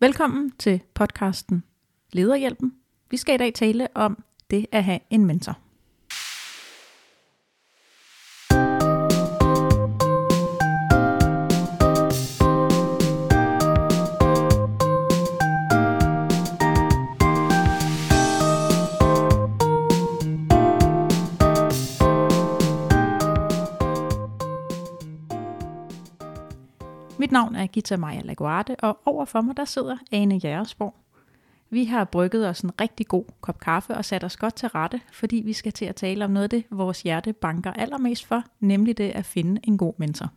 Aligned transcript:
Velkommen 0.00 0.50
til 0.50 0.80
podcasten 0.94 1.64
Lederhjælpen. 2.12 2.72
Vi 3.10 3.16
skal 3.16 3.34
i 3.34 3.38
dag 3.38 3.54
tale 3.54 3.88
om 3.94 4.24
det 4.50 4.66
at 4.72 4.84
have 4.84 5.00
en 5.10 5.26
mentor. 5.26 5.58
Navn 27.36 27.54
er 27.54 27.66
Gita 27.66 27.96
Maja 27.96 28.20
Laguarte, 28.24 28.76
og 28.76 28.98
overfor 29.04 29.40
mig 29.40 29.56
der 29.56 29.64
sidder 29.64 29.96
Ane 30.12 30.36
Jægersborg. 30.36 30.94
Vi 31.70 31.84
har 31.84 32.04
brygget 32.04 32.48
os 32.48 32.60
en 32.60 32.80
rigtig 32.80 33.06
god 33.08 33.24
kop 33.40 33.60
kaffe 33.60 33.94
og 33.94 34.04
sat 34.04 34.24
os 34.24 34.36
godt 34.36 34.54
til 34.54 34.68
rette, 34.68 35.00
fordi 35.12 35.36
vi 35.36 35.52
skal 35.52 35.72
til 35.72 35.84
at 35.84 35.96
tale 35.96 36.24
om 36.24 36.30
noget 36.30 36.44
af 36.44 36.50
det, 36.50 36.64
vores 36.70 37.02
hjerte 37.02 37.32
banker 37.32 37.72
allermest 37.72 38.26
for, 38.26 38.42
nemlig 38.60 38.98
det 38.98 39.10
at 39.10 39.24
finde 39.24 39.60
en 39.64 39.78
god 39.78 39.94
mentor. 39.98 40.28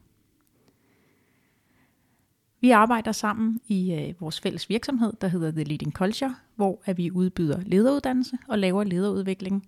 Vi 2.61 2.71
arbejder 2.71 3.11
sammen 3.11 3.59
i 3.67 3.93
øh, 3.93 4.21
vores 4.21 4.39
fælles 4.39 4.69
virksomhed, 4.69 5.13
der 5.21 5.27
hedder 5.27 5.51
The 5.51 5.63
Leading 5.63 5.93
Culture, 5.93 6.35
hvor 6.55 6.81
at 6.85 6.97
vi 6.97 7.11
udbyder 7.11 7.59
lederuddannelse 7.65 8.37
og 8.47 8.59
laver 8.59 8.83
lederudvikling. 8.83 9.67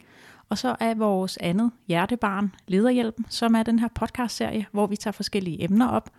Og 0.49 0.57
så 0.57 0.75
er 0.79 0.93
vores 0.93 1.37
andet 1.37 1.71
hjertebarn 1.87 2.55
Lederhjælpen, 2.67 3.25
som 3.29 3.55
er 3.55 3.63
den 3.63 3.79
her 3.79 3.87
podcastserie, 3.95 4.65
hvor 4.71 4.87
vi 4.87 4.95
tager 4.95 5.11
forskellige 5.11 5.63
emner 5.63 5.87
op, 5.87 6.09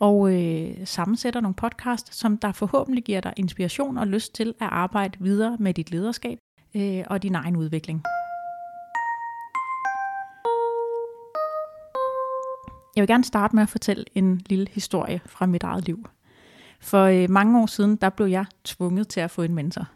og 0.00 0.32
øh, 0.34 0.74
sammensætter 0.84 1.40
nogle 1.40 1.54
podcast, 1.54 2.14
som 2.14 2.38
der 2.38 2.52
forhåbentlig 2.52 3.04
giver 3.04 3.20
dig 3.20 3.32
inspiration 3.36 3.98
og 3.98 4.06
lyst 4.06 4.34
til 4.34 4.54
at 4.60 4.68
arbejde 4.70 5.18
videre 5.20 5.56
med 5.60 5.74
dit 5.74 5.90
lederskab 5.90 6.38
øh, 6.74 7.04
og 7.06 7.22
din 7.22 7.34
egen 7.34 7.56
udvikling. 7.56 8.02
Jeg 12.96 13.02
vil 13.02 13.08
gerne 13.08 13.24
starte 13.24 13.56
med 13.56 13.62
at 13.62 13.68
fortælle 13.68 14.04
en 14.14 14.40
lille 14.46 14.68
historie 14.72 15.20
fra 15.26 15.46
mit 15.46 15.62
eget 15.62 15.86
liv. 15.86 16.08
For 16.80 17.04
øh, 17.04 17.30
mange 17.30 17.62
år 17.62 17.66
siden, 17.66 17.96
der 17.96 18.10
blev 18.10 18.26
jeg 18.26 18.44
tvunget 18.64 19.08
til 19.08 19.20
at 19.20 19.30
få 19.30 19.42
en 19.42 19.54
mentor. 19.54 19.86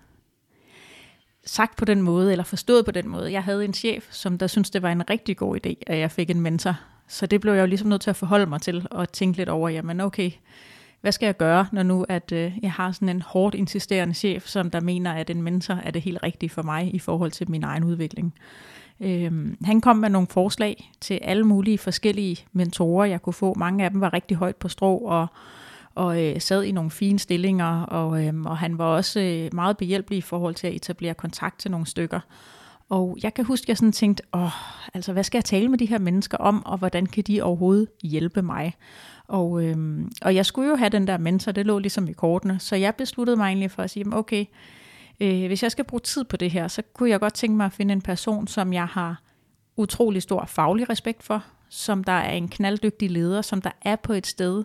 Sagt 1.46 1.76
på 1.76 1.84
den 1.84 2.02
måde, 2.02 2.32
eller 2.32 2.44
forstået 2.44 2.84
på 2.84 2.90
den 2.90 3.08
måde. 3.08 3.32
Jeg 3.32 3.44
havde 3.44 3.64
en 3.64 3.74
chef, 3.74 4.12
som 4.12 4.38
der 4.38 4.46
syntes, 4.46 4.70
det 4.70 4.82
var 4.82 4.92
en 4.92 5.10
rigtig 5.10 5.36
god 5.36 5.66
idé, 5.66 5.74
at 5.86 5.98
jeg 5.98 6.10
fik 6.10 6.30
en 6.30 6.40
mentor. 6.40 6.93
Så 7.08 7.26
det 7.26 7.40
blev 7.40 7.52
jeg 7.52 7.60
jo 7.60 7.66
ligesom 7.66 7.88
nødt 7.88 8.00
til 8.00 8.10
at 8.10 8.16
forholde 8.16 8.46
mig 8.46 8.60
til 8.60 8.86
og 8.90 9.12
tænke 9.12 9.38
lidt 9.38 9.48
over, 9.48 9.68
jamen 9.68 10.00
okay, 10.00 10.30
hvad 11.00 11.12
skal 11.12 11.26
jeg 11.26 11.36
gøre, 11.36 11.66
når 11.72 11.82
nu 11.82 12.04
at 12.08 12.32
øh, 12.32 12.52
jeg 12.62 12.72
har 12.72 12.92
sådan 12.92 13.08
en 13.08 13.22
hårdt 13.22 13.54
insisterende 13.54 14.14
chef, 14.14 14.46
som 14.46 14.70
der 14.70 14.80
mener, 14.80 15.12
at 15.12 15.30
en 15.30 15.42
mentor 15.42 15.74
er 15.74 15.90
det 15.90 16.02
helt 16.02 16.22
rigtige 16.22 16.50
for 16.50 16.62
mig 16.62 16.94
i 16.94 16.98
forhold 16.98 17.30
til 17.30 17.50
min 17.50 17.64
egen 17.64 17.84
udvikling. 17.84 18.34
Øhm, 19.00 19.56
han 19.64 19.80
kom 19.80 19.96
med 19.96 20.08
nogle 20.08 20.28
forslag 20.28 20.92
til 21.00 21.18
alle 21.22 21.44
mulige 21.44 21.78
forskellige 21.78 22.36
mentorer, 22.52 23.04
jeg 23.04 23.22
kunne 23.22 23.32
få. 23.32 23.54
Mange 23.54 23.84
af 23.84 23.90
dem 23.90 24.00
var 24.00 24.12
rigtig 24.12 24.36
højt 24.36 24.56
på 24.56 24.68
strå 24.68 24.98
og, 24.98 25.26
og 25.94 26.22
øh, 26.24 26.40
sad 26.40 26.62
i 26.62 26.72
nogle 26.72 26.90
fine 26.90 27.18
stillinger, 27.18 27.82
og, 27.82 28.26
øh, 28.26 28.34
og 28.44 28.58
han 28.58 28.78
var 28.78 28.84
også 28.84 29.20
øh, 29.20 29.54
meget 29.54 29.76
behjælpelig 29.76 30.18
i 30.18 30.20
forhold 30.20 30.54
til 30.54 30.66
at 30.66 30.74
etablere 30.74 31.14
kontakt 31.14 31.58
til 31.58 31.70
nogle 31.70 31.86
stykker. 31.86 32.20
Og 32.88 33.16
jeg 33.22 33.34
kan 33.34 33.44
huske, 33.44 33.64
at 33.64 33.68
jeg 33.68 33.76
sådan 33.76 33.92
tænkte, 33.92 34.22
åh, 34.32 34.50
altså 34.94 35.12
hvad 35.12 35.24
skal 35.24 35.38
jeg 35.38 35.44
tale 35.44 35.68
med 35.68 35.78
de 35.78 35.86
her 35.86 35.98
mennesker 35.98 36.38
om, 36.38 36.66
og 36.66 36.78
hvordan 36.78 37.06
kan 37.06 37.24
de 37.24 37.42
overhovedet 37.42 37.88
hjælpe 38.02 38.42
mig? 38.42 38.74
Og, 39.28 39.64
øhm, 39.64 40.12
og 40.22 40.34
jeg 40.34 40.46
skulle 40.46 40.70
jo 40.70 40.76
have 40.76 40.90
den 40.90 41.06
der 41.06 41.18
mentor, 41.18 41.52
det 41.52 41.66
lå 41.66 41.78
ligesom 41.78 42.08
i 42.08 42.12
kortene, 42.12 42.60
så 42.60 42.76
jeg 42.76 42.94
besluttede 42.94 43.36
mig 43.36 43.46
egentlig 43.46 43.70
for 43.70 43.82
at 43.82 43.90
sige, 43.90 44.06
okay, 44.12 44.44
øh, 45.20 45.46
hvis 45.46 45.62
jeg 45.62 45.70
skal 45.70 45.84
bruge 45.84 46.00
tid 46.00 46.24
på 46.24 46.36
det 46.36 46.50
her, 46.50 46.68
så 46.68 46.82
kunne 46.94 47.10
jeg 47.10 47.20
godt 47.20 47.34
tænke 47.34 47.56
mig 47.56 47.66
at 47.66 47.72
finde 47.72 47.92
en 47.92 48.02
person, 48.02 48.46
som 48.46 48.72
jeg 48.72 48.86
har 48.86 49.22
utrolig 49.76 50.22
stor 50.22 50.44
faglig 50.44 50.90
respekt 50.90 51.22
for, 51.22 51.44
som 51.68 52.04
der 52.04 52.12
er 52.12 52.32
en 52.32 52.48
knalddygtig 52.48 53.10
leder, 53.10 53.42
som 53.42 53.62
der 53.62 53.70
er 53.82 53.96
på 53.96 54.12
et 54.12 54.26
sted 54.26 54.64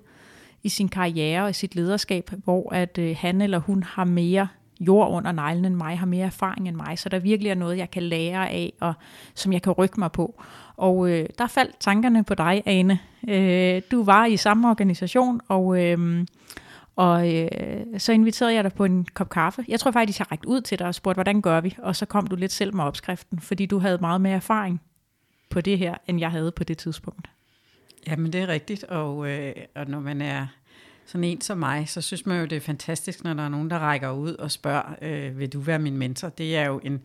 i 0.64 0.70
sin 0.70 0.90
karriere 0.90 1.44
og 1.44 1.50
i 1.50 1.54
sit 1.54 1.76
lederskab, 1.76 2.32
hvor 2.44 2.74
at 2.74 2.98
øh, 2.98 3.16
han 3.20 3.42
eller 3.42 3.58
hun 3.60 3.84
har 3.84 4.04
mere 4.06 4.48
jord 4.80 5.12
under 5.12 5.32
neglen 5.32 5.66
end 5.66 5.76
mig, 5.76 6.00
har 6.00 6.06
mere 6.06 6.26
erfaring 6.26 6.68
end 6.68 6.76
mig, 6.76 7.00
så 7.00 7.10
der 7.10 7.20
virkelig 7.20 7.50
er 7.50 7.56
noget, 7.56 7.78
jeg 7.78 7.92
kan 7.92 8.04
lære 8.04 8.50
af, 8.50 8.74
og 8.82 8.94
som 9.36 9.54
jeg 9.54 9.62
kan 9.62 9.74
rykke 9.74 10.00
mig 10.00 10.12
på. 10.12 10.44
Og 10.78 11.10
øh, 11.10 11.26
der 11.38 11.48
faldt 11.48 11.80
tankerne 11.80 12.24
på 12.24 12.36
dig, 12.36 12.64
Ane. 12.66 13.00
Øh, 13.30 13.82
du 13.92 14.04
var 14.04 14.26
i 14.26 14.38
samme 14.38 14.70
organisation, 14.70 15.42
og, 15.48 15.84
øh, 15.84 16.26
og 16.96 17.36
øh, 17.36 17.50
så 17.98 18.12
inviterede 18.12 18.54
jeg 18.54 18.64
dig 18.64 18.74
på 18.74 18.86
en 18.86 19.08
kop 19.14 19.30
kaffe. 19.30 19.66
Jeg 19.68 19.80
tror 19.80 19.92
faktisk, 19.92 20.20
jeg 20.20 20.32
rækte 20.32 20.48
ud 20.48 20.62
til 20.62 20.80
dig 20.80 20.88
og 20.88 20.96
spurgte, 20.96 21.16
hvordan 21.16 21.42
gør 21.42 21.62
vi? 21.62 21.76
Og 21.78 21.96
så 21.96 22.06
kom 22.06 22.28
du 22.28 22.36
lidt 22.36 22.52
selv 22.52 22.76
med 22.76 22.84
opskriften, 22.84 23.40
fordi 23.40 23.66
du 23.66 23.80
havde 23.80 23.98
meget 24.02 24.22
mere 24.22 24.36
erfaring 24.36 24.82
på 25.50 25.62
det 25.62 25.78
her, 25.78 25.96
end 26.08 26.20
jeg 26.20 26.32
havde 26.32 26.52
på 26.52 26.64
det 26.64 26.78
tidspunkt. 26.78 27.30
Jamen 28.08 28.34
det 28.34 28.42
er 28.42 28.48
rigtigt, 28.48 28.84
og, 28.84 29.30
øh, 29.30 29.54
og 29.76 29.88
når 29.88 30.00
man 30.00 30.22
er 30.22 30.48
sådan 31.10 31.24
en 31.24 31.42
som 31.42 31.58
mig, 31.58 31.90
så 31.90 32.02
synes 32.02 32.26
man 32.26 32.40
jo, 32.40 32.46
det 32.46 32.56
er 32.56 32.60
fantastisk, 32.60 33.24
når 33.24 33.34
der 33.34 33.44
er 33.44 33.50
nogen, 33.50 33.70
der 33.70 33.80
rækker 33.80 34.12
ud 34.12 34.34
og 34.34 34.52
spørger, 34.52 34.96
øh, 35.02 35.40
vil 35.40 35.54
du 35.54 35.60
være 35.60 35.80
min 35.80 35.98
mentor? 35.98 36.30
Det 36.30 36.58
er 36.58 36.66
jo 36.66 36.80
en, 36.84 37.02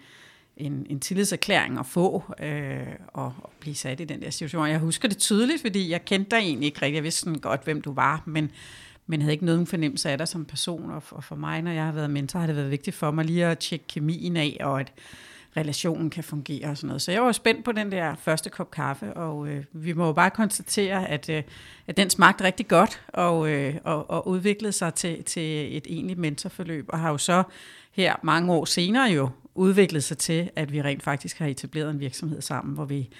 en, 0.56 0.86
en 0.90 1.00
tillidserklæring 1.00 1.78
at 1.78 1.86
få 1.86 2.22
øh, 2.42 2.86
og, 3.08 3.34
og 3.38 3.52
blive 3.60 3.74
sat 3.74 4.00
i 4.00 4.04
den 4.04 4.22
der 4.22 4.30
situation. 4.30 4.68
Jeg 4.68 4.78
husker 4.78 5.08
det 5.08 5.18
tydeligt, 5.18 5.60
fordi 5.60 5.90
jeg 5.90 6.04
kendte 6.04 6.36
dig 6.36 6.42
egentlig 6.42 6.66
ikke 6.66 6.82
rigtig. 6.82 6.94
Jeg 6.94 7.02
vidste 7.02 7.20
sådan 7.20 7.38
godt, 7.38 7.64
hvem 7.64 7.82
du 7.82 7.92
var, 7.92 8.22
men, 8.26 8.50
men 9.06 9.22
havde 9.22 9.32
ikke 9.32 9.44
nogen 9.44 9.66
fornemmelse 9.66 10.10
af 10.10 10.18
dig 10.18 10.28
som 10.28 10.44
person. 10.44 10.90
Og 10.90 11.02
for, 11.02 11.16
og 11.16 11.24
for 11.24 11.36
mig, 11.36 11.62
når 11.62 11.70
jeg 11.70 11.84
har 11.84 11.92
været 11.92 12.10
mentor, 12.10 12.38
har 12.38 12.46
det 12.46 12.56
været 12.56 12.70
vigtigt 12.70 12.96
for 12.96 13.10
mig 13.10 13.24
lige 13.24 13.46
at 13.46 13.58
tjekke 13.58 13.84
kemien 13.88 14.36
af, 14.36 14.56
og 14.60 14.80
at 14.80 14.92
relationen 15.56 16.10
kan 16.10 16.24
fungere 16.24 16.68
og 16.68 16.76
sådan 16.76 16.88
noget. 16.88 17.02
Så 17.02 17.12
jeg 17.12 17.22
var 17.22 17.32
spændt 17.32 17.64
på 17.64 17.72
den 17.72 17.92
der 17.92 18.14
første 18.14 18.50
kop 18.50 18.70
kaffe, 18.70 19.14
og 19.14 19.48
øh, 19.48 19.64
vi 19.72 19.92
må 19.92 20.06
jo 20.06 20.12
bare 20.12 20.30
konstatere, 20.30 21.08
at, 21.08 21.28
øh, 21.28 21.42
at 21.86 21.96
den 21.96 22.10
smagte 22.10 22.44
rigtig 22.44 22.68
godt, 22.68 23.02
og, 23.08 23.50
øh, 23.50 23.74
og, 23.84 24.10
og 24.10 24.28
udviklede 24.28 24.72
sig 24.72 24.94
til, 24.94 25.24
til 25.24 25.76
et 25.76 25.86
egentligt 25.86 26.18
mentorforløb, 26.18 26.86
og 26.88 26.98
har 26.98 27.10
jo 27.10 27.18
så 27.18 27.42
her 27.92 28.16
mange 28.22 28.52
år 28.52 28.64
senere 28.64 29.10
jo 29.10 29.28
udviklet 29.54 30.04
sig 30.04 30.18
til, 30.18 30.50
at 30.56 30.72
vi 30.72 30.82
rent 30.82 31.02
faktisk 31.02 31.38
har 31.38 31.46
etableret 31.46 31.90
en 31.90 32.00
virksomhed 32.00 32.40
sammen, 32.40 32.74
hvor 32.74 32.84
vi 32.84 33.10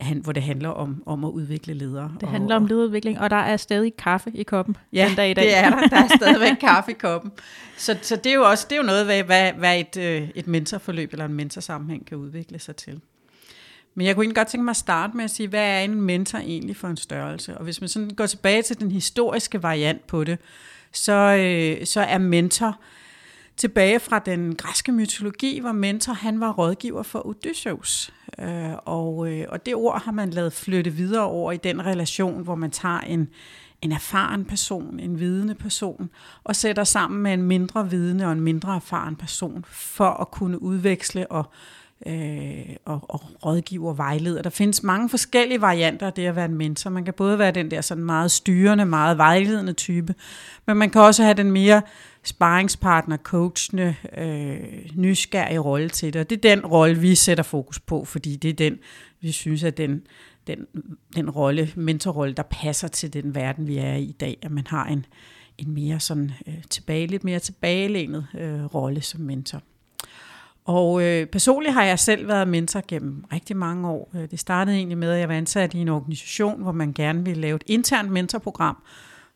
han, 0.00 0.18
hvor 0.18 0.32
det 0.32 0.42
handler 0.42 0.68
om, 0.68 1.02
om 1.06 1.24
at 1.24 1.28
udvikle 1.28 1.74
ledere. 1.74 2.12
Det 2.20 2.28
handler 2.28 2.54
og, 2.54 2.62
om 2.62 2.66
lederudvikling, 2.66 3.20
og 3.20 3.30
der 3.30 3.36
er 3.36 3.56
stadig 3.56 3.96
kaffe 3.96 4.30
i 4.34 4.42
koppen 4.42 4.76
ja, 4.92 5.06
den 5.08 5.16
dag 5.16 5.30
i 5.30 5.34
dag. 5.34 5.44
det 5.44 5.56
er 5.56 5.70
der. 5.70 5.88
Der 5.88 5.96
er 5.96 6.08
stadigvæk 6.20 6.56
kaffe 6.60 6.90
i 6.90 6.94
koppen. 6.94 7.32
Så, 7.76 7.96
så 8.02 8.16
det 8.16 8.26
er 8.26 8.34
jo 8.34 8.44
også 8.50 8.66
det 8.70 8.76
er 8.76 8.80
jo 8.80 8.86
noget, 8.86 9.04
hvad, 9.04 9.22
hvad, 9.22 9.52
hvad 9.52 9.80
et, 9.80 9.96
øh, 9.96 10.28
et 10.34 10.46
mentorforløb 10.46 11.12
eller 11.12 11.24
en 11.24 11.34
mentorsammenhæng 11.34 12.06
kan 12.06 12.18
udvikle 12.18 12.58
sig 12.58 12.76
til. 12.76 13.00
Men 13.94 14.06
jeg 14.06 14.14
kunne 14.14 14.24
egentlig 14.24 14.36
godt 14.36 14.48
tænke 14.48 14.64
mig 14.64 14.70
at 14.70 14.76
starte 14.76 15.16
med 15.16 15.24
at 15.24 15.30
sige, 15.30 15.48
hvad 15.48 15.64
er 15.64 15.80
en 15.80 16.00
mentor 16.00 16.38
egentlig 16.38 16.76
for 16.76 16.88
en 16.88 16.96
størrelse? 16.96 17.58
Og 17.58 17.64
hvis 17.64 17.80
man 17.80 17.88
sådan 17.88 18.10
går 18.10 18.26
tilbage 18.26 18.62
til 18.62 18.80
den 18.80 18.90
historiske 18.90 19.62
variant 19.62 20.06
på 20.06 20.24
det, 20.24 20.38
så, 20.92 21.12
øh, 21.12 21.86
så 21.86 22.00
er 22.00 22.18
mentor 22.18 22.80
tilbage 23.56 24.00
fra 24.00 24.18
den 24.18 24.54
græske 24.54 24.92
mytologi, 24.92 25.58
hvor 25.60 25.72
mentor 25.72 26.12
han 26.12 26.40
var 26.40 26.52
rådgiver 26.52 27.02
for 27.02 27.26
Odysseus. 27.26 28.12
Øh, 28.38 28.72
og, 28.84 29.32
øh, 29.32 29.46
og 29.48 29.66
det 29.66 29.74
ord 29.74 30.02
har 30.02 30.12
man 30.12 30.30
lavet 30.30 30.52
flytte 30.52 30.90
videre 30.90 31.24
over 31.24 31.52
i 31.52 31.56
den 31.56 31.86
relation, 31.86 32.42
hvor 32.42 32.54
man 32.54 32.70
tager 32.70 33.00
en, 33.00 33.28
en 33.82 33.92
erfaren 33.92 34.44
person, 34.44 35.00
en 35.00 35.20
vidende 35.20 35.54
person, 35.54 36.10
og 36.44 36.56
sætter 36.56 36.84
sammen 36.84 37.22
med 37.22 37.32
en 37.32 37.42
mindre 37.42 37.90
vidende 37.90 38.26
og 38.26 38.32
en 38.32 38.40
mindre 38.40 38.74
erfaren 38.74 39.16
person, 39.16 39.64
for 39.68 40.10
at 40.10 40.30
kunne 40.30 40.62
udveksle 40.62 41.30
og, 41.30 41.44
øh, 42.06 42.76
og, 42.84 43.00
og 43.08 43.20
rådgive 43.46 43.88
og 43.88 43.98
vejlede. 43.98 44.42
Der 44.42 44.50
findes 44.50 44.82
mange 44.82 45.08
forskellige 45.08 45.60
varianter 45.60 46.06
af 46.06 46.12
det 46.12 46.26
at 46.26 46.36
være 46.36 46.44
en 46.44 46.54
mentor. 46.54 46.90
Man 46.90 47.04
kan 47.04 47.14
både 47.14 47.38
være 47.38 47.50
den 47.50 47.70
der 47.70 47.80
sådan 47.80 48.04
meget 48.04 48.30
styrende, 48.30 48.84
meget 48.84 49.18
vejledende 49.18 49.72
type, 49.72 50.14
men 50.66 50.76
man 50.76 50.90
kan 50.90 51.00
også 51.00 51.22
have 51.22 51.34
den 51.34 51.50
mere 51.50 51.82
sparringspartner, 52.24 53.16
coachende, 53.16 53.96
øh, 54.18 54.56
nysgerrige 54.94 55.58
rolle 55.58 55.88
til 55.88 56.12
det. 56.12 56.20
Og 56.20 56.30
det 56.30 56.44
er 56.44 56.54
den 56.54 56.66
rolle, 56.66 56.98
vi 56.98 57.14
sætter 57.14 57.44
fokus 57.44 57.80
på, 57.80 58.04
fordi 58.04 58.36
det 58.36 58.48
er 58.48 58.54
den, 58.54 58.78
vi 59.20 59.32
synes, 59.32 59.64
at 59.64 59.76
den, 59.76 60.06
den, 60.46 60.66
den 61.16 61.30
rolle, 61.30 61.72
mentorrolle, 61.76 62.34
der 62.34 62.42
passer 62.42 62.88
til 62.88 63.12
den 63.12 63.34
verden, 63.34 63.66
vi 63.66 63.78
er 63.78 63.94
i 63.94 64.02
i 64.02 64.12
dag, 64.12 64.38
at 64.42 64.50
man 64.50 64.66
har 64.66 64.86
en, 64.86 65.06
en 65.58 65.74
mere 65.74 66.00
sådan 66.00 66.32
øh, 66.46 66.62
tilbage, 66.70 67.06
lidt 67.06 67.24
mere 67.24 67.38
tilbagelænet 67.38 68.26
øh, 68.38 68.64
rolle 68.64 69.00
som 69.00 69.20
mentor. 69.20 69.62
Og 70.64 71.02
øh, 71.02 71.26
personligt 71.26 71.74
har 71.74 71.84
jeg 71.84 71.98
selv 71.98 72.28
været 72.28 72.48
mentor 72.48 72.82
gennem 72.88 73.24
rigtig 73.32 73.56
mange 73.56 73.88
år. 73.88 74.10
Øh, 74.14 74.30
det 74.30 74.38
startede 74.38 74.76
egentlig 74.76 74.98
med, 74.98 75.10
at 75.12 75.20
jeg 75.20 75.28
var 75.28 75.34
ansat 75.34 75.74
i 75.74 75.78
en 75.78 75.88
organisation, 75.88 76.62
hvor 76.62 76.72
man 76.72 76.92
gerne 76.92 77.24
ville 77.24 77.40
lave 77.40 77.56
et 77.56 77.64
internt 77.66 78.10
mentorprogram, 78.10 78.76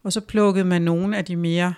og 0.02 0.12
så 0.12 0.20
plukkede 0.20 0.64
man 0.64 0.82
nogle 0.82 1.17
af 1.17 1.25
de 1.25 1.37
mere 1.37 1.75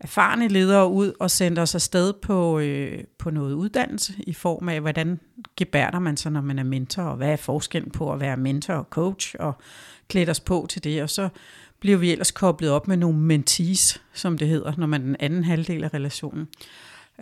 erfarne 0.00 0.48
ledere 0.48 0.88
ud 0.88 1.12
og 1.20 1.30
sendte 1.30 1.60
os 1.60 1.74
afsted 1.74 2.12
på, 2.12 2.58
øh, 2.58 3.04
på 3.18 3.30
noget 3.30 3.52
uddannelse 3.52 4.14
i 4.18 4.32
form 4.32 4.68
af, 4.68 4.80
hvordan 4.80 5.20
gebærder 5.56 5.98
man 5.98 6.16
sig, 6.16 6.32
når 6.32 6.40
man 6.40 6.58
er 6.58 6.62
mentor, 6.62 7.02
og 7.02 7.16
hvad 7.16 7.32
er 7.32 7.36
forskellen 7.36 7.90
på 7.90 8.12
at 8.12 8.20
være 8.20 8.36
mentor 8.36 8.74
og 8.74 8.86
coach, 8.90 9.34
og 9.38 9.52
klædt 10.08 10.28
os 10.28 10.40
på 10.40 10.66
til 10.68 10.84
det, 10.84 11.02
og 11.02 11.10
så 11.10 11.28
bliver 11.80 11.98
vi 11.98 12.12
ellers 12.12 12.30
koblet 12.30 12.70
op 12.70 12.88
med 12.88 12.96
nogle 12.96 13.18
mentees, 13.18 14.02
som 14.12 14.38
det 14.38 14.48
hedder, 14.48 14.72
når 14.76 14.86
man 14.86 15.00
er 15.00 15.04
den 15.04 15.16
anden 15.20 15.44
halvdel 15.44 15.84
af 15.84 15.94
relationen. 15.94 16.48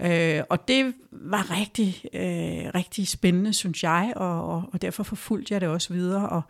Øh, 0.01 0.43
og 0.51 0.69
det 0.69 0.95
var 1.11 1.59
rigtig, 1.61 2.05
øh, 2.15 2.71
rigtig 2.75 3.09
spændende, 3.09 3.53
synes 3.53 3.83
jeg, 3.83 4.13
og, 4.17 4.49
og, 4.49 4.65
og 4.73 4.83
derfor 4.83 5.03
forfulgte 5.03 5.55
jeg 5.55 5.61
det 5.61 5.69
også 5.69 5.93
videre, 5.93 6.29
og 6.29 6.43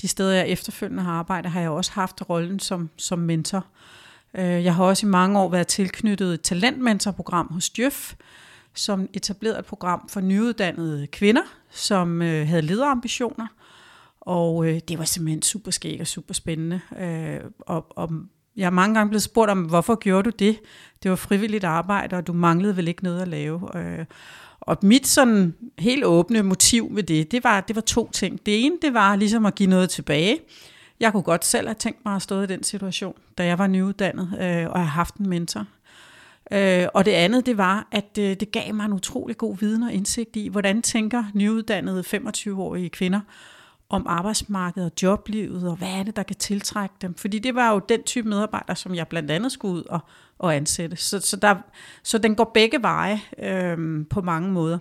de 0.00 0.08
steder, 0.08 0.34
jeg 0.34 0.48
efterfølgende 0.48 1.02
har 1.02 1.12
arbejdet, 1.12 1.50
har 1.50 1.60
jeg 1.60 1.70
også 1.70 1.92
haft 1.92 2.30
rollen 2.30 2.58
som, 2.58 2.90
som 2.96 3.18
mentor. 3.18 3.58
Øh, 3.58 4.03
Øh, 4.34 4.64
jeg 4.64 4.74
har 4.74 4.84
også 4.84 5.06
i 5.06 5.10
mange 5.10 5.38
år 5.38 5.48
været 5.48 5.66
tilknyttet 5.66 6.34
et 6.34 6.40
talentmentorprogram 6.40 7.48
hos 7.50 7.70
Djøf, 7.70 8.14
som 8.74 9.08
etablerede 9.12 9.58
et 9.58 9.64
program 9.64 10.08
for 10.08 10.20
nyuddannede 10.20 11.06
kvinder, 11.06 11.42
som 11.70 12.22
øh, 12.22 12.48
havde 12.48 12.62
lederambitioner. 12.62 13.46
Og 14.20 14.66
øh, 14.66 14.80
det 14.88 14.98
var 14.98 15.04
simpelthen 15.04 15.42
super 15.42 15.70
skæg 15.70 16.00
og 16.00 16.06
super 16.06 16.34
spændende. 16.34 16.80
Øh, 17.00 17.40
og, 17.60 17.86
og 17.90 18.10
jeg 18.56 18.66
er 18.66 18.70
mange 18.70 18.94
gange 18.94 19.10
blevet 19.10 19.22
spurgt 19.22 19.50
om, 19.50 19.62
hvorfor 19.62 19.94
gjorde 19.94 20.30
du 20.30 20.36
det? 20.38 20.60
Det 21.02 21.10
var 21.10 21.16
frivilligt 21.16 21.64
arbejde, 21.64 22.16
og 22.16 22.26
du 22.26 22.32
manglede 22.32 22.76
vel 22.76 22.88
ikke 22.88 23.04
noget 23.04 23.22
at 23.22 23.28
lave. 23.28 23.78
Øh, 23.78 24.04
og 24.60 24.78
mit 24.82 25.06
sådan 25.06 25.54
helt 25.78 26.04
åbne 26.04 26.42
motiv 26.42 26.96
ved 26.96 27.02
det, 27.02 27.32
det 27.32 27.44
var, 27.44 27.60
det 27.60 27.76
var 27.76 27.82
to 27.82 28.10
ting. 28.10 28.46
Det 28.46 28.64
ene, 28.64 28.76
det 28.82 28.94
var 28.94 29.16
ligesom 29.16 29.46
at 29.46 29.54
give 29.54 29.70
noget 29.70 29.90
tilbage. 29.90 30.38
Jeg 31.00 31.12
kunne 31.12 31.22
godt 31.22 31.44
selv 31.44 31.66
have 31.66 31.74
tænkt 31.74 32.04
mig 32.04 32.14
at 32.14 32.22
stå 32.22 32.40
i 32.40 32.46
den 32.46 32.62
situation, 32.62 33.16
da 33.38 33.46
jeg 33.46 33.58
var 33.58 33.66
nyuddannet, 33.66 34.28
øh, 34.40 34.70
og 34.70 34.78
havde 34.78 34.90
haft 34.90 35.14
en 35.14 35.28
mentor. 35.28 35.66
Øh, 36.52 36.86
og 36.94 37.04
det 37.04 37.10
andet, 37.10 37.46
det 37.46 37.58
var, 37.58 37.88
at 37.92 38.18
øh, 38.18 38.36
det 38.40 38.52
gav 38.52 38.74
mig 38.74 38.84
en 38.84 38.92
utrolig 38.92 39.36
god 39.36 39.58
viden 39.58 39.82
og 39.82 39.92
indsigt 39.92 40.36
i, 40.36 40.48
hvordan 40.48 40.82
tænker 40.82 41.24
nyuddannede 41.34 42.00
25-årige 42.00 42.90
kvinder 42.90 43.20
om 43.88 44.06
arbejdsmarkedet 44.06 44.90
og 44.90 45.02
joblivet, 45.02 45.68
og 45.68 45.76
hvad 45.76 45.88
er 45.88 46.02
det, 46.02 46.16
der 46.16 46.22
kan 46.22 46.36
tiltrække 46.36 46.94
dem? 47.02 47.14
Fordi 47.14 47.38
det 47.38 47.54
var 47.54 47.72
jo 47.72 47.78
den 47.78 48.02
type 48.02 48.28
medarbejder, 48.28 48.74
som 48.74 48.94
jeg 48.94 49.08
blandt 49.08 49.30
andet 49.30 49.52
skulle 49.52 49.74
ud 49.74 49.82
og, 49.82 50.00
og 50.38 50.56
ansætte. 50.56 50.96
Så, 50.96 51.20
så, 51.20 51.36
der, 51.36 51.56
så 52.02 52.18
den 52.18 52.34
går 52.34 52.50
begge 52.54 52.82
veje 52.82 53.20
øh, 53.38 54.06
på 54.10 54.20
mange 54.20 54.52
måder. 54.52 54.78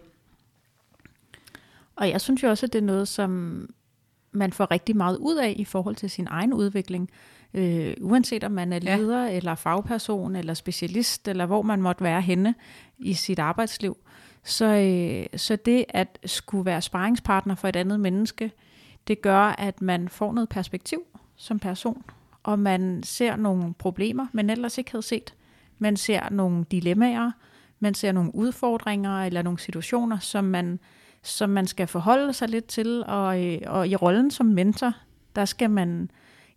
Og 1.96 2.10
jeg 2.10 2.22
synes 2.22 2.44
jo 2.44 2.50
også, 2.50 2.66
at 2.66 2.74
det 2.74 2.80
er 2.80 2.86
noget, 2.86 3.08
som 3.08 3.70
man 4.34 4.54
får 4.54 4.72
rigtig 4.72 4.98
meget 4.98 5.18
ud 5.18 5.36
af 5.36 5.54
i 5.58 5.66
forhold 5.66 5.96
til 5.96 6.10
sin 6.10 6.28
egen 6.30 6.54
udvikling. 6.54 7.10
Øh, 7.54 7.94
uanset 8.02 8.44
om 8.44 8.52
man 8.52 8.74
er 8.74 8.80
leder, 8.80 9.26
ja. 9.26 9.38
eller 9.38 9.56
fagperson, 9.56 10.36
eller 10.36 10.54
specialist, 10.54 11.28
eller 11.28 11.46
hvor 11.46 11.62
man 11.62 11.82
måtte 11.82 12.04
være 12.04 12.22
henne 12.22 12.56
i 12.98 13.14
sit 13.14 13.40
arbejdsliv. 13.40 13.98
Så, 14.44 14.66
øh, 14.66 15.40
så 15.40 15.56
det 15.56 15.86
at 15.90 16.20
skulle 16.26 16.66
være 16.66 16.82
sparringspartner 16.82 17.56
for 17.56 17.68
et 17.68 17.76
andet 17.76 18.00
menneske, 18.00 18.52
det 19.08 19.22
gør, 19.22 19.40
at 19.40 19.82
man 19.82 20.10
får 20.10 20.34
noget 20.34 20.50
perspektiv 20.50 21.02
som 21.36 21.60
person, 21.60 22.04
og 22.44 22.60
man 22.60 23.04
ser 23.04 23.36
nogle 23.36 23.74
problemer, 23.74 24.28
man 24.32 24.50
ellers 24.50 24.78
ikke 24.78 24.92
havde 24.92 25.06
set. 25.06 25.34
Man 25.80 25.98
ser 25.98 26.30
nogle 26.30 26.66
dilemmaer, 26.72 27.32
man 27.80 27.94
ser 27.94 28.12
nogle 28.12 28.36
udfordringer 28.36 29.24
eller 29.24 29.42
nogle 29.42 29.60
situationer, 29.60 30.20
som 30.20 30.44
man, 30.44 30.80
som 31.24 31.50
man 31.50 31.68
skal 31.68 31.88
forholde 31.88 32.34
sig 32.34 32.50
lidt 32.50 32.66
til, 32.66 33.04
og, 33.08 33.46
øh, 33.46 33.60
og 33.66 33.88
i 33.88 33.96
rollen 33.96 34.32
som 34.32 34.46
mentor, 34.46 34.94
der 35.36 35.46
skal 35.46 35.70
man 35.70 36.10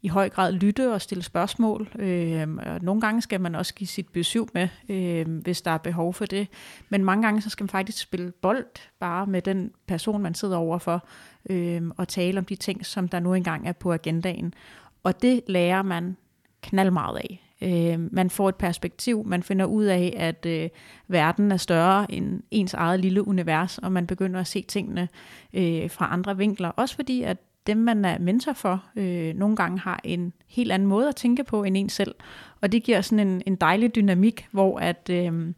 i 0.02 0.08
høj 0.08 0.28
grad 0.28 0.52
lytte 0.52 0.92
og 0.92 1.02
stille 1.02 1.24
spørgsmål. 1.24 1.88
Øh, 1.98 2.48
og 2.66 2.82
nogle 2.82 3.00
gange 3.00 3.22
skal 3.22 3.40
man 3.40 3.54
også 3.54 3.74
give 3.74 3.88
sit 3.88 4.08
besøg 4.08 4.46
med, 4.54 4.68
øh, 4.88 5.38
hvis 5.42 5.62
der 5.62 5.70
er 5.70 5.78
behov 5.78 6.14
for 6.14 6.26
det. 6.26 6.48
Men 6.88 7.04
mange 7.04 7.22
gange 7.22 7.42
så 7.42 7.50
skal 7.50 7.64
man 7.64 7.68
faktisk 7.68 7.98
spille 7.98 8.32
bold 8.42 8.66
bare 9.00 9.26
med 9.26 9.42
den 9.42 9.70
person, 9.86 10.22
man 10.22 10.34
sidder 10.34 10.56
overfor, 10.56 11.06
øh, 11.50 11.82
og 11.96 12.08
tale 12.08 12.38
om 12.38 12.44
de 12.44 12.56
ting, 12.56 12.86
som 12.86 13.08
der 13.08 13.20
nu 13.20 13.34
engang 13.34 13.68
er 13.68 13.72
på 13.72 13.92
agendaen. 13.92 14.54
Og 15.02 15.22
det 15.22 15.40
lærer 15.46 15.82
man 15.82 16.16
knald 16.62 16.90
meget 16.90 17.16
af. 17.16 17.45
Øh, 17.62 18.14
man 18.14 18.30
får 18.30 18.48
et 18.48 18.54
perspektiv, 18.54 19.22
man 19.26 19.42
finder 19.42 19.64
ud 19.64 19.84
af, 19.84 20.14
at 20.16 20.46
øh, 20.46 20.68
verden 21.08 21.52
er 21.52 21.56
større 21.56 22.12
end 22.12 22.42
ens 22.50 22.74
eget 22.74 23.00
lille 23.00 23.28
univers, 23.28 23.78
og 23.78 23.92
man 23.92 24.06
begynder 24.06 24.40
at 24.40 24.46
se 24.46 24.62
tingene 24.62 25.08
øh, 25.54 25.90
fra 25.90 26.08
andre 26.12 26.36
vinkler. 26.36 26.68
Også 26.68 26.94
fordi, 26.94 27.22
at 27.22 27.36
dem, 27.66 27.76
man 27.76 28.04
er 28.04 28.18
mentor 28.18 28.52
for, 28.52 28.84
øh, 28.96 29.34
nogle 29.34 29.56
gange 29.56 29.78
har 29.78 30.00
en 30.04 30.32
helt 30.46 30.72
anden 30.72 30.88
måde 30.88 31.08
at 31.08 31.16
tænke 31.16 31.44
på 31.44 31.64
end 31.64 31.76
en 31.76 31.88
selv. 31.88 32.14
Og 32.60 32.72
det 32.72 32.82
giver 32.82 33.00
sådan 33.00 33.28
en, 33.28 33.42
en 33.46 33.56
dejlig 33.56 33.94
dynamik, 33.94 34.48
hvor 34.50 34.78
at... 34.78 35.10
Øh, 35.12 35.52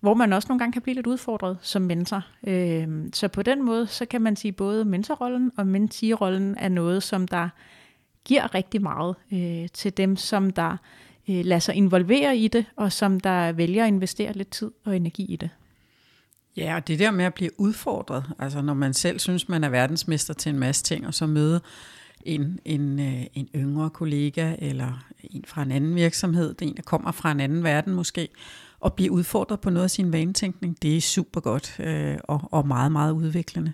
hvor 0.00 0.14
man 0.14 0.32
også 0.32 0.48
nogle 0.48 0.58
gange 0.58 0.72
kan 0.72 0.82
blive 0.82 0.94
lidt 0.94 1.06
udfordret 1.06 1.58
som 1.60 1.82
mentor. 1.82 2.22
Øh, 2.46 2.88
så 3.12 3.28
på 3.28 3.42
den 3.42 3.62
måde, 3.64 3.86
så 3.86 4.06
kan 4.06 4.22
man 4.22 4.36
sige, 4.36 4.52
både 4.52 4.84
mentorrollen 4.84 5.52
og 5.56 5.66
mentee-rollen 5.66 6.54
er 6.58 6.68
noget, 6.68 7.02
som 7.02 7.28
der 7.28 7.48
giver 8.24 8.54
rigtig 8.54 8.82
meget 8.82 9.14
øh, 9.32 9.68
til 9.72 9.96
dem, 9.96 10.16
som 10.16 10.50
der 10.50 10.76
øh, 11.28 11.44
lader 11.44 11.60
sig 11.60 11.74
involvere 11.74 12.36
i 12.36 12.48
det, 12.48 12.64
og 12.76 12.92
som 12.92 13.20
der 13.20 13.52
vælger 13.52 13.84
at 13.84 13.88
investere 13.88 14.32
lidt 14.32 14.50
tid 14.50 14.70
og 14.84 14.96
energi 14.96 15.24
i 15.24 15.36
det. 15.36 15.50
Ja, 16.56 16.76
og 16.76 16.88
det 16.88 16.98
der 16.98 17.10
med 17.10 17.24
at 17.24 17.34
blive 17.34 17.60
udfordret, 17.60 18.24
altså 18.38 18.62
når 18.62 18.74
man 18.74 18.94
selv 18.94 19.18
synes, 19.18 19.48
man 19.48 19.64
er 19.64 19.68
verdensmester 19.68 20.34
til 20.34 20.50
en 20.50 20.58
masse 20.58 20.84
ting, 20.84 21.06
og 21.06 21.14
så 21.14 21.26
møde 21.26 21.60
en, 22.22 22.58
en, 22.64 23.00
øh, 23.00 23.26
en 23.34 23.48
yngre 23.54 23.90
kollega, 23.90 24.54
eller 24.58 25.04
en 25.30 25.44
fra 25.46 25.62
en 25.62 25.72
anden 25.72 25.94
virksomhed, 25.94 26.54
det 26.54 26.62
er 26.62 26.70
en, 26.70 26.76
der 26.76 26.82
kommer 26.82 27.12
fra 27.12 27.32
en 27.32 27.40
anden 27.40 27.64
verden 27.64 27.94
måske, 27.94 28.28
og 28.80 28.94
blive 28.94 29.12
udfordret 29.12 29.60
på 29.60 29.70
noget 29.70 29.84
af 29.84 29.90
sin 29.90 30.12
vanetænkning, 30.12 30.82
det 30.82 30.96
er 30.96 31.00
super 31.00 31.40
godt 31.40 31.76
øh, 31.80 32.16
og, 32.24 32.48
og 32.52 32.66
meget, 32.66 32.92
meget 32.92 33.12
udviklende. 33.12 33.72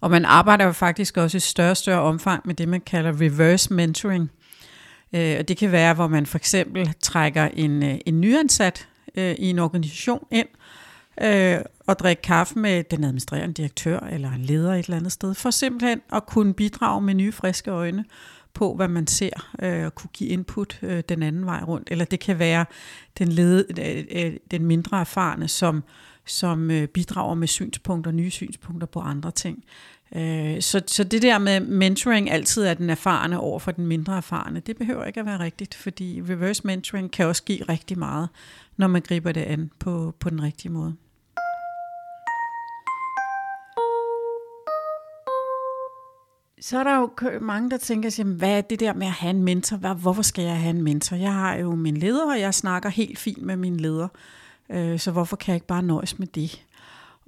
Og 0.00 0.10
man 0.10 0.24
arbejder 0.24 0.64
jo 0.64 0.72
faktisk 0.72 1.16
også 1.16 1.36
i 1.36 1.40
større 1.40 1.70
og 1.70 1.76
større 1.76 2.00
omfang 2.00 2.42
med 2.46 2.54
det, 2.54 2.68
man 2.68 2.80
kalder 2.80 3.20
reverse 3.20 3.74
mentoring. 3.74 4.30
Øh, 5.12 5.36
og 5.38 5.48
det 5.48 5.56
kan 5.56 5.72
være, 5.72 5.94
hvor 5.94 6.08
man 6.08 6.26
for 6.26 6.38
eksempel 6.38 6.94
trækker 7.00 7.44
en, 7.44 7.82
øh, 7.82 7.98
en 8.06 8.20
nyansat 8.20 8.88
øh, 9.14 9.34
i 9.38 9.50
en 9.50 9.58
organisation 9.58 10.26
ind, 10.30 10.48
øh, 11.22 11.58
og 11.86 11.98
drikke 11.98 12.22
kaffe 12.22 12.58
med 12.58 12.84
den 12.84 13.04
administrerende 13.04 13.54
direktør 13.54 14.00
eller 14.00 14.32
en 14.32 14.40
leder 14.40 14.74
et 14.74 14.84
eller 14.84 14.96
andet 14.96 15.12
sted, 15.12 15.34
for 15.34 15.50
simpelthen 15.50 16.00
at 16.12 16.26
kunne 16.26 16.54
bidrage 16.54 17.02
med 17.02 17.14
nye 17.14 17.32
friske 17.32 17.70
øjne 17.70 18.04
på, 18.54 18.74
hvad 18.74 18.88
man 18.88 19.06
ser, 19.06 19.50
øh, 19.62 19.84
og 19.84 19.94
kunne 19.94 20.10
give 20.12 20.30
input 20.30 20.78
øh, 20.82 21.02
den 21.08 21.22
anden 21.22 21.46
vej 21.46 21.62
rundt. 21.62 21.88
Eller 21.90 22.04
det 22.04 22.20
kan 22.20 22.38
være 22.38 22.64
den, 23.18 23.28
led, 23.28 23.64
øh, 23.78 24.04
øh 24.10 24.36
den 24.50 24.66
mindre 24.66 25.00
erfarne, 25.00 25.48
som, 25.48 25.84
som 26.26 26.70
øh, 26.70 26.88
bidrager 26.88 27.34
med 27.34 27.48
synspunkter, 27.48 28.10
nye 28.10 28.30
synspunkter 28.30 28.86
på 28.86 29.00
andre 29.00 29.30
ting. 29.30 29.64
Øh, 30.16 30.60
så, 30.60 30.82
så 30.86 31.04
det 31.04 31.22
der 31.22 31.38
med 31.38 31.60
mentoring 31.60 32.30
altid 32.30 32.64
er 32.64 32.74
den 32.74 32.90
erfarne 32.90 33.40
over 33.40 33.58
for 33.58 33.70
den 33.70 33.86
mindre 33.86 34.16
erfarne, 34.16 34.60
det 34.60 34.76
behøver 34.76 35.04
ikke 35.04 35.20
at 35.20 35.26
være 35.26 35.40
rigtigt, 35.40 35.74
fordi 35.74 36.22
reverse 36.28 36.62
mentoring 36.66 37.10
kan 37.10 37.26
også 37.26 37.42
give 37.42 37.62
rigtig 37.62 37.98
meget, 37.98 38.28
når 38.76 38.86
man 38.86 39.02
griber 39.02 39.32
det 39.32 39.42
an 39.42 39.70
på, 39.78 40.14
på 40.20 40.30
den 40.30 40.42
rigtige 40.42 40.72
måde. 40.72 40.96
Så 46.60 46.78
er 46.78 46.84
der 46.84 46.96
jo 46.96 47.10
mange, 47.40 47.70
der 47.70 47.76
tænker, 47.76 48.14
jamen, 48.18 48.36
hvad 48.36 48.58
er 48.58 48.60
det 48.60 48.80
der 48.80 48.92
med 48.92 49.06
at 49.06 49.12
have 49.12 49.30
en 49.30 49.42
mentor? 49.42 49.94
Hvorfor 49.94 50.22
skal 50.22 50.44
jeg 50.44 50.60
have 50.60 50.70
en 50.70 50.82
mentor? 50.82 51.16
Jeg 51.16 51.34
har 51.34 51.54
jo 51.54 51.74
min 51.74 51.96
leder, 51.96 52.32
og 52.32 52.40
jeg 52.40 52.54
snakker 52.54 52.88
helt 52.88 53.18
fint 53.18 53.42
med 53.42 53.56
min 53.56 53.76
leder. 53.76 54.08
Øh, 54.70 54.98
så 54.98 55.10
hvorfor 55.10 55.36
kan 55.36 55.52
jeg 55.52 55.56
ikke 55.56 55.66
bare 55.66 55.82
nøjes 55.82 56.18
med 56.18 56.26
det? 56.26 56.64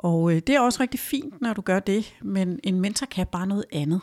Og 0.02 0.32
øh, 0.32 0.42
det 0.47 0.54
er 0.54 0.61
også 0.61 0.80
rigtig 0.80 1.00
fint, 1.00 1.40
når 1.40 1.52
du 1.52 1.61
gør 1.61 1.80
det, 1.80 2.14
men 2.23 2.61
en 2.62 2.80
mentor 2.80 3.06
kan 3.06 3.26
bare 3.32 3.47
noget 3.47 3.64
andet. 3.73 4.00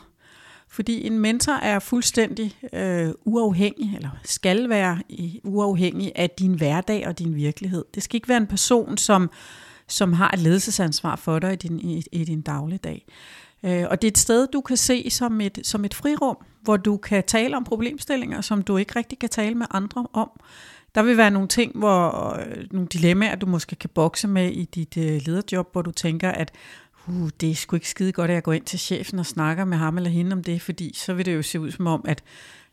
Fordi 0.68 1.06
en 1.06 1.18
mentor 1.18 1.52
er 1.52 1.78
fuldstændig 1.78 2.56
øh, 2.72 3.10
uafhængig, 3.24 3.96
eller 3.96 4.10
skal 4.24 4.68
være 4.68 4.98
uafhængig 5.44 6.12
af 6.16 6.30
din 6.30 6.54
hverdag 6.54 7.06
og 7.06 7.18
din 7.18 7.34
virkelighed. 7.34 7.84
Det 7.94 8.02
skal 8.02 8.16
ikke 8.16 8.28
være 8.28 8.38
en 8.38 8.46
person, 8.46 8.96
som, 8.96 9.30
som 9.88 10.12
har 10.12 10.30
et 10.30 10.38
ledelsesansvar 10.38 11.16
for 11.16 11.38
dig 11.38 11.52
i 11.52 11.56
din, 11.56 11.80
i, 11.80 12.02
i 12.12 12.24
din 12.24 12.40
dagligdag. 12.40 13.06
Øh, 13.64 13.84
og 13.90 14.02
det 14.02 14.08
er 14.08 14.10
et 14.10 14.18
sted, 14.18 14.46
du 14.52 14.60
kan 14.60 14.76
se 14.76 15.10
som 15.10 15.40
et, 15.40 15.58
som 15.62 15.84
et 15.84 15.94
frirum, 15.94 16.36
hvor 16.62 16.76
du 16.76 16.96
kan 16.96 17.24
tale 17.26 17.56
om 17.56 17.64
problemstillinger, 17.64 18.40
som 18.40 18.62
du 18.62 18.76
ikke 18.76 18.96
rigtig 18.96 19.18
kan 19.18 19.28
tale 19.28 19.54
med 19.54 19.66
andre 19.70 20.06
om. 20.12 20.30
Der 20.94 21.02
vil 21.02 21.16
være 21.16 21.30
nogle 21.30 21.48
ting, 21.48 21.78
hvor 21.78 22.32
øh, 22.38 22.66
nogle 22.70 22.88
dilemmaer, 22.88 23.36
du 23.36 23.46
måske 23.46 23.76
kan 23.76 23.90
bokse 23.94 24.28
med 24.28 24.50
i 24.52 24.64
dit 24.64 24.96
øh, 24.96 25.20
lederjob, 25.26 25.72
hvor 25.72 25.82
du 25.82 25.90
tænker, 25.90 26.30
at 26.30 26.52
uh, 27.08 27.28
det 27.40 27.50
er 27.50 27.54
sgu 27.54 27.76
ikke 27.76 27.88
skide 27.88 28.12
godt, 28.12 28.30
at 28.30 28.34
jeg 28.34 28.42
går 28.42 28.52
ind 28.52 28.64
til 28.64 28.78
chefen 28.78 29.18
og 29.18 29.26
snakker 29.26 29.64
med 29.64 29.76
ham 29.76 29.96
eller 29.96 30.10
hende 30.10 30.32
om 30.32 30.44
det, 30.44 30.62
fordi 30.62 30.92
så 30.94 31.14
vil 31.14 31.26
det 31.26 31.34
jo 31.34 31.42
se 31.42 31.60
ud 31.60 31.70
som 31.70 31.86
om, 31.86 32.04
at 32.08 32.22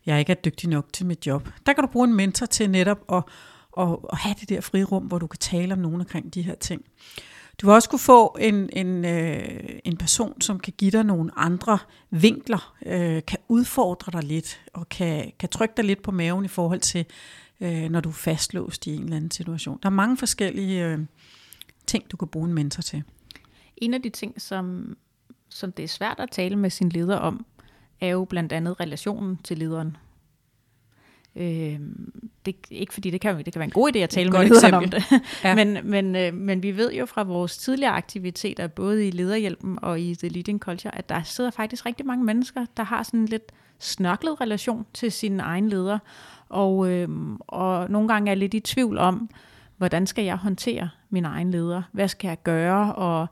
jeg 0.05 0.19
ikke 0.19 0.31
er 0.31 0.36
dygtig 0.36 0.69
nok 0.69 0.93
til 0.93 1.05
mit 1.05 1.27
job. 1.27 1.50
Der 1.65 1.74
kan 1.74 1.83
du 1.83 1.89
bruge 1.91 2.07
en 2.07 2.15
mentor 2.15 2.45
til 2.45 2.69
netop 2.69 3.00
at, 3.13 3.24
at, 3.79 3.97
at 4.12 4.17
have 4.17 4.36
det 4.39 4.50
der 4.50 4.62
frirum, 4.62 5.03
hvor 5.03 5.17
du 5.17 5.27
kan 5.27 5.39
tale 5.39 5.74
om 5.74 5.79
nogle 5.79 6.00
omkring 6.00 6.33
de 6.33 6.41
her 6.41 6.55
ting. 6.55 6.81
Du 7.62 7.67
vil 7.67 7.74
også 7.74 7.89
kunne 7.89 8.00
få 8.00 8.38
en, 8.39 8.69
en, 8.74 9.05
øh, 9.05 9.59
en 9.86 9.97
person, 9.97 10.41
som 10.41 10.59
kan 10.59 10.74
give 10.77 10.91
dig 10.91 11.03
nogle 11.03 11.31
andre 11.36 11.79
vinkler, 12.09 12.75
øh, 12.86 13.21
kan 13.27 13.39
udfordre 13.47 14.12
dig 14.12 14.24
lidt, 14.24 14.62
og 14.74 14.89
kan, 14.89 15.31
kan 15.39 15.50
trykke 15.50 15.74
dig 15.77 15.86
lidt 15.86 16.01
på 16.01 16.12
maven 16.12 16.45
i 16.45 16.47
forhold 16.47 16.79
til, 16.79 17.05
øh, 17.62 17.90
når 17.90 18.00
du 18.00 18.10
er 18.10 18.14
fastlåst 18.14 18.88
i 18.88 18.96
en 18.96 19.04
eller 19.04 19.16
anden 19.16 19.32
situation. 19.32 19.80
Der 19.84 19.90
er 19.90 19.94
mange 19.94 20.18
forskellige 20.18 20.86
øh, 20.86 21.00
ting, 21.88 22.12
du 22.12 22.18
kan 22.18 22.28
bruge 22.28 22.48
en 22.48 22.54
mentor 22.54 22.82
til. 22.82 23.04
En 23.78 23.94
af 23.94 24.02
de 24.02 24.10
ting, 24.10 24.42
som, 24.42 24.98
som 25.50 25.72
det 25.72 25.84
er 25.84 25.88
svært 25.88 26.20
at 26.20 26.32
tale 26.32 26.56
med 26.56 26.70
sin 26.70 26.90
leder 26.90 27.18
om, 27.18 27.46
er 28.02 28.08
jo 28.08 28.26
blandt 28.26 28.54
andet 28.54 28.80
relationen 28.80 29.38
til 29.38 29.58
lederen. 29.58 29.98
Øh, 31.36 31.80
det 32.46 32.56
ikke 32.72 32.94
fordi 32.94 33.10
det 33.10 33.22
kan, 33.22 33.38
det 33.38 33.54
kan 33.54 33.60
være 33.60 33.66
en 33.66 33.72
god 33.72 33.96
idé 33.96 34.00
at 34.00 34.10
tale 34.10 34.32
med 34.32 34.44
lederen 34.44 34.74
om 34.74 34.90
det, 34.90 35.04
ja. 35.44 35.56
men, 35.56 35.78
men, 35.84 36.16
øh, 36.16 36.34
men 36.34 36.64
vi 36.64 36.78
ved 36.78 36.94
jo 36.94 37.06
fra 37.06 37.24
vores 37.24 37.58
tidligere 37.58 37.94
aktiviteter, 37.94 38.68
både 38.68 39.08
i 39.08 39.12
lederhjælpen 39.12 39.80
og 39.82 40.00
i 40.02 40.16
The 40.16 40.28
Leading 40.28 40.60
Culture, 40.60 40.98
at 40.98 41.10
der 41.10 41.24
sidder 41.24 41.52
faktisk 41.52 41.86
rigtig 41.86 42.06
mange 42.06 42.26
mennesker, 42.26 42.66
der 42.78 42.84
har 42.84 43.04
sådan 43.04 43.20
en 43.20 43.26
lidt 43.26 43.52
snørklet 43.80 44.42
relation 44.42 44.86
til 44.94 45.12
sin 45.12 45.40
egen 45.40 45.70
leder, 45.70 46.00
og, 46.50 46.92
øh, 46.92 47.10
og 47.39 47.89
nogle 47.92 48.08
gange 48.08 48.30
er 48.30 48.32
jeg 48.32 48.38
lidt 48.38 48.54
i 48.54 48.60
tvivl 48.60 48.98
om, 48.98 49.30
hvordan 49.77 50.08
skal 50.08 50.25
jeg 50.25 50.36
håndtere 50.36 50.89
min 51.10 51.25
egen 51.25 51.51
leder? 51.51 51.82
Hvad 51.92 52.08
skal 52.08 52.27
jeg 52.27 52.44
gøre? 52.44 52.96
Og, 52.96 53.27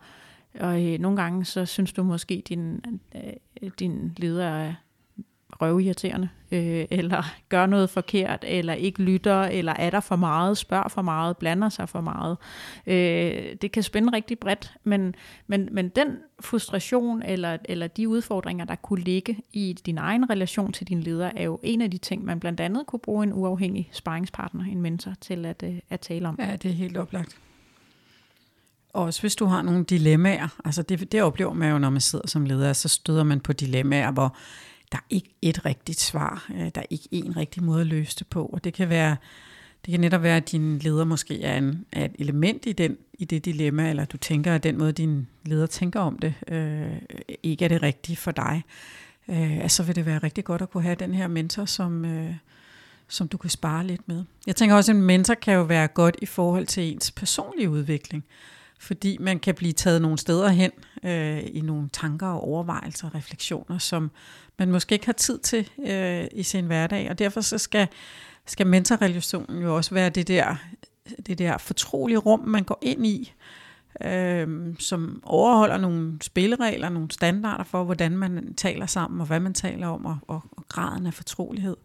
og 0.59 0.83
øh, 0.83 0.99
nogle 0.99 1.21
gange 1.21 1.45
så 1.45 1.65
synes 1.65 1.93
du 1.93 2.03
måske, 2.03 2.43
din, 2.49 2.81
øh, 3.15 3.71
din 3.79 4.13
leder 4.17 4.45
er 4.45 4.73
røvirriterende, 5.61 6.29
øh, 6.51 6.85
eller 6.91 7.23
gør 7.49 7.65
noget 7.65 7.89
forkert, 7.89 8.43
eller 8.47 8.73
ikke 8.73 9.01
lytter, 9.01 9.41
eller 9.41 9.73
er 9.73 9.89
der 9.89 9.99
for 9.99 10.15
meget, 10.15 10.57
spørger 10.57 10.87
for 10.87 11.01
meget, 11.01 11.37
blander 11.37 11.69
sig 11.69 11.89
for 11.89 12.01
meget. 12.01 12.37
Øh, 12.87 13.55
det 13.61 13.71
kan 13.71 13.83
spænde 13.83 14.13
rigtig 14.13 14.39
bredt, 14.39 14.73
men, 14.83 15.15
men, 15.47 15.69
men 15.71 15.89
den 15.89 16.07
frustration, 16.39 17.21
eller, 17.21 17.57
eller 17.65 17.87
de 17.87 18.09
udfordringer, 18.09 18.65
der 18.65 18.75
kunne 18.75 19.01
ligge 19.01 19.37
i 19.53 19.75
din 19.85 19.97
egen 19.97 20.29
relation 20.29 20.71
til 20.71 20.87
din 20.87 21.01
leder, 21.01 21.31
er 21.35 21.43
jo 21.43 21.59
en 21.63 21.81
af 21.81 21.91
de 21.91 21.97
ting, 21.97 22.25
man 22.25 22.39
blandt 22.39 22.59
andet 22.59 22.85
kunne 22.87 22.99
bruge 22.99 23.23
en 23.23 23.33
uafhængig 23.33 23.89
sparringspartner, 23.91 24.63
en 24.63 24.81
mentor, 24.81 25.13
til 25.21 25.45
at, 25.45 25.63
øh, 25.63 25.79
at 25.89 25.99
tale 25.99 26.27
om. 26.27 26.39
Ja, 26.39 26.55
det 26.55 26.71
er 26.71 26.75
helt 26.75 26.97
oplagt. 26.97 27.37
Også 28.93 29.21
hvis 29.21 29.35
du 29.35 29.45
har 29.45 29.61
nogle 29.61 29.83
dilemmaer, 29.83 30.47
altså 30.65 30.81
det, 30.81 31.11
det 31.11 31.21
oplever 31.21 31.53
man 31.53 31.71
jo, 31.71 31.77
når 31.77 31.89
man 31.89 32.01
sidder 32.01 32.27
som 32.27 32.45
leder, 32.45 32.73
så 32.73 32.89
støder 32.89 33.23
man 33.23 33.39
på 33.39 33.53
dilemmaer, 33.53 34.11
hvor 34.11 34.35
der 34.95 35.01
er 35.01 35.05
ikke 35.09 35.35
et 35.41 35.65
rigtigt 35.65 35.99
svar. 35.99 36.47
Øh, 36.53 36.71
der 36.75 36.81
er 36.81 36.85
ikke 36.89 37.07
en 37.11 37.37
rigtig 37.37 37.63
måde 37.63 37.81
at 37.81 37.87
løse 37.87 38.15
det 38.19 38.27
på. 38.27 38.45
Og 38.45 38.63
det 38.63 38.73
kan 38.73 38.89
være, 38.89 39.15
det 39.85 39.91
kan 39.91 39.99
netop 39.99 40.23
være, 40.23 40.37
at 40.37 40.51
din 40.51 40.79
leder 40.79 41.03
måske 41.03 41.43
er, 41.43 41.57
en, 41.57 41.85
er 41.91 42.05
et 42.05 42.15
element 42.19 42.65
i, 42.65 42.71
den, 42.71 42.97
i 43.13 43.25
det 43.25 43.45
dilemma, 43.45 43.89
eller 43.89 44.05
du 44.05 44.17
tænker, 44.17 44.55
at 44.55 44.63
den 44.63 44.77
måde, 44.77 44.91
din 44.91 45.27
leder 45.45 45.65
tænker 45.65 45.99
om 45.99 46.19
det, 46.19 46.33
øh, 46.47 46.91
ikke 47.43 47.65
er 47.65 47.69
det 47.69 47.81
rigtige 47.81 48.15
for 48.15 48.31
dig. 48.31 48.63
Øh, 49.27 49.57
altså 49.57 49.83
vil 49.83 49.95
det 49.95 50.05
være 50.05 50.17
rigtig 50.17 50.43
godt 50.43 50.61
at 50.61 50.69
kunne 50.69 50.83
have 50.83 50.95
den 50.95 51.13
her 51.13 51.27
mentor, 51.27 51.65
som, 51.65 52.05
øh, 52.05 52.35
som 53.07 53.27
du 53.27 53.37
kan 53.37 53.49
spare 53.49 53.87
lidt 53.87 54.07
med. 54.07 54.23
Jeg 54.47 54.55
tænker 54.55 54.75
også, 54.75 54.91
at 54.91 54.95
en 54.95 55.01
mentor 55.01 55.33
kan 55.33 55.53
jo 55.53 55.63
være 55.63 55.87
godt 55.87 56.17
i 56.21 56.25
forhold 56.25 56.65
til 56.65 56.83
ens 56.83 57.11
personlige 57.11 57.69
udvikling 57.69 58.23
fordi 58.79 59.17
man 59.19 59.39
kan 59.39 59.55
blive 59.55 59.73
taget 59.73 60.01
nogle 60.01 60.17
steder 60.17 60.49
hen 60.49 60.71
øh, 61.03 61.43
i 61.47 61.61
nogle 61.61 61.89
tanker 61.93 62.27
og 62.27 62.41
overvejelser 62.41 63.07
og 63.07 63.15
refleksioner, 63.15 63.77
som 63.77 64.11
man 64.59 64.71
måske 64.71 64.93
ikke 64.93 65.05
har 65.05 65.13
tid 65.13 65.39
til 65.39 65.69
øh, 65.87 66.25
i 66.31 66.43
sin 66.43 66.65
hverdag, 66.65 67.09
og 67.09 67.19
derfor 67.19 67.41
så 67.41 67.57
skal, 67.57 67.87
skal 68.45 68.67
mentorrelationen 68.67 69.61
jo 69.61 69.75
også 69.75 69.93
være 69.93 70.09
det 70.09 70.27
der, 70.27 70.55
det 71.25 71.37
der 71.37 71.57
fortrolige 71.57 72.17
rum, 72.17 72.39
man 72.39 72.63
går 72.63 72.79
ind 72.81 73.05
i, 73.05 73.33
øh, 74.03 74.75
som 74.79 75.21
overholder 75.23 75.77
nogle 75.77 76.17
spilleregler, 76.21 76.89
nogle 76.89 77.11
standarder 77.11 77.63
for, 77.63 77.83
hvordan 77.83 78.17
man 78.17 78.53
taler 78.53 78.85
sammen, 78.85 79.21
og 79.21 79.27
hvad 79.27 79.39
man 79.39 79.53
taler 79.53 79.87
om, 79.87 80.05
og, 80.05 80.17
og, 80.27 80.41
og 80.51 80.65
graden 80.69 81.07
af 81.07 81.13
fortrolighed. 81.13 81.77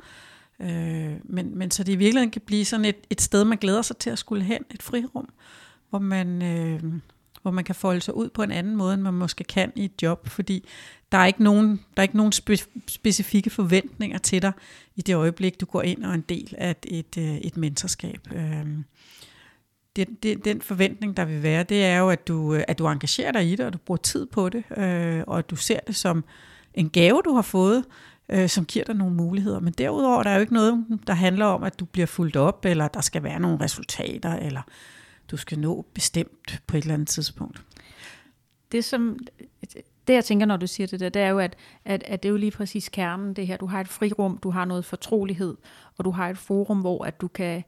Øh, 0.60 1.12
men, 1.24 1.58
men 1.58 1.70
så 1.70 1.84
det 1.84 1.92
i 1.92 1.96
virkeligheden 1.96 2.30
kan 2.30 2.42
blive 2.46 2.64
sådan 2.64 2.84
et, 2.84 2.96
et 3.10 3.20
sted, 3.20 3.44
man 3.44 3.58
glæder 3.58 3.82
sig 3.82 3.96
til 3.96 4.10
at 4.10 4.18
skulle 4.18 4.44
hen, 4.44 4.64
et 4.74 4.82
frirum, 4.82 5.28
hvor 5.90 5.98
man, 5.98 6.42
øh, 6.42 6.82
hvor 7.42 7.50
man 7.50 7.64
kan 7.64 7.74
folde 7.74 8.00
sig 8.00 8.16
ud 8.16 8.28
på 8.28 8.42
en 8.42 8.50
anden 8.50 8.76
måde, 8.76 8.94
end 8.94 9.02
man 9.02 9.14
måske 9.14 9.44
kan 9.44 9.72
i 9.76 9.84
et 9.84 10.02
job, 10.02 10.28
fordi 10.28 10.68
der 11.12 11.18
er 11.18 11.26
ikke 11.26 11.42
nogen, 11.42 11.68
der 11.68 12.00
er 12.00 12.02
ikke 12.02 12.16
nogen 12.16 12.32
spe, 12.32 12.56
specifikke 12.86 13.50
forventninger 13.50 14.18
til 14.18 14.42
dig 14.42 14.52
i 14.96 15.02
det 15.02 15.14
øjeblik, 15.14 15.60
du 15.60 15.66
går 15.66 15.82
ind 15.82 16.04
og 16.04 16.10
er 16.10 16.14
en 16.14 16.24
del 16.28 16.54
af 16.58 16.70
et, 16.70 16.86
et, 17.16 17.40
et 17.46 17.56
mentorskab. 17.56 18.20
Øh, 18.34 18.66
det, 19.96 20.22
det, 20.22 20.44
den 20.44 20.62
forventning, 20.62 21.16
der 21.16 21.24
vil 21.24 21.42
være, 21.42 21.62
det 21.62 21.84
er 21.84 21.98
jo, 21.98 22.10
at 22.10 22.28
du, 22.28 22.54
øh, 22.54 22.64
at 22.68 22.78
du 22.78 22.86
engagerer 22.86 23.32
dig 23.32 23.52
i 23.52 23.56
det, 23.56 23.66
og 23.66 23.72
du 23.72 23.78
bruger 23.78 23.98
tid 23.98 24.26
på 24.26 24.48
det, 24.48 24.64
øh, 24.76 25.24
og 25.26 25.38
at 25.38 25.50
du 25.50 25.56
ser 25.56 25.80
det 25.86 25.96
som 25.96 26.24
en 26.74 26.90
gave, 26.90 27.22
du 27.24 27.34
har 27.34 27.42
fået, 27.42 27.84
øh, 28.28 28.48
som 28.48 28.64
giver 28.64 28.84
dig 28.84 28.94
nogle 28.94 29.14
muligheder. 29.14 29.60
Men 29.60 29.72
derudover 29.72 30.22
der 30.22 30.30
er 30.30 30.34
jo 30.34 30.40
ikke 30.40 30.54
noget, 30.54 30.84
der 31.06 31.14
handler 31.14 31.46
om, 31.46 31.62
at 31.62 31.80
du 31.80 31.84
bliver 31.84 32.06
fuldt 32.06 32.36
op, 32.36 32.64
eller 32.64 32.88
der 32.88 33.00
skal 33.00 33.22
være 33.22 33.40
nogle 33.40 33.60
resultater, 33.60 34.32
eller 34.32 34.62
du 35.30 35.36
skal 35.36 35.58
nå 35.58 35.86
bestemt 35.94 36.62
på 36.66 36.76
et 36.76 36.82
eller 36.82 36.94
andet 36.94 37.08
tidspunkt. 37.08 37.62
Det 38.72 38.84
som 38.84 39.18
det 40.06 40.14
jeg 40.14 40.24
tænker, 40.24 40.46
når 40.46 40.56
du 40.56 40.66
siger 40.66 40.86
det 40.86 41.00
der, 41.00 41.08
det 41.08 41.22
er 41.22 41.28
jo, 41.28 41.38
at, 41.38 41.56
at, 41.84 42.02
at 42.06 42.22
det 42.22 42.28
er 42.28 42.30
jo 42.30 42.36
lige 42.36 42.50
præcis 42.50 42.88
kernen, 42.88 43.34
det 43.34 43.46
her. 43.46 43.56
Du 43.56 43.66
har 43.66 43.80
et 43.80 43.88
frirum, 43.88 44.38
du 44.38 44.50
har 44.50 44.64
noget 44.64 44.84
fortrolighed, 44.84 45.56
og 45.98 46.04
du 46.04 46.10
har 46.10 46.30
et 46.30 46.38
forum, 46.38 46.80
hvor 46.80 47.04
at 47.04 47.20
du 47.20 47.28
kan, 47.28 47.64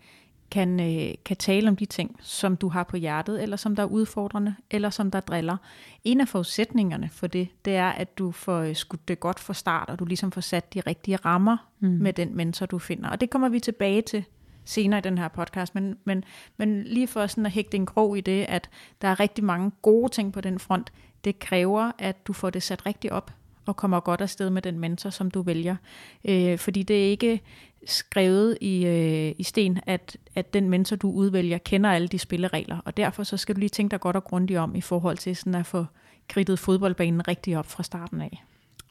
kan, 0.51 0.81
øh, 0.81 1.15
kan 1.25 1.37
tale 1.37 1.69
om 1.69 1.77
de 1.77 1.87
ting, 1.87 2.17
som 2.21 2.57
du 2.57 2.69
har 2.69 2.83
på 2.85 2.97
hjertet, 2.97 3.43
eller 3.43 3.57
som 3.57 3.77
der 3.77 3.83
er 3.83 3.87
udfordrende, 3.87 4.55
eller 4.71 4.91
som 4.91 5.11
der 5.11 5.21
driller. 5.21 5.57
En 6.05 6.21
af 6.21 6.29
forudsætningerne 6.29 7.09
for 7.13 7.27
det, 7.27 7.49
det 7.65 7.77
er, 7.77 7.89
at 7.89 8.19
du 8.19 8.31
får 8.31 8.59
øh, 8.59 8.77
skudt 8.77 9.09
det 9.09 9.21
godt 9.21 9.41
fra 9.41 9.55
start, 9.55 9.91
og 9.91 9.99
du 9.99 10.05
ligesom 10.05 10.33
får 10.33 10.41
sat 10.41 10.75
de 10.75 10.81
rigtige 10.81 11.17
rammer 11.17 11.57
mm. 11.81 11.89
med 11.89 12.13
den 12.13 12.37
mentor, 12.37 12.67
du 12.67 12.79
finder. 12.79 13.09
Og 13.09 13.21
det 13.21 13.31
kommer 13.31 13.49
vi 13.49 13.61
tilbage 13.61 14.03
til 14.03 14.25
senere 14.65 14.99
i 14.99 15.03
den 15.03 15.19
her 15.19 15.29
podcast, 15.29 15.75
men, 15.75 15.97
men, 16.05 16.25
men 16.57 16.83
lige 16.83 17.07
for 17.07 17.27
sådan 17.27 17.47
at 17.47 17.53
hægte 17.53 17.77
en 17.77 17.87
krog 17.87 18.19
i 18.19 18.21
det, 18.21 18.47
at 18.49 18.71
der 19.03 19.09
er 19.09 19.21
rigtig 19.21 19.45
mange 19.45 19.71
gode 19.83 20.13
ting 20.13 20.33
på 20.33 20.41
den 20.41 20.59
front, 20.59 20.93
det 21.25 21.39
kræver, 21.39 21.93
at 21.99 22.27
du 22.27 22.33
får 22.33 22.51
det 22.51 22.63
sat 22.63 22.87
rigtigt 22.87 23.13
op, 23.13 23.33
og 23.67 23.77
kommer 23.77 24.01
godt 24.01 24.21
afsted 24.21 24.51
med 24.51 24.63
den 24.63 24.79
mentor, 24.79 25.11
som 25.11 25.31
du 25.31 25.43
vælger. 25.43 25.77
Øh, 26.25 26.59
fordi 26.59 26.83
det 26.83 27.07
er 27.07 27.11
ikke 27.11 27.41
skrevet 27.87 28.59
i, 28.61 28.87
øh, 28.87 29.35
i 29.39 29.43
sten, 29.43 29.81
at, 29.87 30.17
at 30.35 30.55
den 30.55 30.71
mentor, 30.71 30.97
du 30.97 31.11
udvælger, 31.11 31.59
kender 31.59 31.91
alle 31.91 32.09
de 32.09 32.19
spilleregler, 32.19 32.79
og 32.85 32.97
derfor 32.97 33.23
så 33.23 33.37
skal 33.37 33.55
du 33.55 33.61
lige 33.61 33.69
tænke 33.69 33.91
dig 33.91 34.01
godt 34.01 34.17
og 34.17 34.25
grundigt 34.25 34.59
om 34.59 34.75
i 34.75 34.81
forhold 34.81 35.17
til 35.17 35.37
sådan 35.37 35.55
at 35.55 35.67
få 35.67 35.87
kridtet 36.29 36.59
fodboldbanen 36.59 37.29
rigtig 37.29 37.59
op 37.59 37.67
fra 37.67 37.83
starten 37.83 38.21
af. 38.21 38.45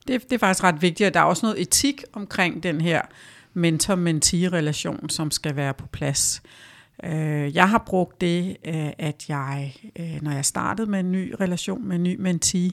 Det, 0.08 0.24
det 0.24 0.34
er 0.34 0.38
faktisk 0.38 0.64
ret 0.64 0.82
vigtigt, 0.82 1.08
at 1.08 1.14
der 1.14 1.20
er 1.20 1.24
også 1.24 1.46
noget 1.46 1.62
etik 1.62 2.04
omkring 2.14 2.64
den 2.64 2.82
her 2.82 3.02
mentor-mentee-relation, 3.54 5.10
som 5.10 5.32
skal 5.32 5.56
være 5.56 5.74
på 5.74 5.88
plads. 5.88 6.42
Øh, 7.04 7.56
jeg 7.56 7.70
har 7.70 7.84
brugt 7.86 8.22
det, 8.22 8.58
øh, 8.66 8.90
at 8.98 9.30
jeg, 9.30 9.76
øh, 10.00 10.22
når 10.22 10.32
jeg 10.32 10.46
startede 10.46 10.92
med 10.92 11.00
en 11.00 11.12
ny 11.12 11.36
relation 11.40 11.88
med 11.88 11.96
en 11.96 12.04
ny 12.04 12.16
mentee, 12.20 12.72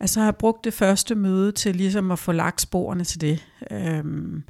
altså 0.00 0.20
har 0.20 0.26
jeg 0.26 0.36
brugt 0.36 0.64
det 0.64 0.74
første 0.74 1.14
møde 1.14 1.52
til 1.52 1.76
ligesom 1.76 2.10
at 2.10 2.18
få 2.18 2.32
lagt 2.32 2.60
sporene 2.60 3.04
til 3.04 3.20
det. 3.20 3.46
Øhm, 3.70 4.42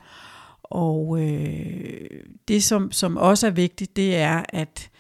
og 0.63 1.19
øh, 1.21 2.21
det, 2.49 2.65
som, 2.65 2.93
som 2.93 3.17
også 3.17 3.47
er 3.47 3.51
vigtigt, 3.51 3.97
det 3.97 4.17
er, 4.17 4.43
at 4.49 4.91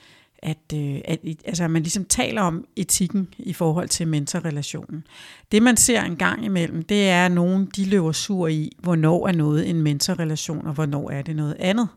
at, 0.46 0.72
øh, 0.74 1.00
at 1.04 1.20
altså, 1.44 1.64
at 1.64 1.70
man 1.70 1.82
ligesom 1.82 2.04
taler 2.04 2.42
om 2.42 2.64
etikken 2.76 3.28
i 3.38 3.52
forhold 3.52 3.88
til 3.88 4.08
mentorrelationen. 4.08 5.04
Det 5.52 5.62
man 5.62 5.76
ser 5.76 6.02
en 6.02 6.16
gang 6.16 6.44
imellem, 6.44 6.82
det 6.82 7.08
er, 7.08 7.26
at 7.26 7.32
nogen 7.32 7.66
de 7.66 7.84
løber 7.84 8.12
sur 8.12 8.48
i, 8.48 8.72
hvornår 8.78 9.28
er 9.28 9.32
noget 9.32 9.70
en 9.70 9.82
mentorrelation, 9.82 10.66
og 10.66 10.72
hvornår 10.72 11.10
er 11.10 11.22
det 11.22 11.36
noget 11.36 11.56
andet. 11.58 11.88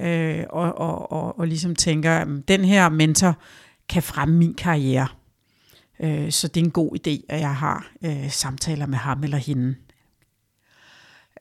Øh, 0.00 0.44
og, 0.50 0.78
og, 0.78 1.12
og, 1.12 1.38
og 1.38 1.46
ligesom 1.46 1.76
tænker, 1.76 2.12
at 2.12 2.28
den 2.48 2.64
her 2.64 2.88
mentor 2.88 3.38
kan 3.88 4.02
fremme 4.02 4.36
min 4.36 4.54
karriere. 4.54 5.08
Øh, 6.00 6.30
så 6.30 6.48
det 6.48 6.60
er 6.60 6.64
en 6.64 6.70
god 6.70 6.96
idé, 6.96 7.24
at 7.28 7.40
jeg 7.40 7.56
har 7.56 7.92
øh, 8.04 8.30
samtaler 8.30 8.86
med 8.86 8.98
ham 8.98 9.24
eller 9.24 9.38
hende. 9.38 9.74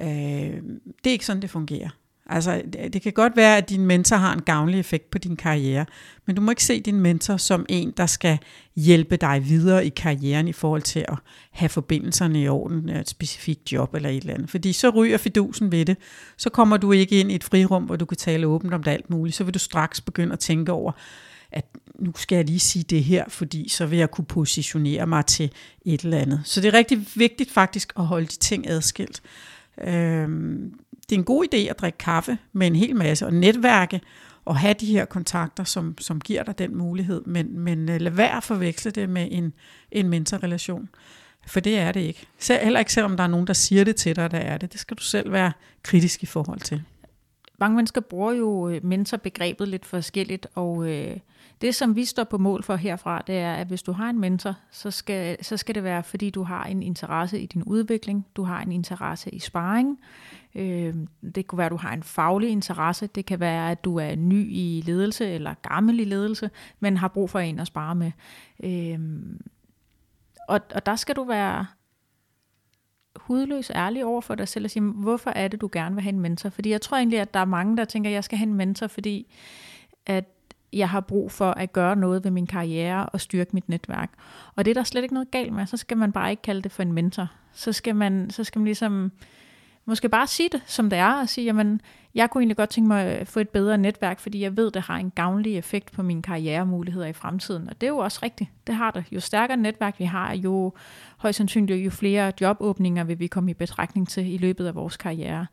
Øh, 0.01 0.61
det 1.03 1.07
er 1.07 1.11
ikke 1.11 1.25
sådan, 1.25 1.41
det 1.41 1.49
fungerer. 1.49 1.89
Altså, 2.31 2.61
det 2.93 3.01
kan 3.01 3.13
godt 3.13 3.35
være, 3.35 3.57
at 3.57 3.69
din 3.69 3.85
mentor 3.85 4.15
har 4.15 4.33
en 4.33 4.41
gavnlig 4.41 4.79
effekt 4.79 5.11
på 5.11 5.17
din 5.17 5.35
karriere, 5.35 5.85
men 6.25 6.35
du 6.35 6.41
må 6.41 6.51
ikke 6.51 6.63
se 6.63 6.81
din 6.81 6.99
mentor 6.99 7.37
som 7.37 7.65
en, 7.69 7.93
der 7.97 8.05
skal 8.05 8.37
hjælpe 8.75 9.15
dig 9.15 9.45
videre 9.45 9.85
i 9.85 9.89
karrieren 9.89 10.47
i 10.47 10.53
forhold 10.53 10.81
til 10.81 11.05
at 11.07 11.17
have 11.51 11.69
forbindelserne 11.69 12.41
i 12.41 12.47
orden, 12.47 12.89
øh, 12.89 12.99
et 12.99 13.09
specifikt 13.09 13.71
job 13.71 13.95
eller 13.95 14.09
et 14.09 14.17
eller 14.17 14.33
andet. 14.33 14.49
Fordi 14.49 14.73
så 14.73 14.89
ryger 14.89 15.17
fidusen 15.17 15.71
ved 15.71 15.85
det. 15.85 15.97
Så 16.37 16.49
kommer 16.49 16.77
du 16.77 16.91
ikke 16.91 17.19
ind 17.19 17.31
i 17.31 17.35
et 17.35 17.43
frirum, 17.43 17.83
hvor 17.83 17.95
du 17.95 18.05
kan 18.05 18.17
tale 18.17 18.47
åbent 18.47 18.73
om 18.73 18.83
det 18.83 18.91
alt 18.91 19.09
muligt. 19.09 19.35
Så 19.35 19.43
vil 19.43 19.53
du 19.53 19.59
straks 19.59 20.01
begynde 20.01 20.33
at 20.33 20.39
tænke 20.39 20.71
over, 20.71 20.91
at 21.51 21.65
nu 21.99 22.11
skal 22.15 22.35
jeg 22.35 22.45
lige 22.45 22.59
sige 22.59 22.83
det 22.83 23.03
her, 23.03 23.25
fordi 23.27 23.69
så 23.69 23.85
vil 23.85 23.99
jeg 23.99 24.11
kunne 24.11 24.25
positionere 24.25 25.07
mig 25.07 25.25
til 25.25 25.51
et 25.85 26.01
eller 26.01 26.17
andet. 26.17 26.41
Så 26.43 26.61
det 26.61 26.67
er 26.67 26.73
rigtig 26.73 27.07
vigtigt 27.15 27.51
faktisk 27.51 27.93
at 27.97 28.05
holde 28.05 28.25
de 28.25 28.37
ting 28.37 28.69
adskilt. 28.69 29.21
Øhm, 29.83 30.73
det 31.11 31.15
er 31.15 31.19
en 31.19 31.25
god 31.25 31.45
idé 31.53 31.57
at 31.57 31.79
drikke 31.79 31.97
kaffe 31.97 32.37
med 32.53 32.67
en 32.67 32.75
hel 32.75 32.95
masse 32.95 33.25
og 33.25 33.33
netværke 33.33 34.01
og 34.45 34.57
have 34.57 34.73
de 34.73 34.85
her 34.85 35.05
kontakter, 35.05 35.63
som, 35.63 35.95
som 35.99 36.21
giver 36.21 36.43
dig 36.43 36.59
den 36.59 36.77
mulighed. 36.77 37.21
Men, 37.25 37.59
men 37.59 37.89
øh, 37.89 38.01
lad 38.01 38.11
være 38.11 38.37
at 38.37 38.43
forveksle 38.43 38.91
det 38.91 39.09
med 39.09 39.27
en, 39.31 39.53
en 39.91 40.09
mentorrelation. 40.09 40.89
For 41.47 41.59
det 41.59 41.77
er 41.77 41.91
det 41.91 41.99
ikke. 41.99 42.27
Selv, 42.39 42.63
heller 42.63 42.79
ikke 42.79 42.93
selvom 42.93 43.17
der 43.17 43.23
er 43.23 43.27
nogen, 43.27 43.47
der 43.47 43.53
siger 43.53 43.83
det 43.83 43.95
til 43.95 44.15
dig, 44.15 44.31
der 44.31 44.37
er 44.37 44.57
det. 44.57 44.71
Det 44.71 44.79
skal 44.79 44.97
du 44.97 45.03
selv 45.03 45.31
være 45.31 45.51
kritisk 45.83 46.23
i 46.23 46.25
forhold 46.25 46.59
til. 46.59 46.83
mange 47.59 47.75
mennesker 47.75 48.01
bruger 48.01 48.31
jo 48.31 48.69
øh, 48.69 48.85
mentorbegrebet 48.85 49.67
lidt 49.67 49.85
forskelligt, 49.85 50.47
og 50.55 50.89
øh, 50.89 51.17
det, 51.61 51.75
som 51.75 51.95
vi 51.95 52.05
står 52.05 52.23
på 52.23 52.37
mål 52.37 52.63
for 52.63 52.75
herfra, 52.75 53.23
det 53.27 53.37
er, 53.37 53.53
at 53.53 53.67
hvis 53.67 53.83
du 53.83 53.91
har 53.91 54.09
en 54.09 54.19
mentor, 54.19 54.55
så 54.71 54.91
skal, 54.91 55.45
så 55.45 55.57
skal 55.57 55.75
det 55.75 55.83
være, 55.83 56.03
fordi 56.03 56.29
du 56.29 56.43
har 56.43 56.63
en 56.63 56.83
interesse 56.83 57.39
i 57.39 57.45
din 57.45 57.63
udvikling, 57.63 58.27
du 58.35 58.43
har 58.43 58.61
en 58.61 58.71
interesse 58.71 59.29
i 59.29 59.39
sparring. 59.39 59.99
Øh, 60.55 60.95
det 61.35 61.47
kunne 61.47 61.57
være, 61.57 61.65
at 61.65 61.71
du 61.71 61.77
har 61.77 61.93
en 61.93 62.03
faglig 62.03 62.49
interesse, 62.49 63.07
det 63.07 63.25
kan 63.25 63.39
være, 63.39 63.71
at 63.71 63.83
du 63.83 63.97
er 63.97 64.15
ny 64.15 64.47
i 64.51 64.83
ledelse 64.85 65.27
eller 65.27 65.53
gammel 65.53 65.99
i 65.99 66.03
ledelse, 66.03 66.49
men 66.79 66.97
har 66.97 67.07
brug 67.07 67.29
for 67.29 67.39
en 67.39 67.59
at 67.59 67.67
spare 67.67 67.95
med. 67.95 68.11
Øh, 68.63 68.99
og, 70.47 70.59
og 70.75 70.85
der 70.85 70.95
skal 70.95 71.15
du 71.15 71.23
være 71.23 71.65
hudløs 73.15 73.71
ærlig 73.75 74.05
over 74.05 74.21
for 74.21 74.35
dig 74.35 74.47
selv 74.47 74.65
og 74.65 74.71
sige, 74.71 74.83
hvorfor 74.83 75.29
er 75.29 75.47
det, 75.47 75.61
du 75.61 75.69
gerne 75.71 75.95
vil 75.95 76.03
have 76.03 76.13
en 76.13 76.19
mentor? 76.19 76.49
Fordi 76.49 76.69
jeg 76.69 76.81
tror 76.81 76.97
egentlig, 76.97 77.19
at 77.19 77.33
der 77.33 77.39
er 77.39 77.45
mange, 77.45 77.77
der 77.77 77.85
tænker, 77.85 78.09
at 78.09 78.13
jeg 78.13 78.23
skal 78.23 78.37
have 78.37 78.47
en 78.47 78.53
mentor, 78.53 78.87
fordi 78.87 79.33
at 80.05 80.25
jeg 80.73 80.89
har 80.89 80.99
brug 80.99 81.31
for 81.31 81.51
at 81.51 81.73
gøre 81.73 81.95
noget 81.95 82.23
ved 82.23 82.31
min 82.31 82.47
karriere 82.47 83.05
og 83.05 83.21
styrke 83.21 83.49
mit 83.53 83.69
netværk. 83.69 84.11
Og 84.55 84.65
det 84.65 84.71
er 84.71 84.75
der 84.75 84.83
slet 84.83 85.03
ikke 85.03 85.13
noget 85.13 85.31
galt 85.31 85.53
med. 85.53 85.65
Så 85.65 85.77
skal 85.77 85.97
man 85.97 86.11
bare 86.11 86.31
ikke 86.31 86.41
kalde 86.41 86.61
det 86.61 86.71
for 86.71 86.83
en 86.83 86.93
mentor. 86.93 87.27
Så 87.53 87.73
skal 87.73 87.95
man, 87.95 88.29
så 88.29 88.43
skal 88.43 88.59
man 88.59 88.65
ligesom 88.65 89.11
måske 89.85 90.09
bare 90.09 90.27
sige 90.27 90.49
det, 90.51 90.61
som 90.65 90.89
det 90.89 90.99
er, 90.99 91.13
og 91.13 91.29
sige, 91.29 91.45
jamen, 91.45 91.81
jeg 92.15 92.29
kunne 92.29 92.41
egentlig 92.41 92.57
godt 92.57 92.69
tænke 92.69 92.87
mig 92.87 93.05
at 93.05 93.27
få 93.27 93.39
et 93.39 93.49
bedre 93.49 93.77
netværk, 93.77 94.19
fordi 94.19 94.41
jeg 94.41 94.57
ved, 94.57 94.71
det 94.71 94.81
har 94.81 94.97
en 94.97 95.11
gavnlig 95.15 95.57
effekt 95.57 95.91
på 95.91 96.03
mine 96.03 96.21
karrieremuligheder 96.21 97.05
i 97.05 97.13
fremtiden. 97.13 97.69
Og 97.69 97.81
det 97.81 97.87
er 97.87 97.91
jo 97.91 97.97
også 97.97 98.19
rigtigt. 98.23 98.49
Det 98.67 98.75
har 98.75 98.91
det. 98.91 99.03
Jo 99.11 99.19
stærkere 99.19 99.57
netværk 99.57 99.99
vi 99.99 100.05
har, 100.05 100.33
jo 100.33 100.73
højst 101.17 101.37
sandsynligt, 101.37 101.85
jo 101.85 101.89
flere 101.89 102.31
jobåbninger 102.41 103.03
vil 103.03 103.19
vi 103.19 103.27
komme 103.27 103.51
i 103.51 103.53
betragtning 103.53 104.09
til 104.09 104.33
i 104.33 104.37
løbet 104.37 104.67
af 104.67 104.75
vores 104.75 104.97
karriere. 104.97 105.45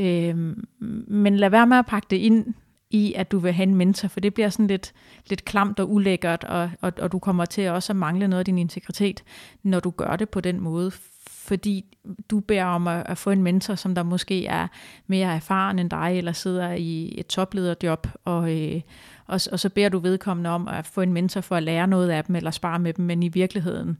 Øhm, 0.00 0.64
men 1.08 1.36
lad 1.36 1.50
være 1.50 1.66
med 1.66 1.76
at 1.76 1.86
pakke 1.86 2.06
det 2.10 2.16
ind 2.16 2.54
i, 2.92 3.12
at 3.16 3.32
du 3.32 3.38
vil 3.38 3.52
have 3.52 3.62
en 3.68 3.74
mentor, 3.74 4.08
for 4.08 4.20
det 4.20 4.34
bliver 4.34 4.48
sådan 4.48 4.66
lidt, 4.66 4.92
lidt 5.26 5.44
klamt 5.44 5.80
og 5.80 5.92
ulækkert, 5.92 6.44
og, 6.44 6.70
og, 6.80 6.92
og 6.98 7.12
du 7.12 7.18
kommer 7.18 7.44
til 7.44 7.68
også 7.68 7.92
at 7.92 7.96
mangle 7.96 8.28
noget 8.28 8.38
af 8.38 8.44
din 8.44 8.58
integritet, 8.58 9.24
når 9.62 9.80
du 9.80 9.90
gør 9.90 10.16
det 10.16 10.28
på 10.28 10.40
den 10.40 10.60
måde, 10.60 10.90
fordi 11.28 11.84
du 12.30 12.40
beder 12.40 12.64
om 12.64 12.88
at, 12.88 13.06
at 13.06 13.18
få 13.18 13.30
en 13.30 13.42
mentor, 13.42 13.74
som 13.74 13.94
der 13.94 14.02
måske 14.02 14.46
er 14.46 14.68
mere 15.06 15.34
erfaren 15.34 15.78
end 15.78 15.90
dig, 15.90 16.12
eller 16.18 16.32
sidder 16.32 16.72
i 16.72 17.14
et 17.18 17.26
toplederjob, 17.26 18.06
og, 18.24 18.58
øh, 18.58 18.80
og, 19.26 19.40
og 19.52 19.60
så 19.60 19.68
beder 19.68 19.88
du 19.88 19.98
vedkommende 19.98 20.50
om 20.50 20.68
at 20.68 20.86
få 20.86 21.00
en 21.00 21.12
mentor 21.12 21.40
for 21.40 21.56
at 21.56 21.62
lære 21.62 21.86
noget 21.86 22.10
af 22.10 22.24
dem, 22.24 22.36
eller 22.36 22.50
spare 22.50 22.78
med 22.78 22.92
dem, 22.92 23.04
men 23.04 23.22
i 23.22 23.28
virkeligheden, 23.28 23.98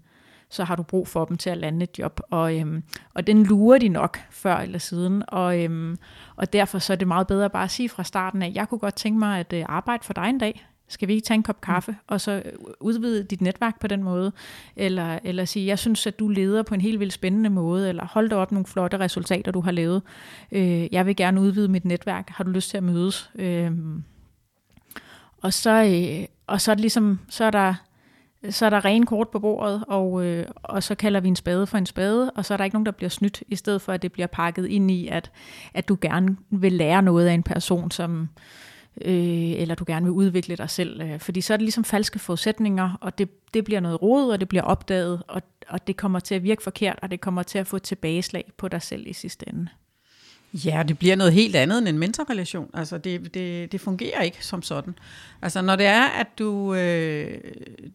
så 0.53 0.65
har 0.65 0.77
du 0.77 0.83
brug 0.83 1.09
for 1.09 1.25
dem 1.25 1.37
til 1.37 1.51
at 1.51 1.59
lande 1.59 1.85
et 1.85 1.99
job. 1.99 2.21
Og, 2.31 2.59
øhm, 2.59 2.83
og 3.15 3.27
den 3.27 3.47
lurer 3.47 3.79
de 3.79 3.89
nok 3.89 4.19
før 4.31 4.57
eller 4.57 4.79
siden. 4.79 5.23
Og, 5.29 5.65
øhm, 5.65 5.99
og 6.37 6.53
derfor 6.53 6.79
så 6.79 6.93
er 6.93 6.97
det 6.97 7.09
meget 7.09 7.27
bedre 7.27 7.51
bare 7.51 7.65
at 7.65 7.71
sige 7.71 7.89
fra 7.89 8.05
starten 8.05 8.43
af, 8.43 8.53
jeg 8.55 8.69
kunne 8.69 8.79
godt 8.79 8.95
tænke 8.95 9.19
mig 9.19 9.41
at 9.41 9.53
øh, 9.53 9.65
arbejde 9.69 10.05
for 10.05 10.13
dig 10.13 10.29
en 10.29 10.39
dag. 10.39 10.67
Skal 10.89 11.09
vi 11.09 11.15
ikke 11.15 11.25
tage 11.25 11.35
en 11.35 11.43
kop 11.43 11.61
kaffe, 11.61 11.93
mm. 11.93 11.99
og 12.07 12.21
så 12.21 12.43
udvide 12.81 13.23
dit 13.23 13.41
netværk 13.41 13.81
på 13.81 13.87
den 13.87 14.03
måde? 14.03 14.33
Eller, 14.77 15.19
eller 15.25 15.45
sige, 15.45 15.67
jeg 15.67 15.79
synes, 15.79 16.07
at 16.07 16.19
du 16.19 16.29
leder 16.29 16.63
på 16.63 16.75
en 16.75 16.81
helt 16.81 17.01
vildt 17.01 17.13
spændende 17.13 17.51
måde, 17.51 17.89
eller 17.89 18.07
hold 18.07 18.29
dig 18.31 18.39
op 18.39 18.53
nogle 18.53 18.67
flotte 18.67 18.99
resultater, 18.99 19.53
du 19.53 19.61
har 19.61 19.71
lavet. 19.71 20.03
Øh, 20.53 20.95
jeg 20.95 21.07
vil 21.07 21.17
gerne 21.17 21.41
udvide 21.41 21.69
mit 21.69 21.85
netværk. 21.85 22.29
Har 22.29 22.45
du 22.45 22.51
lyst 22.51 22.71
til 22.71 22.77
at 22.77 22.83
mødes? 22.83 23.31
Øh, 23.35 23.71
og 25.43 25.53
så, 25.53 25.71
øh, 25.71 26.27
og 26.47 26.61
så 26.61 26.71
er 26.71 26.75
det 26.75 26.81
ligesom, 26.81 27.19
så 27.29 27.45
er 27.45 27.51
der 27.51 27.75
så 28.51 28.67
er 28.67 28.71
der 28.71 28.85
ren 28.85 29.07
kort 29.07 29.29
på 29.29 29.39
bordet, 29.39 29.85
og, 29.89 30.25
øh, 30.25 30.47
og 30.63 30.83
så 30.83 30.95
kalder 30.95 31.21
vi 31.21 31.29
en 31.29 31.37
spade 31.37 31.67
for 31.67 31.79
en 31.79 31.87
spade, 31.87 32.31
og 32.31 32.45
så 32.45 32.55
er 32.55 32.57
der 32.57 32.65
ikke 32.65 32.75
nogen, 32.75 32.87
der 32.87 32.93
bliver 32.93 33.11
snydt, 33.11 33.43
i 33.49 33.57
stedet 33.57 33.83
for 33.83 33.93
at 33.93 34.03
det 34.03 34.13
bliver 34.13 34.27
pakket 34.27 34.67
ind 34.67 34.91
i, 34.91 35.09
at, 35.09 35.31
at 35.75 35.89
du 35.89 35.99
gerne 36.01 36.37
vil 36.51 36.73
lære 36.73 37.03
noget 37.03 37.27
af 37.27 37.33
en 37.33 37.43
person, 37.43 37.91
som, 37.91 38.29
øh, 39.01 39.51
eller 39.51 39.75
du 39.75 39.85
gerne 39.87 40.07
vil 40.07 40.13
udvikle 40.13 40.57
dig 40.57 40.71
selv. 40.71 41.01
Øh, 41.01 41.19
fordi 41.19 41.41
så 41.41 41.53
er 41.53 41.57
det 41.57 41.63
ligesom 41.63 41.85
falske 41.85 42.19
forudsætninger, 42.19 42.99
og 43.01 43.19
det, 43.19 43.55
det 43.55 43.65
bliver 43.65 43.81
noget 43.81 44.03
rod, 44.03 44.33
og 44.33 44.41
det 44.41 44.49
bliver 44.49 44.65
opdaget, 44.65 45.23
og, 45.29 45.43
og 45.69 45.87
det 45.87 45.97
kommer 45.97 46.21
til 46.21 46.35
at 46.35 46.43
virke 46.43 46.63
forkert, 46.63 46.99
og 47.03 47.11
det 47.11 47.21
kommer 47.21 47.43
til 47.43 47.59
at 47.59 47.67
få 47.67 47.79
tilbageslag 47.79 48.53
på 48.57 48.69
dig 48.69 48.83
selv 48.83 49.07
i 49.07 49.13
sidste 49.13 49.49
ende. 49.49 49.69
Ja, 50.55 50.83
det 50.89 50.99
bliver 50.99 51.17
noget 51.17 51.33
helt 51.33 51.57
andet 51.57 51.79
end 51.79 51.89
en 51.89 51.99
mentorrelation. 51.99 52.71
Altså, 52.75 52.99
det, 52.99 53.35
det, 53.35 53.73
det 53.73 53.81
fungerer 53.81 54.23
ikke 54.23 54.47
som 54.47 54.63
sådan. 54.63 54.95
Altså, 55.43 55.63
når 55.63 55.77
det 55.77 55.87
er, 55.87 56.05
at 56.05 56.27
du, 56.39 56.75
øh, 56.75 57.41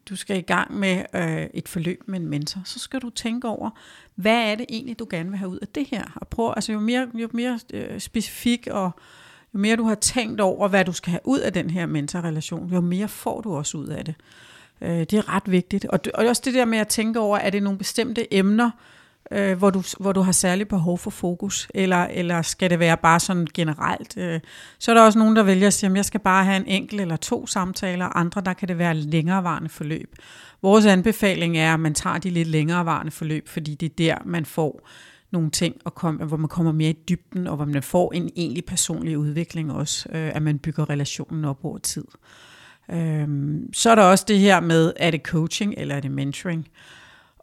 du 0.10 0.16
skal 0.16 0.38
i 0.38 0.42
gang 0.42 0.80
med 0.80 1.04
øh, 1.14 1.48
et 1.54 1.68
forløb 1.68 2.04
med 2.06 2.20
en 2.20 2.28
mentor, 2.28 2.62
så 2.66 2.80
skal 2.80 3.00
du 3.00 3.10
tænke 3.10 3.48
over, 3.48 3.70
hvad 4.16 4.52
er 4.52 4.56
det 4.56 4.66
egentlig, 4.70 5.00
du 5.00 5.08
gerne 5.10 5.30
vil 5.30 5.38
have 5.38 5.50
ud 5.50 5.60
af 5.62 5.68
det 5.68 5.88
her? 5.88 6.04
Og 6.16 6.28
prøv, 6.28 6.54
altså, 6.56 6.72
jo 6.72 6.80
mere, 6.80 7.08
jo 7.14 7.30
mere 7.34 7.60
øh, 7.74 8.00
specifik 8.00 8.68
og 8.72 8.92
jo 9.54 9.60
mere 9.60 9.76
du 9.76 9.84
har 9.84 9.96
tænkt 9.96 10.42
over, 10.42 10.68
hvad 10.68 10.86
du 10.86 10.94
skal 10.94 11.12
have 11.12 11.22
ud 11.24 11.40
af 11.40 11.54
den 11.54 11.70
her 11.70 11.86
mentorrelation, 11.86 12.74
jo 12.74 12.82
mere 12.82 13.08
får 13.08 13.42
du 13.42 13.56
også 13.56 13.78
ud 13.78 13.88
af 13.88 14.06
det. 14.06 14.16
Øh, 14.82 15.00
det 15.00 15.14
er 15.14 15.36
ret 15.36 15.52
vigtigt. 15.52 15.86
Og, 15.86 16.00
og 16.14 16.26
også 16.26 16.42
det 16.46 16.54
der 16.54 16.66
med 16.66 16.78
at 16.78 16.88
tænke 16.88 17.20
over, 17.20 17.38
er 17.38 17.50
det 17.50 17.64
nogle 17.64 17.80
bestemte 17.80 18.34
emner, 18.34 18.72
øh, 19.32 19.58
hvor, 19.58 19.70
du, 19.70 19.84
hvor 20.00 20.12
du 20.12 20.22
har 20.22 20.32
særlig 20.32 20.68
behov 20.68 20.98
for 20.98 21.10
fokus, 21.10 21.68
eller, 21.74 22.04
eller 22.04 22.42
skal 22.42 22.70
det 22.70 22.80
være 22.80 22.98
bare 22.98 23.20
sådan 23.20 23.48
generelt? 23.54 24.18
Øh, 24.18 24.40
så 24.80 24.92
er 24.92 24.96
der 24.96 25.02
også 25.02 25.20
nogen, 25.20 25.36
der 25.36 25.44
vælger 25.44 25.68
at 25.68 25.74
sige, 25.74 25.90
at 25.90 25.96
jeg 25.96 26.06
skal 26.06 26.20
bare 26.20 26.46
have 26.46 26.58
en 26.58 26.68
enkelt 26.68 27.02
eller 27.02 27.16
to 27.16 27.48
samtaler, 27.48 28.18
andre 28.18 28.42
der 28.42 28.54
kan 28.54 28.68
det 28.68 28.78
være 28.78 28.94
længerevarende 28.94 29.70
forløb. 29.70 30.16
Vores 30.62 30.86
anbefaling 30.86 31.58
er, 31.58 31.74
at 31.74 31.80
man 31.80 31.94
tager 31.94 32.18
de 32.18 32.30
lidt 32.30 32.48
længerevarende 32.48 33.12
forløb, 33.12 33.48
fordi 33.48 33.76
det 33.76 33.86
er 33.86 33.96
der, 33.98 34.18
man 34.26 34.46
får 34.46 34.88
nogle 35.32 35.52
ting, 35.52 35.76
og 35.86 35.96
kom, 35.96 36.16
hvor 36.16 36.38
man 36.38 36.50
kommer 36.50 36.72
mere 36.72 36.90
i 36.90 36.98
dybden, 37.10 37.48
og 37.48 37.56
hvor 37.56 37.66
man 37.66 37.84
får 37.84 38.14
en 38.14 38.30
egentlig 38.36 38.66
personlig 38.66 39.18
udvikling 39.18 39.72
også, 39.72 40.10
øh, 40.12 40.36
at 40.36 40.42
man 40.42 40.60
bygger 40.60 40.90
relationen 40.90 41.46
op 41.46 41.66
over 41.66 41.78
tid. 41.78 42.06
Øh, 42.92 43.28
så 43.74 43.90
er 43.90 43.96
der 43.96 44.04
også 44.04 44.26
det 44.28 44.40
her 44.40 44.60
med, 44.60 44.94
er 44.96 45.12
det 45.12 45.22
coaching 45.22 45.74
eller 45.78 45.96
er 45.96 46.00
det 46.00 46.12
mentoring? 46.12 46.68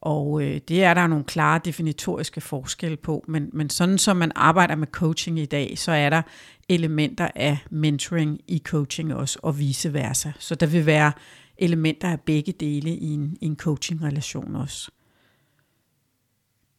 Og 0.05 0.43
øh, 0.43 0.61
det 0.69 0.85
er 0.85 0.95
der 0.95 1.07
nogle 1.07 1.25
klare 1.25 1.61
definitoriske 1.65 2.41
forskelle 2.41 2.97
på, 2.97 3.25
men, 3.29 3.51
men 3.53 3.71
sådan 3.71 3.99
som 3.99 4.17
man 4.17 4.33
arbejder 4.35 4.77
med 4.77 4.87
coaching 4.87 5.39
i 5.39 5.47
dag, 5.47 5.79
så 5.79 5.93
er 5.93 6.11
der 6.11 6.23
elementer 6.69 7.29
af 7.35 7.59
mentoring 7.71 8.41
i 8.49 8.63
coaching 8.65 9.15
også, 9.15 9.39
og 9.43 9.59
vice 9.59 9.93
versa. 9.93 10.33
Så 10.39 10.55
der 10.55 10.67
vil 10.67 10.87
være 10.87 11.13
elementer 11.59 12.11
af 12.11 12.21
begge 12.21 12.53
dele 12.53 12.91
i 12.91 13.07
en, 13.13 13.37
i 13.41 13.47
en 13.47 13.57
coaching-relation 13.57 14.57
også. 14.57 14.91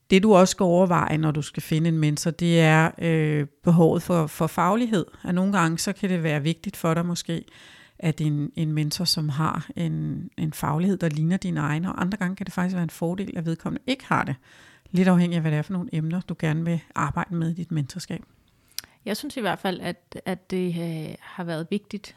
Det 0.09 0.23
du 0.23 0.35
også 0.35 0.51
skal 0.51 0.63
overveje, 0.63 1.17
når 1.17 1.31
du 1.31 1.41
skal 1.41 1.63
finde 1.63 1.87
en 1.87 1.97
mentor, 1.97 2.31
det 2.31 2.59
er 2.59 2.91
øh, 2.97 3.47
behovet 3.63 4.03
for, 4.03 4.27
for 4.27 4.47
faglighed. 4.47 5.05
At 5.23 5.35
nogle 5.35 5.57
gange 5.57 5.77
så 5.77 5.93
kan 5.93 6.09
det 6.09 6.23
være 6.23 6.43
vigtigt 6.43 6.77
for 6.77 6.93
dig 6.93 7.05
måske, 7.05 7.45
at 7.99 8.21
en, 8.21 8.51
en 8.55 8.73
mentor, 8.73 9.05
som 9.05 9.29
har 9.29 9.69
en, 9.75 10.29
en 10.37 10.53
faglighed, 10.53 10.97
der 10.97 11.09
ligner 11.09 11.37
din 11.37 11.57
egen, 11.57 11.85
og 11.85 12.01
andre 12.01 12.17
gange 12.17 12.35
kan 12.35 12.45
det 12.45 12.53
faktisk 12.53 12.75
være 12.75 12.83
en 12.83 12.89
fordel, 12.89 13.37
at 13.37 13.45
vedkommende 13.45 13.83
ikke 13.87 14.05
har 14.05 14.23
det. 14.23 14.35
Lidt 14.91 15.07
afhængig 15.07 15.35
af, 15.35 15.41
hvad 15.41 15.51
det 15.51 15.57
er 15.57 15.61
for 15.61 15.73
nogle 15.73 15.89
emner, 15.93 16.21
du 16.21 16.35
gerne 16.39 16.65
vil 16.65 16.81
arbejde 16.95 17.35
med 17.35 17.49
i 17.49 17.53
dit 17.53 17.71
mentorskab. 17.71 18.23
Jeg 19.05 19.17
synes 19.17 19.37
i 19.37 19.41
hvert 19.41 19.59
fald, 19.59 19.79
at, 19.81 20.21
at 20.25 20.51
det 20.51 20.67
øh, 20.67 21.15
har 21.19 21.43
været 21.43 21.67
vigtigt 21.69 22.15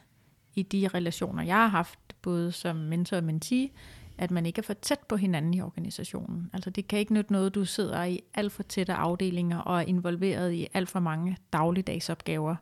i 0.55 0.63
de 0.63 0.89
relationer, 0.95 1.43
jeg 1.43 1.57
har 1.57 1.69
haft, 1.69 1.99
både 2.23 2.53
som 2.53 2.77
mentor 2.77 3.17
og 3.17 3.25
mentee, 3.25 3.71
at 4.19 4.31
man 4.31 4.47
ikke 4.47 4.59
er 4.59 4.63
for 4.63 4.75
tæt 4.75 4.99
på 5.09 5.17
hinanden 5.17 5.55
i 5.55 5.61
organisationen. 5.61 6.51
Altså 6.53 6.71
det 6.71 6.89
kan 6.89 6.99
ikke 6.99 7.15
nytte 7.15 7.33
noget, 7.33 7.55
du 7.55 7.65
sidder 7.65 8.05
i 8.05 8.21
alt 8.35 8.53
for 8.53 8.63
tætte 8.63 8.93
afdelinger 8.93 9.59
og 9.59 9.79
er 9.79 9.85
involveret 9.87 10.53
i 10.53 10.67
alt 10.75 10.89
for 10.89 11.01
mange 11.01 11.37
dagligdagsopgaver 11.53 12.57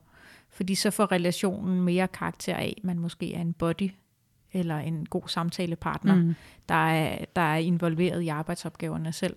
fordi 0.57 0.75
så 0.75 0.91
får 0.91 1.13
relationen 1.13 1.81
mere 1.81 2.09
karakter 2.09 2.55
af, 2.55 2.75
at 2.77 2.85
man 2.85 2.99
måske 2.99 3.35
er 3.35 3.41
en 3.41 3.53
body 3.53 3.91
eller 4.53 4.79
en 4.79 5.07
god 5.11 5.23
samtalepartner, 5.27 6.15
mm. 6.15 6.35
der, 6.69 6.89
er, 6.89 7.25
der 7.37 7.43
er 7.43 7.57
involveret 7.57 8.23
i 8.23 8.29
arbejdsopgaverne 8.29 9.13
selv. 9.13 9.37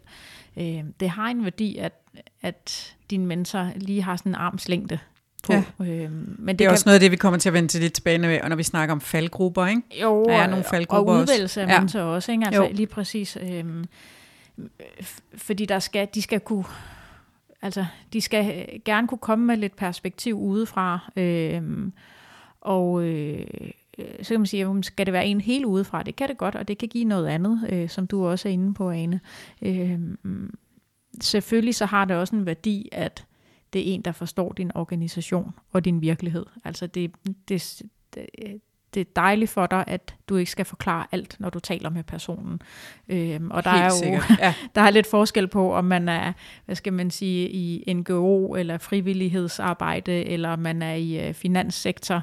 Øh, 0.58 0.84
det 0.99 1.10
har 1.10 1.27
en 1.27 1.43
værdi, 1.43 1.77
at, 1.77 1.93
at 2.41 2.95
din 3.10 3.25
mentor 3.25 3.71
lige 3.75 4.01
har 4.01 4.15
sådan 4.15 4.32
en 4.32 4.36
armslængde 4.36 4.99
på. 5.43 5.53
Ja. 5.53 5.63
Øh, 5.79 6.12
men 6.12 6.47
det, 6.47 6.60
det 6.60 6.65
er 6.65 6.69
kan, 6.69 6.71
også 6.71 6.84
noget 6.86 6.95
af 6.95 6.99
det, 6.99 7.12
vi 7.12 7.15
kommer 7.15 7.39
til 7.39 7.49
at 7.49 7.53
vende 7.53 7.69
til 7.69 7.82
lidt 7.82 7.93
tilbage, 7.93 8.17
når 8.49 8.55
vi 8.55 8.63
snakker 8.63 8.93
om 8.95 9.01
faldgrupper, 9.01 9.65
ikke? 9.65 9.82
Jo, 10.01 10.25
der 10.25 10.36
er 10.36 10.47
nogle 10.47 10.65
faldgrupper 10.69 11.13
og 11.13 11.19
udvælgelse 11.19 11.62
af 11.62 11.82
mentor 11.82 12.01
også, 12.01 12.32
ikke? 12.32 12.45
Altså 12.45 12.63
jo. 12.63 12.69
lige 12.71 12.88
præcis. 12.88 13.38
Øh, 13.41 13.65
fordi 15.38 15.65
der 15.65 15.79
skal, 15.79 16.08
de 16.13 16.21
skal 16.21 16.39
kunne 16.39 16.65
Altså, 17.62 17.86
de 18.13 18.22
skal 18.22 18.67
øh, 18.69 18.80
gerne 18.86 19.08
kunne 19.08 19.17
komme 19.17 19.45
med 19.45 19.58
lidt 19.58 19.76
perspektiv 19.76 20.39
udefra. 20.39 21.12
Øh, 21.15 21.91
og 22.62 23.04
øh, 23.04 23.48
øh 23.98 24.06
så 24.22 24.34
kan 24.34 24.39
man 24.39 24.45
sige, 24.45 24.84
skal 24.84 25.06
det 25.06 25.13
være 25.13 25.26
en 25.26 25.41
helt 25.41 25.65
udefra? 25.65 26.04
Det 26.04 26.15
kan 26.15 26.30
det 26.30 26.38
godt, 26.38 26.56
og 26.56 26.67
det 26.67 26.78
kan 26.78 26.89
give 26.89 27.06
noget 27.06 27.28
andet, 27.28 27.67
øh, 27.69 27.89
som 27.89 28.08
du 28.08 28.28
også 28.28 28.50
er 28.50 28.54
inde 28.54 28.74
på, 28.74 28.89
Ane. 28.89 29.19
Øh, 29.62 30.00
selvfølgelig 31.22 31.76
så 31.76 31.86
har 31.86 32.06
det 32.06 32.17
også 32.17 32.36
en 32.36 32.45
værdi, 32.45 32.89
at 32.91 33.26
det 33.74 33.89
er 33.89 33.93
en, 33.93 34.02
der 34.02 34.12
forstår 34.12 34.54
din 34.54 34.72
organisation 34.76 35.54
og 35.72 35.86
din 35.86 36.02
virkelighed. 36.02 36.45
Altså 36.63 36.88
det, 36.88 37.12
det, 37.48 37.82
det, 38.15 38.62
det 38.93 38.99
er 38.99 39.06
dejligt 39.15 39.52
for 39.52 39.65
dig, 39.65 39.84
at 39.88 40.15
du 40.30 40.36
ikke 40.36 40.52
skal 40.52 40.65
forklare 40.65 41.06
alt, 41.12 41.36
når 41.39 41.49
du 41.49 41.60
taler 41.60 41.89
med 41.89 42.04
personen. 42.04 42.62
Øhm, 43.10 43.52
og 43.52 43.63
der 43.63 43.71
Helt 43.71 43.82
er 43.82 43.86
jo 43.86 43.91
sikkert, 43.91 44.39
ja. 44.39 44.54
der 44.75 44.82
er 44.82 44.89
lidt 44.89 45.08
forskel 45.08 45.47
på, 45.47 45.73
om 45.73 45.86
man 45.86 46.10
er, 46.10 46.34
hvad 46.65 46.75
skal 46.75 46.93
man 46.93 47.12
sige, 47.12 47.49
i 47.49 47.93
NGO 47.93 48.56
eller 48.56 48.78
frivillighedsarbejde, 48.78 50.25
eller 50.25 50.56
man 50.56 50.82
er 50.82 50.93
i 50.93 51.28
øh, 51.28 51.34
finanssektor, 51.34 52.21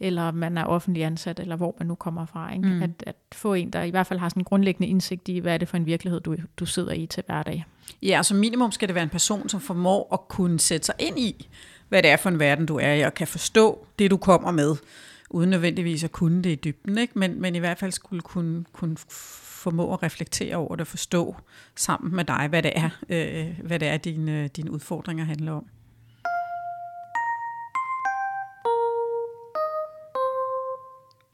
eller 0.00 0.32
man 0.32 0.58
er 0.58 0.64
offentlig 0.64 1.04
ansat, 1.04 1.40
eller 1.40 1.56
hvor 1.56 1.74
man 1.78 1.86
nu 1.86 1.94
kommer 1.94 2.26
fra. 2.26 2.52
Ikke? 2.52 2.68
Mm. 2.68 2.82
At, 2.82 2.90
at 3.06 3.16
få 3.32 3.54
en, 3.54 3.70
der 3.70 3.82
i 3.82 3.90
hvert 3.90 4.06
fald 4.06 4.18
har 4.18 4.28
sådan 4.28 4.40
en 4.40 4.44
grundlæggende 4.44 4.88
indsigt 4.88 5.28
i, 5.28 5.38
hvad 5.38 5.54
er 5.54 5.58
det 5.58 5.68
for 5.68 5.76
en 5.76 5.86
virkelighed, 5.86 6.20
du, 6.20 6.36
du 6.56 6.66
sidder 6.66 6.92
i 6.92 7.06
til 7.06 7.22
hverdag. 7.26 7.64
Ja, 8.02 8.22
så 8.22 8.34
minimum 8.34 8.72
skal 8.72 8.88
det 8.88 8.94
være 8.94 9.04
en 9.04 9.10
person, 9.10 9.48
som 9.48 9.60
formår 9.60 10.08
at 10.12 10.28
kunne 10.28 10.60
sætte 10.60 10.86
sig 10.86 10.94
ind 10.98 11.18
i, 11.18 11.48
hvad 11.88 12.02
det 12.02 12.10
er 12.10 12.16
for 12.16 12.28
en 12.28 12.38
verden, 12.38 12.66
du 12.66 12.78
er 12.78 12.92
i, 12.92 13.00
og 13.00 13.14
kan 13.14 13.26
forstå 13.26 13.86
det, 13.98 14.10
du 14.10 14.16
kommer 14.16 14.50
med, 14.50 14.76
uden 15.30 15.50
nødvendigvis 15.50 16.04
at 16.04 16.12
kunne 16.12 16.42
det 16.42 16.50
i 16.50 16.54
dybden, 16.54 16.98
ikke? 16.98 17.18
Men, 17.18 17.40
men 17.40 17.54
i 17.54 17.58
hvert 17.58 17.78
fald 17.78 17.92
skulle 17.92 18.22
kunne, 18.22 18.64
kunne 18.72 18.96
formå 18.98 19.92
at 19.92 20.02
reflektere 20.02 20.56
over 20.56 20.76
det, 20.76 20.80
og 20.80 20.86
forstå 20.86 21.36
sammen 21.76 22.16
med 22.16 22.24
dig, 22.24 22.46
hvad 22.48 22.62
det 22.62 22.72
er, 22.74 22.90
øh, 23.08 23.66
hvad 23.66 23.78
det 23.78 23.88
er 23.88 23.96
dine, 23.96 24.42
øh, 24.42 24.48
dine 24.56 24.70
udfordringer 24.70 25.24
handler 25.24 25.52
om. 25.52 25.66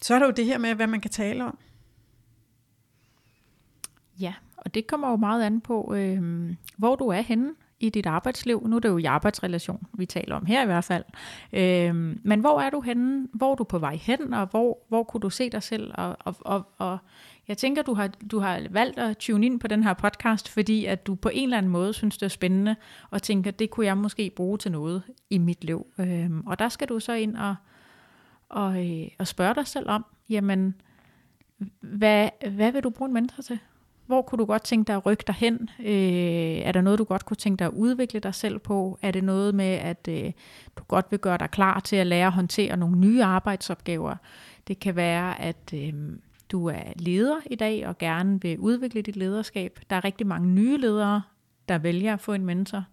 Så 0.03 0.15
er 0.15 0.19
der 0.19 0.27
jo 0.27 0.33
det 0.33 0.45
her 0.45 0.59
med, 0.59 0.75
hvad 0.75 0.87
man 0.87 1.01
kan 1.01 1.11
tale 1.11 1.45
om. 1.45 1.59
Ja, 4.21 4.35
og 4.57 4.75
det 4.75 4.87
kommer 4.87 5.11
jo 5.11 5.17
meget 5.17 5.45
an 5.45 5.61
på, 5.61 5.95
øh, 5.95 6.51
hvor 6.77 6.97
du 6.97 7.09
er 7.09 7.21
henne 7.21 7.55
i 7.87 7.91
dit 7.91 8.07
arbejdsliv. 8.07 8.67
Nu 8.67 8.77
er 8.77 8.81
det 8.81 8.89
jo 8.89 8.99
i 8.99 9.05
arbejdsrelation, 9.05 9.87
vi 9.93 10.07
taler 10.07 10.37
om 10.37 10.47
her 10.47 10.63
i 10.63 10.67
hvert 10.67 10.85
fald. 10.85 11.05
Øhm, 11.53 12.21
men 12.23 12.41
hvor 12.41 12.61
er 12.61 12.71
du 12.71 12.81
henne? 12.81 13.29
Hvor 13.33 13.51
er 13.51 13.55
du 13.55 13.65
på 13.65 13.79
vej 13.79 13.97
hen? 13.97 14.35
Og 14.35 14.47
hvor, 14.47 14.79
hvor 14.89 15.03
kunne 15.03 15.21
du 15.21 15.31
se 15.31 15.51
dig 15.51 15.63
selv? 15.63 15.93
Og, 15.95 16.17
og, 16.21 16.37
og, 16.41 16.67
og 16.79 16.99
jeg 17.49 17.59
tænker, 17.59 17.83
du 17.83 17.95
har, 17.95 18.09
du 18.31 18.39
har 18.39 18.63
valgt 18.71 18.99
at 18.99 19.17
tune 19.17 19.47
ind 19.47 19.61
på 19.61 19.69
den 19.69 19.83
her 19.83 19.95
podcast, 19.95 20.49
fordi 20.49 20.85
at 20.85 21.07
du 21.07 21.15
på 21.15 21.31
en 21.33 21.43
eller 21.43 21.59
anden 21.59 21.73
måde 21.73 21.93
synes, 21.93 22.19
det 22.19 22.27
er 22.27 22.31
spændende, 22.31 22.77
og 23.11 23.23
tænker, 23.23 23.51
det 23.51 23.71
kunne 23.71 23.87
jeg 23.87 23.99
måske 23.99 24.31
bruge 24.37 24.59
til 24.59 24.73
noget 24.73 25.03
i 25.31 25.39
mit 25.39 25.65
liv. 25.65 25.87
Øhm, 25.99 26.47
og 26.47 26.59
der 26.59 26.69
skal 26.69 26.89
du 26.89 27.01
så 27.01 27.13
ind 27.13 27.37
og, 27.37 27.55
og, 28.49 28.87
øh, 28.87 29.09
og 29.19 29.27
spørge 29.27 29.55
dig 29.55 29.67
selv 29.67 29.89
om, 29.89 30.05
jamen, 30.29 30.75
hvad, 31.81 32.29
hvad 32.51 32.73
vil 32.73 32.83
du 32.83 32.91
bruge 32.91 33.09
en 33.09 33.15
mentor 33.15 33.43
til? 33.43 33.59
Hvor 34.07 34.23
kunne 34.23 34.39
du 34.39 34.45
godt 34.45 34.65
tænke 34.65 34.87
dig 34.87 34.97
at 34.97 35.07
rykke 35.07 35.25
dig 35.27 35.35
hen? 35.35 35.71
Øh, 35.81 36.59
er 36.59 36.73
der 36.73 36.81
noget, 36.81 36.99
du 36.99 37.05
godt 37.05 37.25
kunne 37.27 37.37
tænke 37.37 37.59
dig 37.59 37.67
at 37.67 37.73
udvikle 37.73 38.21
dig 38.21 38.35
selv 38.35 38.59
på? 38.59 38.99
Er 39.03 39.11
det 39.11 39.25
noget 39.25 39.55
med, 39.55 39.65
at 39.75 40.09
øh, 40.09 40.33
du 40.79 40.83
godt 40.89 41.07
vil 41.11 41.19
gøre 41.19 41.39
dig 41.39 41.51
klar 41.51 41.81
til 41.81 41.97
at 41.97 42.07
lære 42.07 42.27
at 42.27 42.33
håndtere 42.33 42.77
nogle 42.77 42.99
nye 42.99 43.25
arbejdsopgaver? 43.25 44.17
Det 44.69 44.79
kan 44.79 44.97
være, 44.97 45.41
at 45.41 45.75
øh, 45.75 45.93
du 46.49 46.67
er 46.67 46.93
leder 46.97 47.37
i 47.47 47.55
dag 47.55 47.87
og 47.87 47.99
gerne 47.99 48.41
vil 48.43 48.59
udvikle 48.59 49.03
dit 49.03 49.17
lederskab. 49.17 49.81
Der 49.91 49.97
er 49.97 50.05
rigtig 50.05 50.27
mange 50.27 50.49
nye 50.49 50.77
ledere, 50.77 51.23
der 51.69 51.79
vælger 51.79 52.13
at 52.13 52.21
få 52.21 52.33
en 52.33 52.45
mentor. 52.45 52.85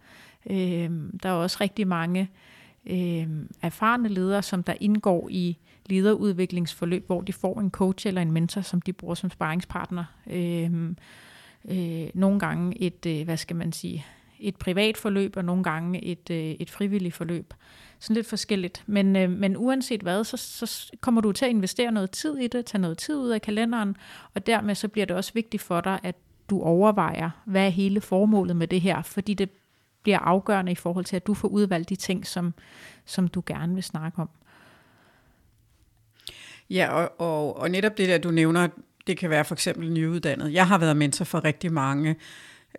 Øh, 0.50 0.90
der 1.24 1.30
er 1.30 1.34
også 1.34 1.58
rigtig 1.62 1.88
mange 1.88 2.30
øh, 2.86 3.28
erfarne 3.62 4.10
ledere, 4.10 4.42
som 4.42 4.64
der 4.64 4.74
indgår 4.80 5.30
i 5.32 5.58
lederudviklingsforløb, 5.92 7.08
hvor 7.08 7.22
de 7.22 7.34
får 7.34 7.60
en 7.60 7.72
coach 7.72 8.08
eller 8.08 8.22
en 8.22 8.32
mentor, 8.32 8.62
som 8.62 8.82
de 8.82 8.94
bruger 8.94 9.16
som 9.16 9.30
sparringspartner. 9.30 10.04
Øh, 10.28 10.72
øh, 11.70 12.10
nogle 12.14 12.40
gange 12.40 12.82
et, 12.82 13.06
øh, 13.06 13.24
hvad 13.24 13.38
skal 13.38 13.56
man 13.56 13.72
sige, 13.72 14.06
et 14.40 14.56
privat 14.56 14.98
forløb, 14.98 15.38
og 15.38 15.46
nogle 15.46 15.64
gange 15.64 16.04
et, 16.04 16.30
øh, 16.30 16.38
et 16.38 16.70
frivilligt 16.70 17.16
forløb. 17.16 17.54
Sådan 18.00 18.16
lidt 18.16 18.28
forskelligt. 18.28 18.84
Men, 18.88 19.16
øh, 19.16 19.30
men 19.30 19.58
uanset 19.58 20.02
hvad, 20.02 20.24
så, 20.24 20.38
så 20.38 20.92
kommer 21.02 21.22
du 21.22 21.32
til 21.32 21.46
at 21.46 21.52
investere 21.52 21.92
noget 21.92 22.12
tid 22.12 22.38
i 22.38 22.48
det, 22.48 22.66
tage 22.66 22.82
noget 22.82 22.98
tid 22.98 23.16
ud 23.16 23.30
af 23.30 23.42
kalenderen, 23.42 23.96
og 24.34 24.48
dermed 24.48 24.76
så 24.76 24.88
bliver 24.88 25.06
det 25.06 25.16
også 25.16 25.34
vigtigt 25.34 25.64
for 25.64 25.82
dig, 25.82 26.00
at 26.04 26.16
du 26.50 26.62
overvejer, 26.62 27.30
hvad 27.46 27.66
er 27.66 27.70
hele 27.70 28.02
formålet 28.02 28.56
med 28.56 28.68
det 28.68 28.82
her, 28.82 29.02
fordi 29.02 29.34
det 29.34 29.50
bliver 30.04 30.20
afgørende 30.20 30.72
i 30.72 30.76
forhold 30.76 31.06
til, 31.06 31.16
at 31.16 31.28
du 31.28 31.34
får 31.34 31.48
udvalgt 31.48 31.90
de 31.90 31.96
ting, 31.96 32.28
som, 32.28 32.54
som 33.06 33.28
du 33.28 33.44
gerne 33.46 33.74
vil 33.74 33.84
snakke 33.84 34.22
om. 34.22 34.30
Ja, 36.72 36.90
og, 36.90 37.12
og, 37.18 37.58
og 37.58 37.72
netop 37.72 37.98
det 37.98 38.10
der, 38.10 38.18
du 38.18 38.32
nævner, 38.32 38.68
det 39.08 39.18
kan 39.18 39.30
være 39.30 39.46
for 39.46 39.56
eksempel 39.56 39.92
nyuddannet. 39.92 40.54
Jeg 40.54 40.68
har 40.68 40.78
været 40.78 40.98
mentor 40.98 41.26
for 41.26 41.44
rigtig 41.44 41.74
mange 41.74 42.16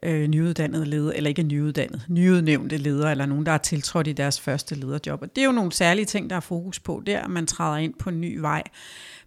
øh, 0.02 0.28
nyuddannede 0.28 0.84
ledere, 0.84 1.16
eller 1.16 1.28
ikke 1.28 1.42
nyuddannede, 1.42 2.02
nyudnævnte 2.08 2.76
ledere, 2.76 3.10
eller 3.10 3.26
nogen, 3.26 3.46
der 3.46 3.52
er 3.52 3.58
tiltrådt 3.58 4.06
i 4.06 4.12
deres 4.12 4.40
første 4.40 4.74
lederjob. 4.74 5.22
Og 5.22 5.36
det 5.36 5.42
er 5.42 5.46
jo 5.46 5.52
nogle 5.52 5.72
særlige 5.72 6.04
ting, 6.04 6.30
der 6.30 6.36
er 6.36 6.40
fokus 6.40 6.80
på 6.80 7.02
der, 7.06 7.20
at 7.20 7.30
man 7.30 7.46
træder 7.46 7.76
ind 7.76 7.94
på 7.94 8.08
en 8.10 8.20
ny 8.20 8.38
vej. 8.38 8.62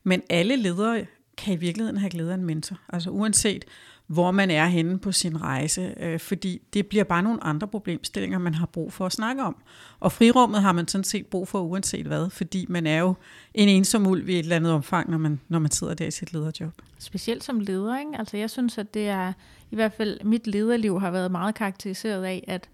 Men 0.04 0.22
alle 0.30 0.56
ledere 0.56 1.06
kan 1.38 1.54
i 1.54 1.58
virkeligheden 1.58 1.98
have 1.98 2.10
glæde 2.10 2.32
af 2.32 2.36
en 2.36 2.46
mentor. 2.46 2.78
Altså 2.90 3.10
uanset 3.10 3.66
hvor 4.08 4.32
man 4.32 4.52
er 4.52 4.66
henne 4.66 5.00
på 5.00 5.12
sin 5.12 5.42
rejse, 5.42 5.94
øh, 6.00 6.20
fordi 6.20 6.62
det 6.74 6.88
bliver 6.88 7.04
bare 7.04 7.24
nogle 7.24 7.44
andre 7.44 7.68
problemstillinger, 7.68 8.40
man 8.40 8.54
har 8.54 8.66
brug 8.66 8.94
for 8.94 9.06
at 9.06 9.12
snakke 9.12 9.44
om. 9.44 9.56
Og 10.00 10.12
frirummet 10.12 10.62
har 10.62 10.72
man 10.72 10.88
sådan 10.88 11.04
set 11.04 11.28
brug 11.28 11.48
for 11.48 11.62
uanset 11.62 12.06
hvad, 12.06 12.30
fordi 12.30 12.66
man 12.70 12.88
er 12.88 13.00
jo 13.00 13.14
en 13.54 13.70
ensom 13.70 14.08
ulv 14.08 14.30
i 14.30 14.34
et 14.34 14.40
eller 14.40 14.56
andet 14.56 14.72
omfang, 14.72 15.10
når 15.10 15.18
man, 15.18 15.40
når 15.48 15.60
man 15.60 15.72
sidder 15.72 15.94
der 15.94 16.06
i 16.06 16.12
sit 16.12 16.34
lederjob. 16.34 16.74
Specielt 17.00 17.44
som 17.44 17.60
leder, 17.60 18.00
ikke? 18.00 18.12
Altså 18.20 18.38
jeg 18.38 18.50
synes, 18.50 18.78
at 18.78 18.94
det 18.94 19.08
er, 19.10 19.34
i 19.72 19.76
hvert 19.76 19.94
fald 19.94 20.24
mit 20.24 20.48
lederliv 20.48 21.00
har 21.00 21.12
været 21.12 21.32
meget 21.32 21.56
karakteriseret 21.56 22.24
af, 22.24 22.44
at 22.48 22.70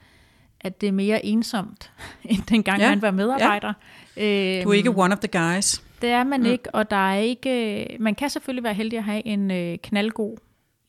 at 0.63 0.81
det 0.81 0.87
er 0.87 0.91
mere 0.91 1.25
ensomt, 1.25 1.91
end 2.29 2.43
dengang 2.49 2.81
ja, 2.81 2.89
man 2.89 3.01
var 3.01 3.11
medarbejder. 3.11 3.73
Ja. 4.17 4.61
Du 4.63 4.69
er 4.69 4.73
ikke 4.73 4.89
øhm, 4.89 4.99
one 4.99 5.13
of 5.13 5.19
the 5.19 5.39
guys. 5.39 5.83
Det 6.01 6.09
er 6.09 6.23
man 6.23 6.39
mm. 6.39 6.45
ikke, 6.45 6.75
og 6.75 6.91
der 6.91 7.11
er 7.11 7.17
ikke, 7.17 7.97
man 7.99 8.15
kan 8.15 8.29
selvfølgelig 8.29 8.63
være 8.63 8.73
heldig 8.73 8.97
at 8.97 9.03
have 9.03 9.27
en 9.27 9.51
øh, 9.51 9.77
knaldgod 9.83 10.37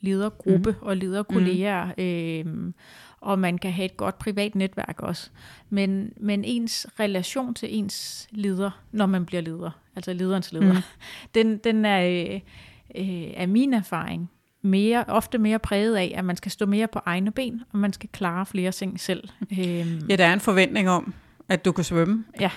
ledergruppe 0.02 0.70
mm. 0.70 0.86
og 0.86 0.96
lederkolleger, 0.96 1.86
mm. 2.44 2.66
øh, 2.66 2.72
og 3.20 3.38
man 3.38 3.58
kan 3.58 3.72
have 3.72 3.84
et 3.84 3.96
godt 3.96 4.18
privat 4.18 4.54
netværk 4.54 4.96
også. 4.98 5.30
Men, 5.70 6.12
men 6.16 6.44
ens 6.44 6.86
relation 7.00 7.54
til 7.54 7.78
ens 7.78 8.28
leder, 8.30 8.70
når 8.92 9.06
man 9.06 9.26
bliver 9.26 9.40
leder, 9.40 9.70
altså 9.96 10.12
lederens 10.12 10.52
leder, 10.52 10.72
mm. 10.72 10.78
den, 11.34 11.58
den 11.58 11.84
er, 11.84 12.02
øh, 12.02 12.40
øh, 12.94 13.30
er 13.34 13.46
min 13.46 13.74
erfaring 13.74 14.30
mere, 14.62 15.04
ofte 15.08 15.38
mere 15.38 15.58
præget 15.58 15.96
af, 15.96 16.14
at 16.16 16.24
man 16.24 16.36
skal 16.36 16.52
stå 16.52 16.66
mere 16.66 16.88
på 16.88 17.00
egne 17.04 17.30
ben, 17.30 17.62
og 17.72 17.78
man 17.78 17.92
skal 17.92 18.08
klare 18.12 18.46
flere 18.46 18.72
ting 18.72 19.00
selv. 19.00 19.28
Øhm, 19.42 20.06
ja, 20.08 20.16
der 20.16 20.26
er 20.26 20.32
en 20.32 20.40
forventning 20.40 20.90
om, 20.90 21.14
at 21.48 21.64
du 21.64 21.72
kan 21.72 21.84
svømme. 21.84 22.24
Ja, 22.40 22.50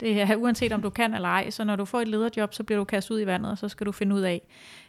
det 0.00 0.20
er 0.20 0.36
uanset 0.36 0.72
om 0.72 0.82
du 0.82 0.90
kan 0.90 1.14
eller 1.14 1.28
ej, 1.28 1.50
så 1.50 1.64
når 1.64 1.76
du 1.76 1.84
får 1.84 2.00
et 2.00 2.08
lederjob, 2.08 2.54
så 2.54 2.62
bliver 2.62 2.78
du 2.78 2.84
kastet 2.84 3.14
ud 3.14 3.20
i 3.20 3.26
vandet, 3.26 3.50
og 3.50 3.58
så 3.58 3.68
skal 3.68 3.86
du 3.86 3.92
finde 3.92 4.16
ud 4.16 4.20
af, 4.20 4.42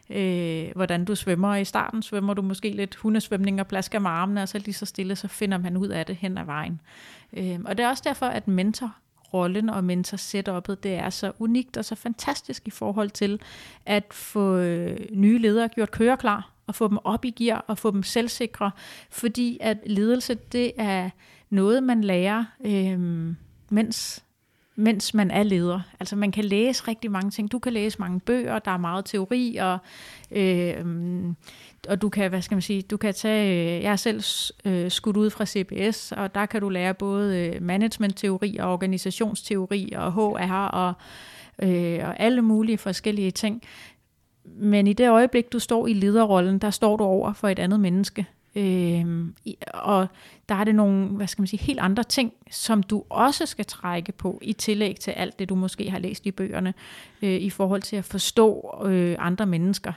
øh, 0.09 0.75
hvordan 0.75 1.05
du 1.05 1.15
svømmer. 1.15 1.55
I 1.55 1.65
starten 1.65 2.01
svømmer 2.01 2.33
du 2.33 2.41
måske 2.41 2.69
lidt 2.69 2.95
hundesvømning 2.95 3.59
og 3.59 3.67
plasker 3.67 3.99
med 3.99 4.09
armene, 4.09 4.41
og 4.41 4.49
så 4.49 4.57
lige 4.57 4.73
så 4.73 4.85
stille, 4.85 5.15
så 5.15 5.27
finder 5.27 5.57
man 5.57 5.77
ud 5.77 5.87
af 5.87 6.05
det 6.05 6.15
hen 6.15 6.37
ad 6.37 6.45
vejen. 6.45 6.81
Øh, 7.33 7.59
og 7.65 7.77
det 7.77 7.83
er 7.83 7.89
også 7.89 8.03
derfor, 8.05 8.25
at 8.25 8.47
mentor 8.47 8.95
rollen 9.33 9.69
og 9.69 9.83
mentor 9.83 10.17
setupet, 10.17 10.83
det 10.83 10.93
er 10.93 11.09
så 11.09 11.31
unikt 11.39 11.77
og 11.77 11.85
så 11.85 11.95
fantastisk 11.95 12.67
i 12.67 12.71
forhold 12.71 13.09
til 13.09 13.41
at 13.85 14.03
få 14.11 14.57
øh, 14.57 14.97
nye 15.11 15.37
ledere 15.37 15.67
gjort 15.67 15.91
køreklar 15.91 16.51
og 16.67 16.75
få 16.75 16.87
dem 16.87 16.97
op 17.03 17.25
i 17.25 17.29
gear 17.29 17.65
og 17.67 17.77
få 17.77 17.91
dem 17.91 18.03
selvsikre, 18.03 18.71
fordi 19.09 19.57
at 19.61 19.77
ledelse, 19.85 20.33
det 20.33 20.71
er 20.77 21.09
noget, 21.49 21.83
man 21.83 22.03
lærer, 22.03 22.45
øh, 22.65 22.99
mens 23.69 24.23
mens 24.75 25.13
man 25.13 25.31
er 25.31 25.43
leder. 25.43 25.79
Altså 25.99 26.15
man 26.15 26.31
kan 26.31 26.45
læse 26.45 26.83
rigtig 26.87 27.11
mange 27.11 27.31
ting. 27.31 27.51
Du 27.51 27.59
kan 27.59 27.73
læse 27.73 27.99
mange 27.99 28.19
bøger, 28.19 28.59
der 28.59 28.71
er 28.71 28.77
meget 28.77 29.05
teori, 29.05 29.55
og, 29.55 29.77
øh, 30.31 30.85
og 31.89 32.01
du 32.01 32.09
kan, 32.09 32.29
hvad 32.29 32.41
skal 32.41 32.55
man 32.55 32.61
sige, 32.61 32.81
du 32.81 32.97
kan 32.97 33.13
tage, 33.13 33.75
øh, 33.77 33.83
jeg 33.83 33.91
er 33.91 33.95
selv 33.95 34.23
øh, 34.65 34.91
skudt 34.91 35.17
ud 35.17 35.29
fra 35.29 35.45
CBS, 35.45 36.11
og 36.11 36.35
der 36.35 36.45
kan 36.45 36.61
du 36.61 36.69
lære 36.69 36.93
både 36.93 37.37
øh, 37.39 37.61
managementteori 37.61 38.57
og 38.57 38.73
organisationsteori 38.73 39.93
og 39.95 40.11
HR 40.11 40.67
og, 40.67 40.93
øh, 41.61 41.99
og 42.07 42.19
alle 42.19 42.41
mulige 42.41 42.77
forskellige 42.77 43.31
ting. 43.31 43.61
Men 44.45 44.87
i 44.87 44.93
det 44.93 45.09
øjeblik, 45.09 45.53
du 45.53 45.59
står 45.59 45.87
i 45.87 45.93
lederrollen, 45.93 46.59
der 46.59 46.69
står 46.69 46.97
du 46.97 47.03
over 47.03 47.33
for 47.33 47.47
et 47.47 47.59
andet 47.59 47.79
menneske. 47.79 48.25
Øhm, 48.55 49.35
og 49.73 50.07
der 50.49 50.55
er 50.55 50.63
det 50.63 50.75
nogle, 50.75 51.07
hvad 51.07 51.27
skal 51.27 51.41
man 51.41 51.47
sige, 51.47 51.59
helt 51.59 51.79
andre 51.79 52.03
ting, 52.03 52.33
som 52.51 52.83
du 52.83 53.03
også 53.09 53.45
skal 53.45 53.65
trække 53.65 54.11
på, 54.11 54.39
i 54.41 54.53
tillæg 54.53 54.95
til 54.99 55.11
alt 55.11 55.39
det, 55.39 55.49
du 55.49 55.55
måske 55.55 55.89
har 55.89 55.99
læst 55.99 56.25
i 56.25 56.31
bøgerne, 56.31 56.73
øh, 57.21 57.29
i 57.29 57.49
forhold 57.49 57.81
til 57.81 57.95
at 57.95 58.05
forstå 58.05 58.75
øh, 58.85 59.15
andre 59.19 59.45
mennesker. 59.45 59.93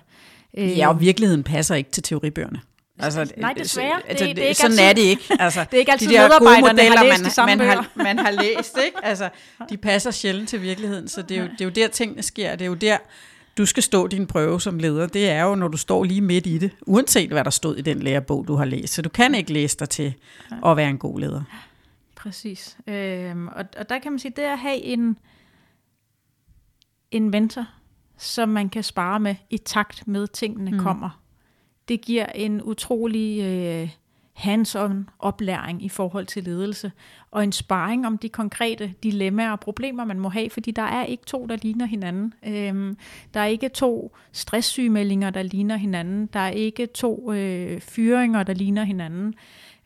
Øh, 0.56 0.78
ja, 0.78 0.88
og 0.88 1.00
virkeligheden 1.00 1.42
passer 1.42 1.74
ikke 1.74 1.90
til 1.90 2.02
teoribøgerne. 2.02 2.60
Altså, 2.98 3.32
Nej, 3.36 3.52
desværre. 3.52 4.00
Altså, 4.08 4.24
det, 4.24 4.36
det, 4.36 4.50
er 4.50 4.54
sådan 4.54 4.70
altid, 4.70 4.84
er 4.84 4.92
det 4.92 5.02
ikke. 5.02 5.22
Altså, 5.40 5.60
det 5.70 5.74
er 5.74 5.78
ikke 5.78 5.92
altid 5.92 6.08
de 6.08 6.14
der 6.14 6.22
medarbejderne 6.22 6.72
modeller, 6.72 6.96
har 6.96 7.04
læst 7.04 7.20
man, 7.20 7.28
de 7.28 7.34
samme 7.34 7.56
man, 7.56 7.66
har, 7.66 7.90
man 7.94 8.18
har 8.18 8.30
læst. 8.30 8.78
Ikke? 8.84 8.96
Altså, 9.10 9.28
de 9.70 9.76
passer 9.76 10.10
sjældent 10.10 10.48
til 10.48 10.62
virkeligheden, 10.62 11.08
så 11.08 11.22
det 11.22 11.36
er, 11.36 11.42
jo, 11.42 11.48
det 11.48 11.60
er 11.60 11.64
jo 11.64 11.70
der, 11.70 11.88
tingene 11.88 12.22
sker. 12.22 12.50
Det 12.52 12.62
er 12.64 12.66
jo 12.66 12.74
der, 12.74 12.98
du 13.58 13.66
skal 13.66 13.82
stå 13.82 14.06
din 14.06 14.26
prøve 14.26 14.60
som 14.60 14.78
leder, 14.78 15.06
det 15.06 15.30
er 15.30 15.42
jo, 15.42 15.54
når 15.54 15.68
du 15.68 15.76
står 15.76 16.04
lige 16.04 16.20
midt 16.20 16.46
i 16.46 16.58
det, 16.58 16.70
uanset 16.86 17.30
hvad 17.30 17.44
der 17.44 17.50
stod 17.50 17.76
i 17.76 17.82
den 17.82 18.02
lærebog, 18.02 18.48
du 18.48 18.54
har 18.54 18.64
læst. 18.64 18.94
Så 18.94 19.02
du 19.02 19.08
kan 19.08 19.34
ikke 19.34 19.52
læse 19.52 19.78
dig 19.78 19.88
til 19.88 20.14
at 20.66 20.76
være 20.76 20.90
en 20.90 20.98
god 20.98 21.20
leder. 21.20 21.42
Præcis. 22.16 22.76
Øhm, 22.86 23.48
og, 23.48 23.64
og 23.78 23.88
der 23.88 23.98
kan 23.98 24.12
man 24.12 24.18
sige, 24.18 24.32
det 24.36 24.42
at 24.42 24.58
have 24.58 24.82
en, 24.82 25.18
en 27.10 27.30
mentor, 27.30 27.66
som 28.18 28.48
man 28.48 28.68
kan 28.68 28.82
spare 28.82 29.20
med 29.20 29.34
i 29.50 29.58
takt 29.58 30.08
med 30.08 30.26
tingene 30.26 30.70
mm. 30.70 30.78
kommer. 30.78 31.20
Det 31.88 32.00
giver 32.00 32.26
en 32.26 32.62
utrolig 32.62 33.42
øh, 33.42 33.90
hands-on 34.34 35.08
oplæring 35.18 35.84
i 35.84 35.88
forhold 35.88 36.26
til 36.26 36.44
ledelse, 36.44 36.92
og 37.30 37.44
en 37.44 37.52
sparring 37.52 38.06
om 38.06 38.18
de 38.18 38.28
konkrete 38.28 38.94
dilemmaer 39.02 39.50
og 39.50 39.60
problemer, 39.60 40.04
man 40.04 40.20
må 40.20 40.28
have, 40.28 40.50
fordi 40.50 40.70
der 40.70 40.82
er 40.82 41.04
ikke 41.04 41.24
to, 41.24 41.46
der 41.46 41.56
ligner 41.56 41.86
hinanden. 41.86 42.34
Øhm, 42.46 42.96
der 43.34 43.40
er 43.40 43.46
ikke 43.46 43.68
to 43.68 44.16
stresssygemeldinger, 44.32 45.30
der 45.30 45.42
ligner 45.42 45.76
hinanden. 45.76 46.26
Der 46.32 46.40
er 46.40 46.50
ikke 46.50 46.86
to 46.86 47.32
øh, 47.32 47.80
fyringer, 47.80 48.42
der 48.42 48.54
ligner 48.54 48.84
hinanden. 48.84 49.34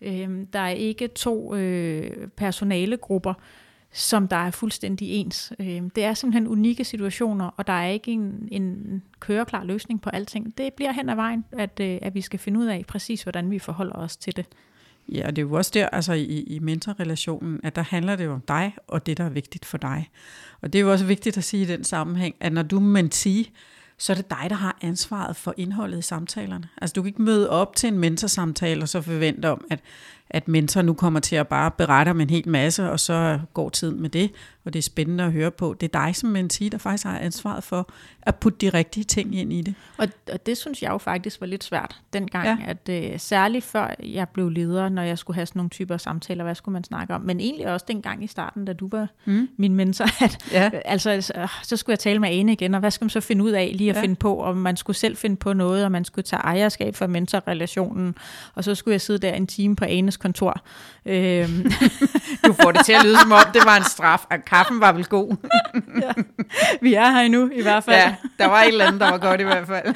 Øhm, 0.01 0.47
der 0.47 0.59
er 0.59 0.69
ikke 0.69 1.09
to 1.09 1.55
øh, 1.55 2.29
personalegrupper, 2.37 3.35
som 3.92 4.29
der 4.29 4.37
er 4.37 4.51
fuldstændig 4.51 5.11
ens. 5.11 5.53
Øhm, 5.61 5.90
det 5.90 6.05
er 6.05 6.14
simpelthen 6.14 6.48
unikke 6.48 6.85
situationer, 6.85 7.51
og 7.57 7.66
der 7.66 7.72
er 7.72 7.87
ikke 7.87 8.12
en, 8.12 8.48
en 8.53 9.03
køreklar 9.20 9.64
løsning 9.64 10.01
på 10.01 10.11
alting. 10.11 10.59
Det 10.59 10.74
bliver 10.74 10.92
hen 10.92 11.09
ad 11.09 11.14
vejen, 11.14 11.44
at, 11.53 11.81
øh, 11.81 11.98
at 12.03 12.14
vi 12.14 12.20
skal 12.20 12.38
finde 12.38 12.61
ud 12.61 12.66
af 12.66 12.85
præcis, 12.88 13.22
hvordan 13.22 13.51
vi 13.51 13.59
forholder 13.59 13.94
os 13.94 14.16
til 14.16 14.37
det. 14.37 14.46
Ja, 15.12 15.27
og 15.27 15.37
det 15.37 15.42
er 15.42 15.46
jo 15.46 15.53
også 15.53 15.70
der, 15.74 15.88
altså 15.88 16.12
i, 16.12 16.42
i 16.42 16.59
mentorrelationen, 16.59 17.61
at 17.62 17.77
der 17.77 17.83
handler 17.83 18.16
det 18.16 18.24
jo 18.24 18.33
om 18.33 18.40
dig, 18.48 18.74
og 18.87 19.07
det, 19.07 19.16
der 19.16 19.24
er 19.24 19.29
vigtigt 19.29 19.64
for 19.64 19.79
dig. 19.79 20.11
Og 20.61 20.72
det 20.72 20.79
er 20.79 20.83
jo 20.83 20.92
også 20.92 21.05
vigtigt 21.05 21.37
at 21.37 21.44
sige 21.44 21.62
i 21.62 21.66
den 21.66 21.85
sammenhæng, 21.85 22.35
at 22.40 22.53
når 22.53 22.62
du 22.62 22.81
mentee, 22.81 23.44
så 23.98 24.12
er 24.12 24.16
det 24.16 24.31
dig, 24.31 24.46
der 24.48 24.57
har 24.57 24.79
ansvaret 24.83 25.37
for 25.37 25.55
indholdet 25.57 25.98
i 25.98 26.03
samtalerne. 26.03 26.68
Altså 26.83 26.94
du 26.94 27.03
kan 27.03 27.07
ikke 27.07 27.22
møde 27.22 27.51
op 27.51 27.77
til 27.77 27.87
en 27.87 27.98
mentorsamtale 27.98 28.83
og 28.83 28.88
så 28.88 29.01
forvente 29.01 29.51
om, 29.51 29.64
at, 29.70 29.81
at 30.31 30.49
mentor 30.49 30.83
nu 30.83 30.95
kommer 30.95 31.21
til 31.21 31.37
at 31.37 31.49
bare 31.49 31.71
berette 31.71 32.11
om 32.11 32.21
en 32.21 32.31
hel 32.31 32.49
masse, 32.49 32.91
og 32.91 33.01
så 33.01 33.41
går 33.55 33.69
tiden 33.69 34.03
med 34.03 34.11
det, 34.11 34.31
og 34.64 34.73
det 34.73 34.79
er 34.79 34.83
spændende 34.83 35.25
at 35.25 35.33
høre 35.33 35.51
på. 35.51 35.77
Det 35.81 35.95
er 35.95 36.05
dig 36.05 36.17
som 36.17 36.29
mentee, 36.29 36.69
der 36.69 36.79
faktisk 36.79 37.05
har 37.05 37.19
ansvaret 37.19 37.64
for 37.64 37.91
at 38.23 38.35
putte 38.35 38.59
de 38.59 38.69
rigtige 38.69 39.05
ting 39.05 39.38
ind 39.38 39.53
i 39.53 39.62
det. 39.62 39.75
Og, 39.97 40.09
og 40.33 40.47
det 40.47 40.59
synes 40.59 40.83
jeg 40.83 40.91
jo 40.91 40.99
faktisk 40.99 41.41
var 41.41 41.47
lidt 41.47 41.64
svært 41.64 42.01
dengang, 42.12 42.61
ja. 42.61 42.71
at 42.71 42.88
øh, 43.12 43.19
særligt 43.19 43.64
før 43.64 43.95
jeg 44.05 44.29
blev 44.29 44.49
leder, 44.49 44.88
når 44.88 45.03
jeg 45.03 45.19
skulle 45.19 45.35
have 45.35 45.47
sådan 45.47 45.59
nogle 45.59 45.71
typer 45.71 45.97
samtaler, 45.97 46.45
hvad 46.45 46.55
skulle 46.55 46.73
man 46.73 46.85
snakke 46.85 47.14
om, 47.14 47.21
men 47.21 47.41
egentlig 47.41 47.73
også 47.73 47.87
dengang 47.88 48.25
i 48.25 48.27
starten, 48.27 48.64
da 48.64 48.73
du 48.73 48.88
var 48.88 49.09
mm. 49.25 49.49
min 49.57 49.75
mentor, 49.75 50.25
at 50.25 50.47
ja. 50.53 50.71
altså, 50.85 51.33
øh, 51.37 51.49
så 51.62 51.77
skulle 51.77 51.95
jeg 51.95 51.99
tale 51.99 52.19
med 52.19 52.29
Ane 52.29 52.53
igen, 52.53 52.75
og 52.75 52.81
hvad 52.81 52.91
skal 52.91 53.05
man 53.05 53.11
så 53.11 53.21
finde 53.21 53.45
ud 53.45 53.51
af 53.51 53.73
lige 53.75 53.91
at 53.91 53.97
ja. 53.97 54.03
finde 54.03 54.17
på, 54.17 54.43
om 54.43 54.57
man 54.57 54.77
skulle 54.77 54.97
selv 54.97 55.17
finde 55.17 55.37
på 55.37 55.53
noget, 55.53 55.85
og 55.85 55.93
man 55.93 56.05
skulle 56.05 56.23
tage 56.23 56.41
ejerskab 56.41 56.95
for 56.95 57.07
mentorrelationen, 57.07 58.14
og 58.55 58.64
så 58.64 58.75
skulle 58.75 58.93
jeg 58.93 59.01
sidde 59.01 59.19
der 59.19 59.33
en 59.33 59.47
time 59.47 59.77
på 59.77 59.85
Anes 59.85 60.18
kontor. 60.19 60.61
Øhm. 61.07 61.71
du 62.47 62.53
får 62.53 62.73
det 62.73 62.85
til 62.85 62.93
at 62.93 63.05
lyde 63.05 63.19
som 63.19 63.33
om, 63.33 63.39
det 63.55 63.63
var 63.65 63.77
en 63.77 63.85
straf, 63.85 64.25
og 64.31 64.45
kaffen 64.47 64.81
var 64.81 64.93
vel 64.93 65.05
god. 65.05 65.37
ja. 66.03 66.13
Vi 66.81 66.95
er 66.95 67.11
her 67.11 67.21
endnu, 67.21 67.51
i 67.55 67.63
hvert 67.63 67.85
fald. 67.85 67.97
Ja, 67.97 68.15
der 68.39 68.47
var 68.47 68.63
et 68.63 68.69
eller 68.69 68.87
andet, 68.87 69.01
der 69.01 69.11
var 69.11 69.19
godt 69.19 69.41
i 69.41 69.45
hvert 69.45 69.67
fald. 69.67 69.95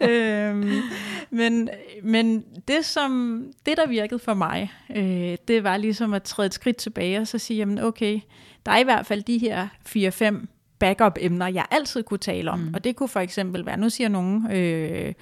øhm, 0.10 0.82
men, 1.30 1.68
men 2.02 2.44
det, 2.68 2.84
som, 2.84 3.42
det, 3.66 3.76
der 3.76 3.86
virkede 3.86 4.20
for 4.24 4.34
mig, 4.34 4.72
øh, 4.96 5.36
det 5.48 5.64
var 5.64 5.76
ligesom 5.76 6.14
at 6.14 6.22
træde 6.22 6.46
et 6.46 6.54
skridt 6.54 6.76
tilbage, 6.76 7.20
og 7.20 7.26
så 7.26 7.38
sige, 7.38 7.56
jamen 7.56 7.78
okay, 7.78 8.20
der 8.66 8.72
er 8.72 8.78
i 8.78 8.84
hvert 8.84 9.06
fald 9.06 9.22
de 9.22 9.38
her 9.38 9.68
4-5 9.88 10.46
backup-emner, 10.78 11.46
jeg 11.46 11.64
altid 11.70 12.02
kunne 12.02 12.18
tale 12.18 12.50
om. 12.50 12.58
Mm. 12.58 12.74
Og 12.74 12.84
det 12.84 12.96
kunne 12.96 13.08
for 13.08 13.20
eksempel 13.20 13.66
være, 13.66 13.76
nu 13.76 13.90
siger 13.90 14.08
nogen... 14.08 14.52
Øh, 14.52 15.12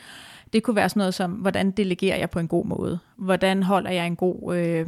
det 0.52 0.62
kunne 0.62 0.76
være 0.76 0.88
sådan 0.88 1.00
noget 1.00 1.14
som, 1.14 1.30
hvordan 1.30 1.70
delegerer 1.70 2.16
jeg 2.16 2.30
på 2.30 2.38
en 2.38 2.48
god 2.48 2.64
måde? 2.66 2.98
Hvordan 3.16 3.62
holder 3.62 3.90
jeg 3.90 4.06
en 4.06 4.16
god 4.16 4.56
øh, 4.56 4.86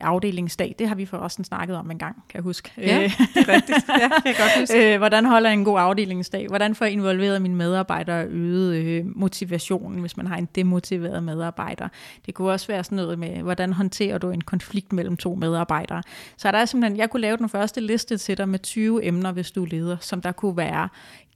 afdelingsdag? 0.00 0.74
Det 0.78 0.88
har 0.88 0.94
vi 0.94 1.06
forresten 1.06 1.44
snakket 1.44 1.76
om 1.76 1.90
en 1.90 1.98
gang, 1.98 2.16
kan 2.28 2.36
jeg 2.36 2.42
huske. 2.42 2.72
Ja, 2.76 3.02
øh, 3.02 3.10
det 3.34 3.48
er 3.48 3.54
rigtigt. 3.54 3.88
Ja, 3.88 3.94
jeg 4.00 4.22
kan 4.24 4.34
godt 4.38 4.60
huske. 4.60 4.74
Øh, 4.94 4.98
hvordan 4.98 5.24
holder 5.24 5.50
jeg 5.50 5.54
en 5.58 5.64
god 5.64 5.78
afdelingsdag? 5.78 6.46
Hvordan 6.48 6.74
får 6.74 6.84
jeg 6.84 6.92
involveret 6.92 7.42
mine 7.42 7.54
medarbejdere 7.54 8.20
og 8.20 8.26
øget 8.28 8.74
øh, 8.74 9.04
motivationen, 9.16 10.00
hvis 10.00 10.16
man 10.16 10.26
har 10.26 10.36
en 10.36 10.48
demotiveret 10.54 11.22
medarbejder? 11.22 11.88
Det 12.26 12.34
kunne 12.34 12.52
også 12.52 12.66
være 12.66 12.84
sådan 12.84 12.96
noget 12.96 13.18
med, 13.18 13.42
hvordan 13.42 13.72
håndterer 13.72 14.18
du 14.18 14.30
en 14.30 14.40
konflikt 14.40 14.92
mellem 14.92 15.16
to 15.16 15.34
medarbejdere? 15.34 16.02
Så 16.36 16.52
der 16.52 16.58
er 16.58 16.64
simpelthen, 16.64 16.98
jeg 16.98 17.10
kunne 17.10 17.20
lave 17.20 17.36
den 17.36 17.48
første 17.48 17.80
liste 17.80 18.16
til 18.16 18.38
dig 18.38 18.48
med 18.48 18.58
20 18.58 19.04
emner, 19.04 19.32
hvis 19.32 19.50
du 19.50 19.62
er 19.62 19.68
leder, 19.68 19.96
som 20.00 20.20
der 20.20 20.32
kunne 20.32 20.56
være 20.56 20.88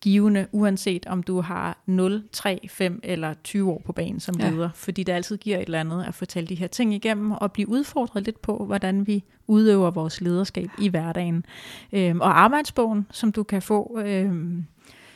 givende, 0.03 0.47
uanset 0.53 1.07
om 1.07 1.23
du 1.23 1.41
har 1.41 1.79
0, 1.87 2.25
3, 2.33 2.69
5 2.71 3.01
eller 3.03 3.35
20 3.45 3.71
år 3.71 3.83
på 3.85 3.93
banen 3.93 4.21
som 4.21 4.35
leder, 4.35 4.63
ja. 4.63 4.71
fordi 4.75 5.03
det 5.03 5.13
altid 5.13 5.37
giver 5.37 5.59
et 5.59 5.65
eller 5.65 5.81
andet 5.81 6.05
at 6.05 6.15
fortælle 6.15 6.47
de 6.49 6.55
her 6.55 6.67
ting 6.67 6.95
igennem 6.95 7.33
og 7.33 7.53
blive 7.53 7.69
udfordret 7.69 8.25
lidt 8.25 8.43
på, 8.43 8.52
hvordan 8.57 9.07
vi 9.07 9.25
udøver 9.47 9.91
vores 9.91 10.21
lederskab 10.21 10.69
i 10.79 10.89
hverdagen. 10.89 11.45
Øhm, 11.93 12.21
og 12.21 12.41
arbejdsbogen, 12.41 13.07
som 13.11 13.33
du 13.33 13.43
kan 13.43 13.63
få 13.63 14.01
øhm, 14.05 14.67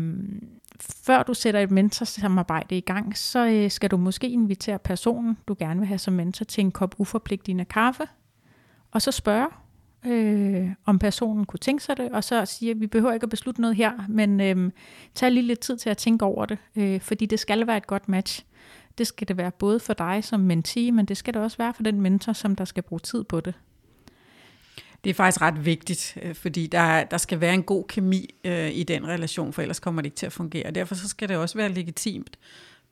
før 0.80 1.22
du 1.22 1.34
sætter 1.34 1.60
et 1.60 1.70
mentorsamarbejde 1.70 2.78
i 2.78 2.80
gang, 2.80 3.18
så 3.18 3.46
øh, 3.46 3.70
skal 3.70 3.90
du 3.90 3.96
måske 3.96 4.28
invitere 4.28 4.78
personen, 4.78 5.38
du 5.48 5.56
gerne 5.58 5.80
vil 5.80 5.86
have 5.86 5.98
som 5.98 6.14
mentor, 6.14 6.44
til 6.44 6.60
en 6.60 6.70
kop 6.70 6.94
uforpligtende 6.98 7.64
kaffe, 7.64 8.04
og 8.90 9.02
så 9.02 9.12
spørge, 9.12 9.48
øh, 10.06 10.68
om 10.84 10.98
personen 10.98 11.44
kunne 11.44 11.58
tænke 11.58 11.84
sig 11.84 11.96
det, 11.96 12.10
og 12.10 12.24
så 12.24 12.44
sige, 12.44 12.70
at 12.70 12.80
vi 12.80 12.86
behøver 12.86 13.12
ikke 13.12 13.24
at 13.24 13.30
beslutte 13.30 13.60
noget 13.60 13.76
her, 13.76 13.92
men 14.08 14.40
øh, 14.40 14.70
tag 15.14 15.32
lige 15.32 15.46
lidt 15.46 15.60
tid 15.60 15.76
til 15.76 15.90
at 15.90 15.96
tænke 15.96 16.24
over 16.24 16.46
det, 16.46 16.58
øh, 16.76 17.00
fordi 17.00 17.26
det 17.26 17.40
skal 17.40 17.66
være 17.66 17.76
et 17.76 17.86
godt 17.86 18.08
match. 18.08 18.44
Det 18.98 19.06
skal 19.06 19.28
det 19.28 19.36
være 19.36 19.50
både 19.50 19.80
for 19.80 19.92
dig 19.92 20.24
som 20.24 20.40
mentee, 20.40 20.92
men 20.92 21.06
det 21.06 21.16
skal 21.16 21.34
det 21.34 21.42
også 21.42 21.56
være 21.56 21.74
for 21.74 21.82
den 21.82 22.00
mentor, 22.00 22.32
som 22.32 22.56
der 22.56 22.64
skal 22.64 22.82
bruge 22.82 23.00
tid 23.00 23.24
på 23.24 23.40
det. 23.40 23.54
Det 25.04 25.10
er 25.10 25.14
faktisk 25.14 25.40
ret 25.40 25.64
vigtigt, 25.64 26.18
øh, 26.22 26.34
fordi 26.34 26.66
der, 26.66 27.04
der 27.04 27.16
skal 27.16 27.40
være 27.40 27.54
en 27.54 27.62
god 27.62 27.84
kemi 27.88 28.34
øh, 28.44 28.70
i 28.70 28.82
den 28.82 29.06
relation, 29.06 29.52
for 29.52 29.62
ellers 29.62 29.80
kommer 29.80 30.02
det 30.02 30.06
ikke 30.06 30.16
til 30.16 30.26
at 30.26 30.32
fungere. 30.32 30.70
Derfor 30.70 30.94
så 30.94 31.08
skal 31.08 31.28
det 31.28 31.36
også 31.36 31.58
være 31.58 31.68
legitimt, 31.68 32.38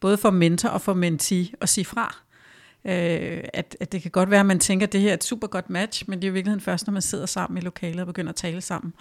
både 0.00 0.18
for 0.18 0.30
mentor 0.30 0.68
og 0.68 0.80
for 0.80 0.94
mentee, 0.94 1.48
at 1.60 1.68
sige 1.68 1.84
fra. 1.84 2.16
Øh, 2.84 3.44
at, 3.54 3.76
at 3.80 3.92
det 3.92 4.02
kan 4.02 4.10
godt 4.10 4.30
være, 4.30 4.40
at 4.40 4.46
man 4.46 4.58
tænker, 4.58 4.86
at 4.86 4.92
det 4.92 5.00
her 5.00 5.10
er 5.10 5.14
et 5.14 5.24
super 5.24 5.46
godt 5.46 5.70
match, 5.70 6.04
men 6.08 6.18
det 6.18 6.26
er 6.26 6.30
i 6.30 6.32
virkeligheden 6.32 6.60
først, 6.60 6.86
når 6.86 6.92
man 6.92 7.02
sidder 7.02 7.26
sammen 7.26 7.58
i 7.58 7.60
lokalet 7.60 8.00
og 8.00 8.06
begynder 8.06 8.30
at 8.30 8.36
tale 8.36 8.60
sammen. 8.60 8.92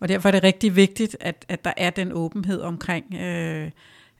Og 0.00 0.08
derfor 0.08 0.28
er 0.28 0.32
det 0.32 0.42
rigtig 0.42 0.76
vigtigt, 0.76 1.16
at, 1.20 1.44
at 1.48 1.64
der 1.64 1.72
er 1.76 1.90
den 1.90 2.12
åbenhed 2.12 2.60
omkring, 2.60 3.14
øh, 3.14 3.70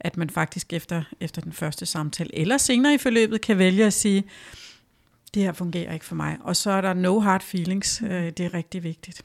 at 0.00 0.16
man 0.16 0.30
faktisk 0.30 0.72
efter, 0.72 1.02
efter 1.20 1.42
den 1.42 1.52
første 1.52 1.86
samtale, 1.86 2.38
eller 2.38 2.58
senere 2.58 2.94
i 2.94 2.98
forløbet, 2.98 3.40
kan 3.40 3.58
vælge 3.58 3.86
at 3.86 3.92
sige, 3.92 4.24
det 5.34 5.42
her 5.42 5.52
fungerer 5.52 5.92
ikke 5.92 6.04
for 6.04 6.14
mig. 6.14 6.36
Og 6.40 6.56
så 6.56 6.70
er 6.70 6.80
der 6.80 6.94
no 6.94 7.20
hard 7.20 7.42
feelings, 7.42 8.02
øh, 8.02 8.10
det 8.10 8.40
er 8.40 8.54
rigtig 8.54 8.82
vigtigt. 8.82 9.22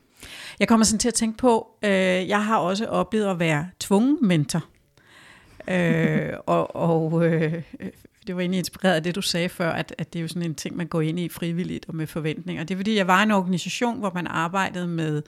Jeg 0.59 0.67
kommer 0.67 0.85
sådan 0.85 0.99
til 0.99 1.07
at 1.07 1.13
tænke 1.13 1.37
på, 1.37 1.67
øh, 1.83 1.89
jeg 2.27 2.45
har 2.45 2.57
også 2.57 2.85
oplevet 2.85 3.27
at 3.27 3.39
være 3.39 3.69
tvungen 3.79 4.17
mentor. 4.21 4.65
øh, 5.67 6.33
og 6.45 6.75
og 6.75 7.25
øh, 7.25 7.61
det 8.27 8.35
var 8.35 8.41
egentlig 8.41 8.59
inspireret 8.59 8.95
af 8.95 9.03
det, 9.03 9.15
du 9.15 9.21
sagde 9.21 9.49
før, 9.49 9.71
at, 9.71 9.95
at 9.97 10.13
det 10.13 10.19
er 10.19 10.21
jo 10.21 10.27
sådan 10.27 10.43
en 10.43 10.55
ting, 10.55 10.77
man 10.77 10.87
går 10.87 11.01
ind 11.01 11.19
i 11.19 11.29
frivilligt 11.29 11.85
og 11.87 11.95
med 11.95 12.07
forventninger. 12.07 12.63
Det 12.63 12.73
er 12.73 12.77
fordi, 12.77 12.95
jeg 12.95 13.07
var 13.07 13.19
i 13.19 13.23
en 13.23 13.31
organisation, 13.31 13.99
hvor 13.99 14.11
man 14.13 14.27
arbejdede 14.27 14.87
med 14.87 15.23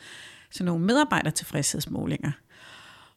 sådan 0.52 0.66
nogle 0.66 0.86
medarbejdertilfredshedsmålinger. 0.86 2.32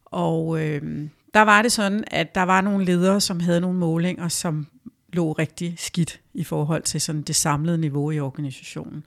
Og 0.04 0.60
øh, 0.60 1.08
der 1.34 1.40
var 1.42 1.62
det 1.62 1.72
sådan, 1.72 2.04
at 2.06 2.34
der 2.34 2.42
var 2.42 2.60
nogle 2.60 2.84
ledere, 2.84 3.20
som 3.20 3.40
havde 3.40 3.60
nogle 3.60 3.78
målinger, 3.78 4.28
som 4.28 4.66
lå 5.12 5.32
rigtig 5.32 5.74
skidt 5.78 6.20
i 6.34 6.44
forhold 6.44 6.82
til 6.82 7.00
sådan 7.00 7.22
det 7.22 7.36
samlede 7.36 7.78
niveau 7.78 8.10
i 8.10 8.20
organisationen. 8.20 9.04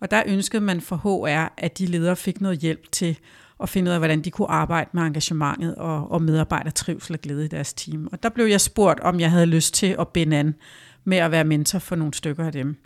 Og 0.00 0.10
der 0.10 0.22
ønskede 0.26 0.62
man 0.62 0.80
for 0.80 0.96
HR, 0.96 1.52
at 1.56 1.78
de 1.78 1.86
ledere 1.86 2.16
fik 2.16 2.40
noget 2.40 2.58
hjælp 2.58 2.92
til 2.92 3.18
at 3.62 3.68
finde 3.68 3.88
ud 3.88 3.92
af, 3.92 4.00
hvordan 4.00 4.22
de 4.22 4.30
kunne 4.30 4.50
arbejde 4.50 4.90
med 4.92 5.02
engagementet 5.02 5.74
og, 5.74 6.10
og 6.10 6.22
medarbejdertrivsel 6.22 7.14
og 7.14 7.20
glæde 7.20 7.44
i 7.44 7.48
deres 7.48 7.74
team. 7.74 8.08
Og 8.12 8.22
der 8.22 8.28
blev 8.28 8.46
jeg 8.46 8.60
spurgt, 8.60 9.00
om 9.00 9.20
jeg 9.20 9.30
havde 9.30 9.46
lyst 9.46 9.74
til 9.74 9.96
at 9.98 10.08
binde 10.08 10.36
an 10.36 10.54
med 11.04 11.18
at 11.18 11.30
være 11.30 11.44
mentor 11.44 11.78
for 11.78 11.96
nogle 11.96 12.14
stykker 12.14 12.46
af 12.46 12.52
dem. 12.52 12.76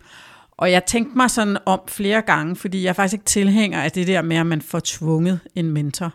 Og 0.51 0.71
jeg 0.71 0.85
tænkte 0.85 1.17
mig 1.17 1.29
sådan 1.29 1.57
om 1.65 1.79
flere 1.87 2.21
gange, 2.21 2.55
fordi 2.55 2.83
jeg 2.83 2.89
er 2.89 2.93
faktisk 2.93 3.13
ikke 3.13 3.25
tilhænger 3.25 3.81
af 3.81 3.91
det 3.91 4.07
der 4.07 4.21
med, 4.21 4.37
at 4.37 4.45
man 4.45 4.61
får 4.61 4.81
tvunget 4.83 5.39
en 5.55 5.71
mentor. 5.71 6.13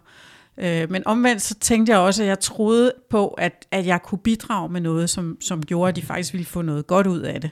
Øh, 0.58 0.90
men 0.90 1.02
omvendt 1.06 1.42
så 1.42 1.54
tænkte 1.54 1.92
jeg 1.92 1.98
også, 2.00 2.22
at 2.22 2.28
jeg 2.28 2.40
troede 2.40 2.92
på, 3.10 3.28
at, 3.28 3.66
at 3.70 3.86
jeg 3.86 4.02
kunne 4.02 4.18
bidrage 4.18 4.68
med 4.68 4.80
noget, 4.80 5.10
som, 5.10 5.36
som 5.40 5.62
gjorde, 5.62 5.88
at 5.88 5.96
de 5.96 6.02
faktisk 6.02 6.32
ville 6.32 6.46
få 6.46 6.62
noget 6.62 6.86
godt 6.86 7.06
ud 7.06 7.20
af 7.20 7.40
det. 7.40 7.50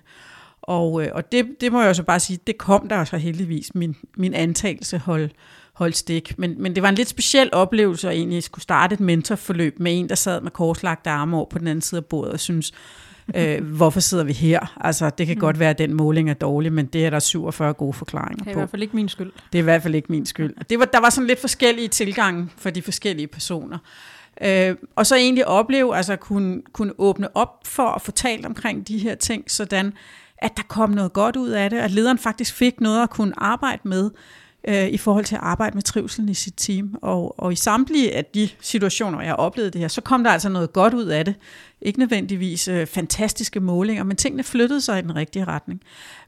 Og, 0.62 1.04
øh, 1.04 1.08
og 1.12 1.32
det, 1.32 1.46
det 1.60 1.72
må 1.72 1.80
jeg 1.80 1.88
jo 1.88 1.94
så 1.94 2.02
bare 2.02 2.20
sige, 2.20 2.38
det 2.46 2.58
kom 2.58 2.88
der 2.88 3.04
så 3.04 3.16
heldigvis, 3.16 3.74
min, 3.74 3.96
min 4.16 4.34
antagelse 4.34 4.98
hold, 4.98 5.30
holdt 5.72 5.96
stik. 5.96 6.38
Men, 6.38 6.62
men 6.62 6.74
det 6.74 6.82
var 6.82 6.88
en 6.88 6.94
lidt 6.94 7.08
speciel 7.08 7.50
oplevelse 7.52 8.08
at 8.08 8.14
egentlig 8.14 8.42
skulle 8.42 8.62
starte 8.62 8.94
et 8.94 9.00
mentorforløb 9.00 9.78
med 9.78 9.98
en, 9.98 10.08
der 10.08 10.14
sad 10.14 10.40
med 10.40 10.50
korslagte 10.50 11.10
arme 11.10 11.36
over 11.36 11.46
på 11.50 11.58
den 11.58 11.66
anden 11.66 11.82
side 11.82 11.98
af 11.98 12.04
bordet 12.04 12.32
og 12.32 12.40
synes 12.40 12.72
Øh, 13.35 13.64
hvorfor 13.64 14.00
sidder 14.00 14.24
vi 14.24 14.32
her? 14.32 14.78
Altså, 14.80 15.11
det 15.11 15.26
kan 15.26 15.37
mm. 15.37 15.40
godt 15.40 15.58
være, 15.58 15.70
at 15.70 15.78
den 15.78 15.94
måling 15.94 16.30
er 16.30 16.35
dårlig, 16.35 16.72
men 16.72 16.87
det 16.87 17.06
er 17.06 17.11
der 17.11 17.18
47 17.18 17.72
gode 17.72 17.92
forklaringer 17.92 18.44
på. 18.44 18.44
Det 18.44 18.50
er 18.50 18.56
i 18.56 18.58
hvert 18.58 18.70
fald 18.70 18.82
ikke 18.82 18.96
min 18.96 19.08
skyld. 19.08 19.32
Det 19.52 19.58
er 19.58 19.62
i 19.62 19.64
hvert 19.64 19.82
fald 19.82 19.94
ikke 19.94 20.12
min 20.12 20.26
skyld. 20.26 20.54
Det 20.70 20.78
var, 20.78 20.85
der 20.85 21.00
var 21.00 21.11
sådan 21.11 21.26
lidt 21.26 21.40
forskellige 21.40 21.88
tilgange 21.88 22.48
for 22.56 22.70
de 22.70 22.82
forskellige 22.82 23.26
personer. 23.26 23.78
Øh, 24.40 24.76
og 24.96 25.06
så 25.06 25.16
egentlig 25.16 25.46
opleve, 25.46 25.96
altså 25.96 26.16
kunne, 26.16 26.62
kunne 26.72 26.92
åbne 26.98 27.37
op 27.37 27.61
for 27.64 27.88
at 27.88 28.02
få 28.02 28.11
talt 28.11 28.46
omkring 28.46 28.88
de 28.88 28.98
her 28.98 29.14
ting, 29.14 29.50
sådan 29.50 29.92
at 30.38 30.56
der 30.56 30.62
kom 30.68 30.90
noget 30.90 31.12
godt 31.12 31.37
ud 31.37 31.50
af 31.50 31.70
det, 31.70 31.76
at 31.76 31.90
lederen 31.90 32.18
faktisk 32.18 32.54
fik 32.54 32.80
noget 32.80 33.02
at 33.02 33.11
kunne 33.11 33.32
arbejde 33.37 33.88
med, 33.88 34.11
øh, 34.68 34.88
i 34.88 34.96
forhold 34.96 35.25
til 35.25 35.35
at 35.35 35.40
arbejde 35.42 35.75
med 35.75 35.83
trivselen 35.83 36.29
i 36.29 36.35
sit 36.35 36.55
team. 36.57 36.98
Og, 37.03 37.40
og 37.40 37.53
i 37.53 37.57
samtlige 37.57 38.14
af 38.14 38.25
de 38.25 38.48
situationer, 38.61 39.20
jeg 39.20 39.29
har 39.29 39.37
oplevet 39.37 39.72
det 39.72 39.81
her, 39.81 39.88
så 39.88 40.01
kom 40.01 40.25
der 40.25 40.31
altså 40.31 40.48
noget 40.48 40.72
godt 40.72 40.94
ud 40.94 41.07
af 41.07 41.25
det. 41.25 41.35
Ikke 41.81 41.98
nødvendigvis 41.98 42.68
øh, 42.68 42.87
fantastiske 42.87 43.61
målinger, 43.61 44.05
men 44.05 44.16
tingene 44.16 44.42
flyttede 44.42 44.81
sig 44.81 44.98
i 44.98 45.03
den 45.03 45.16
rigtige 45.16 45.44
retning. 45.44 45.81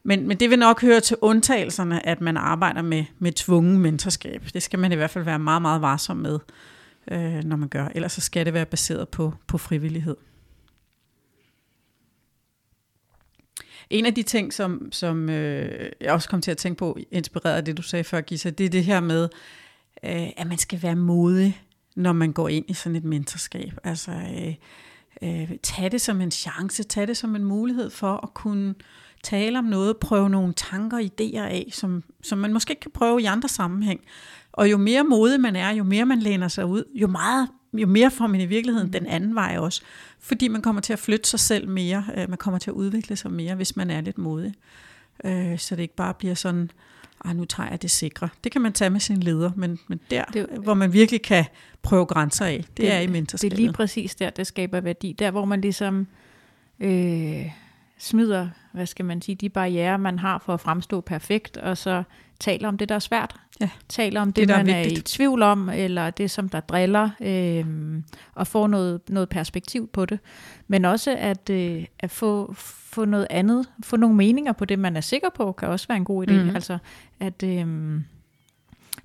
Men, 0.03 0.29
men 0.29 0.41
det 0.41 0.51
vil 0.51 0.59
nok 0.59 0.81
høre 0.83 1.01
til 1.01 1.17
undtagelserne, 1.21 2.07
at 2.07 2.21
man 2.21 2.37
arbejder 2.37 2.83
med, 2.83 3.05
med 3.19 3.33
tvungen 3.33 3.79
mentorskab. 3.79 4.43
Det 4.55 4.63
skal 4.63 4.79
man 4.79 4.93
i 4.93 4.95
hvert 4.95 5.11
fald 5.11 5.25
være 5.25 5.39
meget, 5.39 5.63
meget 5.63 5.83
varsom 5.83 6.17
med, 6.17 6.39
øh, 7.11 7.45
når 7.45 7.57
man 7.57 7.69
gør. 7.69 7.89
Ellers 7.95 8.13
så 8.13 8.21
skal 8.21 8.47
det 8.47 8.55
være 8.55 8.67
baseret 8.67 9.09
på, 9.09 9.35
på 9.47 9.59
frivillighed. 9.59 10.17
En 13.91 14.07
af 14.07 14.15
de 14.15 14.23
ting, 14.23 14.53
som, 14.53 14.89
som 14.93 15.31
øh, 15.31 15.91
jeg 16.01 16.13
også 16.13 16.29
kom 16.29 16.41
til 16.41 16.51
at 16.51 16.57
tænke 16.57 16.79
på, 16.79 16.99
inspireret 17.11 17.57
af 17.57 17.65
det, 17.65 17.77
du 17.77 17.83
sagde 17.83 18.05
før, 18.05 18.21
Gisa, 18.21 18.51
det 18.51 18.67
er 18.67 18.71
det 18.71 18.85
her 18.85 19.01
med, 19.01 19.29
øh, 20.05 20.29
at 20.37 20.47
man 20.47 20.59
skal 20.59 20.83
være 20.83 20.97
modig, 20.97 21.63
når 21.97 22.13
man 22.13 22.33
går 22.33 22.49
ind 22.49 22.65
i 22.69 22.75
sådan 22.75 22.97
et 22.97 23.05
mentorskab. 23.05 23.73
Altså, 23.85 24.11
øh, 24.11 24.55
øh, 25.23 25.51
tag 25.63 25.93
det 25.93 26.01
som 26.01 26.21
en 26.21 26.31
chance, 26.31 26.83
tag 26.83 27.07
det 27.07 27.17
som 27.17 27.37
en 27.37 27.45
mulighed 27.45 27.91
for 27.91 28.21
at 28.23 28.35
kunne 28.35 28.75
tale 29.23 29.59
om 29.59 29.65
noget, 29.65 29.97
prøve 29.97 30.31
nogle 30.31 30.55
tanker 30.55 30.97
og 30.97 31.03
idéer 31.03 31.43
af, 31.43 31.69
som, 31.73 32.05
som 32.23 32.39
man 32.39 32.53
måske 32.53 32.71
ikke 32.73 32.81
kan 32.81 32.91
prøve 32.91 33.23
i 33.23 33.25
andre 33.25 33.49
sammenhæng. 33.49 34.01
Og 34.53 34.71
jo 34.71 34.77
mere 34.77 35.05
modig 35.05 35.41
man 35.41 35.57
er, 35.57 35.71
jo 35.71 35.85
mere 35.85 36.07
man 36.07 36.19
læner 36.19 36.49
sig 36.49 36.67
ud, 36.67 36.85
jo 36.95 37.07
meget 37.07 37.49
jo 37.79 37.87
mere 37.87 38.11
får 38.11 38.27
man 38.27 38.41
i 38.41 38.47
virkeligheden 38.47 38.93
den 38.93 39.07
anden 39.07 39.35
vej 39.35 39.57
også. 39.59 39.83
Fordi 40.19 40.49
man 40.49 40.63
kommer 40.63 40.83
til 40.83 40.93
at 40.93 40.99
flytte 40.99 41.29
sig 41.29 41.41
selv 41.41 41.69
mere, 41.69 42.05
øh, 42.17 42.29
man 42.29 42.39
kommer 42.39 42.59
til 42.59 42.71
at 42.71 42.75
udvikle 42.75 43.17
sig 43.17 43.31
mere, 43.31 43.55
hvis 43.55 43.77
man 43.77 43.91
er 43.91 44.01
lidt 44.01 44.19
modig. 44.19 44.55
Øh, 45.25 45.59
så 45.59 45.77
det 45.77 45.83
ikke 45.83 45.97
bare 45.97 46.15
bliver 46.15 46.35
sådan, 46.35 46.71
ah, 47.25 47.37
nu 47.37 47.45
tager 47.45 47.71
jeg 47.71 47.83
det 47.83 47.91
sikre. 47.91 48.29
Det 48.45 48.53
kan 48.53 48.61
man 48.61 48.73
tage 48.73 48.91
med 48.91 49.01
sin 49.01 49.21
leder, 49.21 49.51
men, 49.57 49.79
men 49.89 50.01
der, 50.11 50.25
det, 50.25 50.47
hvor 50.63 50.75
man 50.75 50.93
virkelig 50.93 51.23
kan 51.23 51.45
prøve 51.83 52.07
grænser 52.07 52.45
af, 52.47 52.65
det, 52.67 52.77
det 52.77 52.93
er 52.93 53.01
i 53.01 53.07
mentorskabet. 53.07 53.57
Det 53.57 53.63
er 53.63 53.67
lige 53.67 53.73
præcis 53.73 54.15
der, 54.15 54.31
det 54.31 54.47
skaber 54.47 54.81
værdi. 54.81 55.13
Der, 55.19 55.31
hvor 55.31 55.45
man 55.45 55.61
ligesom 55.61 56.07
øh, 56.81 57.51
smider, 57.99 58.49
hvad 58.73 58.87
skal 58.87 59.05
man 59.05 59.23
sige, 59.23 59.37
de 59.37 59.49
barriere, 59.49 59.99
man 59.99 60.19
har 60.19 60.43
for 60.47 60.55
at 60.55 60.61
fremstå 60.61 61.01
perfekt, 61.01 61.57
og 61.57 61.79
så 61.79 62.03
taler 62.41 62.69
om 62.69 62.79
det, 62.79 62.89
der 62.89 62.95
er 62.95 62.99
svært. 62.99 63.37
Ja. 63.61 63.71
Taler 63.89 64.21
om 64.21 64.33
det, 64.33 64.37
det 64.37 64.49
der 64.49 64.57
man 64.57 64.69
er, 64.69 64.75
er 64.75 64.83
i 64.83 64.95
tvivl 64.95 65.43
om, 65.43 65.69
eller 65.69 66.11
det, 66.11 66.31
som 66.31 66.49
der 66.49 66.61
driller, 66.61 67.11
øh, 67.21 67.67
og 68.35 68.47
få 68.47 68.67
noget, 68.67 69.01
noget 69.09 69.29
perspektiv 69.29 69.89
på 69.89 70.07
det. 70.07 70.19
Men 70.69 70.85
også 70.85 71.17
at, 71.19 71.51
øh, 71.51 71.85
at 71.99 72.11
få, 72.11 72.55
få 72.57 73.05
noget 73.05 73.27
andet, 73.31 73.67
få 73.83 73.97
nogle 73.97 74.17
meninger 74.17 74.53
på 74.53 74.65
det, 74.65 74.79
man 74.79 74.97
er 74.97 75.01
sikker 75.01 75.29
på, 75.35 75.53
kan 75.53 75.69
også 75.69 75.89
være 75.89 75.97
en 75.97 76.05
god 76.05 76.29
idé. 76.29 76.33
Mm. 76.33 76.55
Altså 76.55 76.79
at... 77.21 77.43
Øh, 77.43 78.01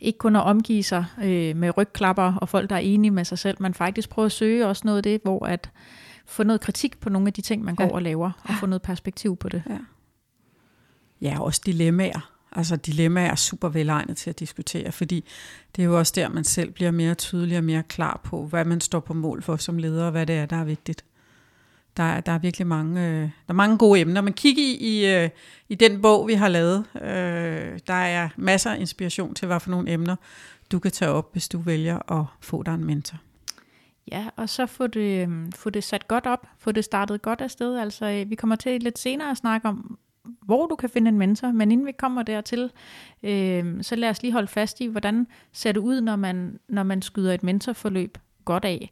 ikke 0.02 0.20
kun 0.20 0.36
at 0.36 0.44
omgive 0.44 0.84
sig 0.84 1.06
øh, 1.24 1.56
med 1.56 1.78
rygklapper 1.78 2.34
og 2.34 2.50
folk, 2.50 2.70
der 2.70 2.76
er 2.76 2.80
enige 2.80 3.12
med 3.12 3.26
sig 3.26 3.40
selv, 3.40 3.58
men 3.60 3.74
faktisk 3.74 4.10
prøve 4.10 4.26
at 4.26 4.32
søge 4.32 4.68
også 4.68 4.82
noget 4.86 4.98
af 4.98 5.04
det, 5.04 5.22
hvor 5.24 5.46
at 5.46 5.72
få 6.26 6.44
noget 6.44 6.62
kritik 6.62 7.00
på 7.00 7.10
nogle 7.10 7.28
af 7.28 7.34
de 7.34 7.42
ting, 7.42 7.64
man 7.64 7.76
går 7.76 7.84
ja. 7.84 7.92
og 7.92 8.02
laver, 8.02 8.32
og 8.44 8.54
få 8.60 8.66
noget 8.66 8.82
perspektiv 8.82 9.38
på 9.38 9.50
det. 9.50 9.64
Ja, 9.70 9.78
ja 11.22 11.42
også 11.42 11.62
dilemmaer. 11.66 12.32
Altså 12.52 12.76
dilemmaer 12.76 13.32
er 13.32 13.36
super 13.36 13.70
velegnet 13.70 14.18
til 14.18 14.30
at 14.30 14.40
diskutere, 14.40 14.92
fordi 14.92 15.26
det 15.76 15.82
er 15.82 15.86
jo 15.86 15.98
også 15.98 16.14
der, 16.16 16.30
man 16.30 16.44
selv 16.44 16.72
bliver 16.72 16.92
mere 16.92 17.16
tydelig 17.16 17.58
og 17.58 17.64
mere 17.64 17.84
klar 17.84 18.22
på, 18.24 18.46
hvad 18.46 18.66
man 18.66 18.82
står 18.82 19.00
på 19.00 19.14
mål 19.14 19.42
for 19.44 19.56
som 19.56 19.78
leder, 19.78 20.06
og 20.06 20.12
hvad 20.12 20.26
det 20.26 20.36
er, 20.36 20.46
der 20.46 20.56
er 20.56 20.64
vigtigt. 20.64 21.06
Der 21.98 22.04
er, 22.04 22.22
der 22.22 22.32
er 22.32 22.40
virkelig 22.40 22.68
mange, 22.68 23.08
øh, 23.08 23.22
der 23.22 23.30
er 23.50 23.54
mange 23.54 23.78
gode 23.78 24.00
emner. 24.00 24.22
Men 24.22 24.34
kig 24.34 24.58
i, 24.58 24.78
i, 24.78 25.16
øh, 25.16 25.30
i 25.70 25.76
den 25.76 26.02
bog, 26.02 26.28
vi 26.28 26.34
har 26.34 26.48
lavet. 26.48 26.86
Øh, 26.96 27.80
der 27.88 27.94
er 27.94 28.30
masser 28.38 28.72
af 28.72 28.80
inspiration 28.80 29.34
til, 29.34 29.46
hvad 29.46 29.60
for 29.60 29.70
nogle 29.70 29.92
emner 29.92 30.16
du 30.72 30.80
kan 30.80 30.92
tage 30.92 31.12
op, 31.12 31.32
hvis 31.32 31.50
du 31.50 31.60
vælger 31.60 32.20
at 32.20 32.26
få 32.42 32.64
dig 32.64 32.74
en 32.74 32.86
mentor. 32.86 33.18
Ja, 34.12 34.26
og 34.36 34.50
så 34.50 34.66
få 34.66 34.88
det, 34.88 35.30
få 35.56 35.70
det 35.70 35.84
sat 35.84 36.08
godt 36.08 36.26
op, 36.26 36.48
få 36.60 36.72
det 36.72 36.84
startet 36.84 37.22
godt 37.22 37.42
afsted. 37.42 37.78
Altså, 37.78 38.06
øh, 38.06 38.30
vi 38.30 38.36
kommer 38.36 38.56
til 38.56 38.82
lidt 38.82 39.00
senere 39.00 39.32
at 39.32 39.38
snakke 39.38 39.68
om, 39.68 39.98
hvor 40.42 40.68
du 40.68 40.76
kan 40.76 40.90
finde 40.90 41.10
en 41.10 41.18
mentor, 41.18 41.52
men 41.52 41.72
inden 41.72 41.86
vi 41.86 41.92
kommer 41.92 42.24
dertil, 42.24 42.72
øh, 43.24 43.84
så 43.84 43.96
lad 43.96 44.10
os 44.10 44.22
lige 44.22 44.32
holde 44.34 44.48
fast 44.48 44.82
i, 44.82 44.86
hvordan 44.86 45.28
ser 45.52 45.72
det 45.72 45.80
ud, 45.80 46.02
når 46.02 46.16
man, 46.16 46.60
når 46.68 46.84
man 46.84 47.02
skyder 47.02 47.34
et 47.34 47.44
mentorforløb 47.44 48.18
godt 48.46 48.66
af. 48.66 48.92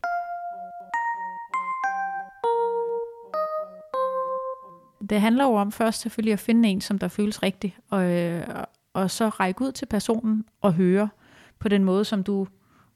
Det 5.10 5.22
handler 5.22 5.44
jo 5.44 5.54
om 5.54 5.72
først 5.72 6.02
selvfølgelig 6.02 6.34
at 6.34 6.40
finde 6.40 6.70
en, 6.70 6.82
som 6.82 7.00
der 7.00 7.08
føles 7.08 7.44
rigtigt, 7.44 7.74
og, 7.90 8.04
øh, 8.04 8.48
og 8.94 9.12
så 9.12 9.30
række 9.30 9.62
ud 9.62 9.72
til 9.72 9.86
personen 9.86 10.46
og 10.62 10.74
høre 10.74 11.10
på 11.60 11.68
den 11.68 11.84
måde, 11.84 12.06
som 12.06 12.24
du 12.24 12.48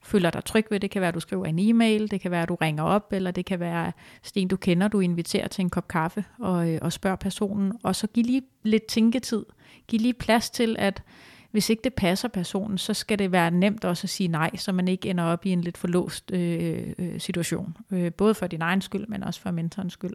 føler 0.03 0.29
dig 0.29 0.45
tryg 0.45 0.65
ved. 0.69 0.79
Det 0.79 0.91
kan 0.91 1.01
være, 1.01 1.07
at 1.07 1.15
du 1.15 1.19
skriver 1.19 1.45
en 1.45 1.59
e-mail, 1.59 2.11
det 2.11 2.21
kan 2.21 2.31
være, 2.31 2.41
at 2.41 2.49
du 2.49 2.55
ringer 2.55 2.83
op, 2.83 3.13
eller 3.13 3.31
det 3.31 3.45
kan 3.45 3.59
være, 3.59 3.91
Sten, 4.23 4.47
du 4.47 4.57
kender, 4.57 4.87
du 4.87 4.99
inviterer 4.99 5.47
til 5.47 5.61
en 5.61 5.69
kop 5.69 5.87
kaffe 5.87 6.25
og, 6.39 6.69
øh, 6.69 6.79
og 6.81 6.93
spørger 6.93 7.15
personen. 7.15 7.73
Og 7.83 7.95
så 7.95 8.07
giv 8.07 8.23
lige 8.23 8.41
lidt 8.63 8.85
tænketid. 8.85 9.45
Giv 9.87 9.99
lige 9.99 10.13
plads 10.13 10.49
til, 10.49 10.75
at 10.79 11.03
hvis 11.51 11.69
ikke 11.69 11.83
det 11.83 11.93
passer 11.93 12.27
personen, 12.27 12.77
så 12.77 12.93
skal 12.93 13.19
det 13.19 13.31
være 13.31 13.51
nemt 13.51 13.85
også 13.85 14.05
at 14.05 14.09
sige 14.09 14.27
nej, 14.27 14.55
så 14.55 14.71
man 14.71 14.87
ikke 14.87 15.09
ender 15.09 15.23
op 15.23 15.45
i 15.45 15.49
en 15.49 15.61
lidt 15.61 15.77
forlåst 15.77 16.31
øh, 16.31 16.93
øh, 16.99 17.19
situation. 17.19 17.77
Øh, 17.91 18.13
både 18.13 18.33
for 18.33 18.47
din 18.47 18.61
egen 18.61 18.81
skyld, 18.81 19.07
men 19.07 19.23
også 19.23 19.41
for 19.41 19.51
mentorens 19.51 19.93
skyld. 19.93 20.13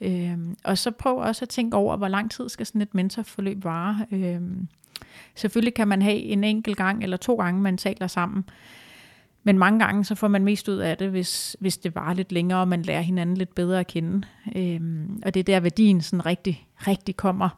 Øh, 0.00 0.38
og 0.64 0.78
så 0.78 0.90
prøv 0.90 1.16
også 1.16 1.44
at 1.44 1.48
tænke 1.48 1.76
over, 1.76 1.96
hvor 1.96 2.08
lang 2.08 2.30
tid 2.30 2.48
skal 2.48 2.66
sådan 2.66 2.80
et 2.80 2.94
mentorforløb 2.94 3.64
vare. 3.64 4.06
Øh, 4.10 4.40
selvfølgelig 5.34 5.74
kan 5.74 5.88
man 5.88 6.02
have 6.02 6.18
en 6.18 6.44
enkelt 6.44 6.76
gang 6.76 7.02
eller 7.02 7.16
to 7.16 7.36
gange, 7.36 7.60
man 7.60 7.76
taler 7.76 8.06
sammen. 8.06 8.44
Men 9.44 9.58
mange 9.58 9.78
gange 9.78 10.04
så 10.04 10.14
får 10.14 10.28
man 10.28 10.44
mest 10.44 10.68
ud 10.68 10.76
af 10.76 10.96
det, 10.96 11.10
hvis, 11.10 11.56
hvis 11.60 11.76
det 11.78 11.94
var 11.94 12.12
lidt 12.12 12.32
længere, 12.32 12.60
og 12.60 12.68
man 12.68 12.82
lærer 12.82 13.00
hinanden 13.00 13.36
lidt 13.36 13.54
bedre 13.54 13.80
at 13.80 13.86
kende. 13.86 14.26
Øhm, 14.56 15.22
og 15.26 15.34
det 15.34 15.40
er 15.40 15.44
der 15.44 15.60
værdien 15.60 16.00
sådan 16.00 16.26
rigtig, 16.26 16.66
rigtig 16.78 17.16
kommer. 17.16 17.48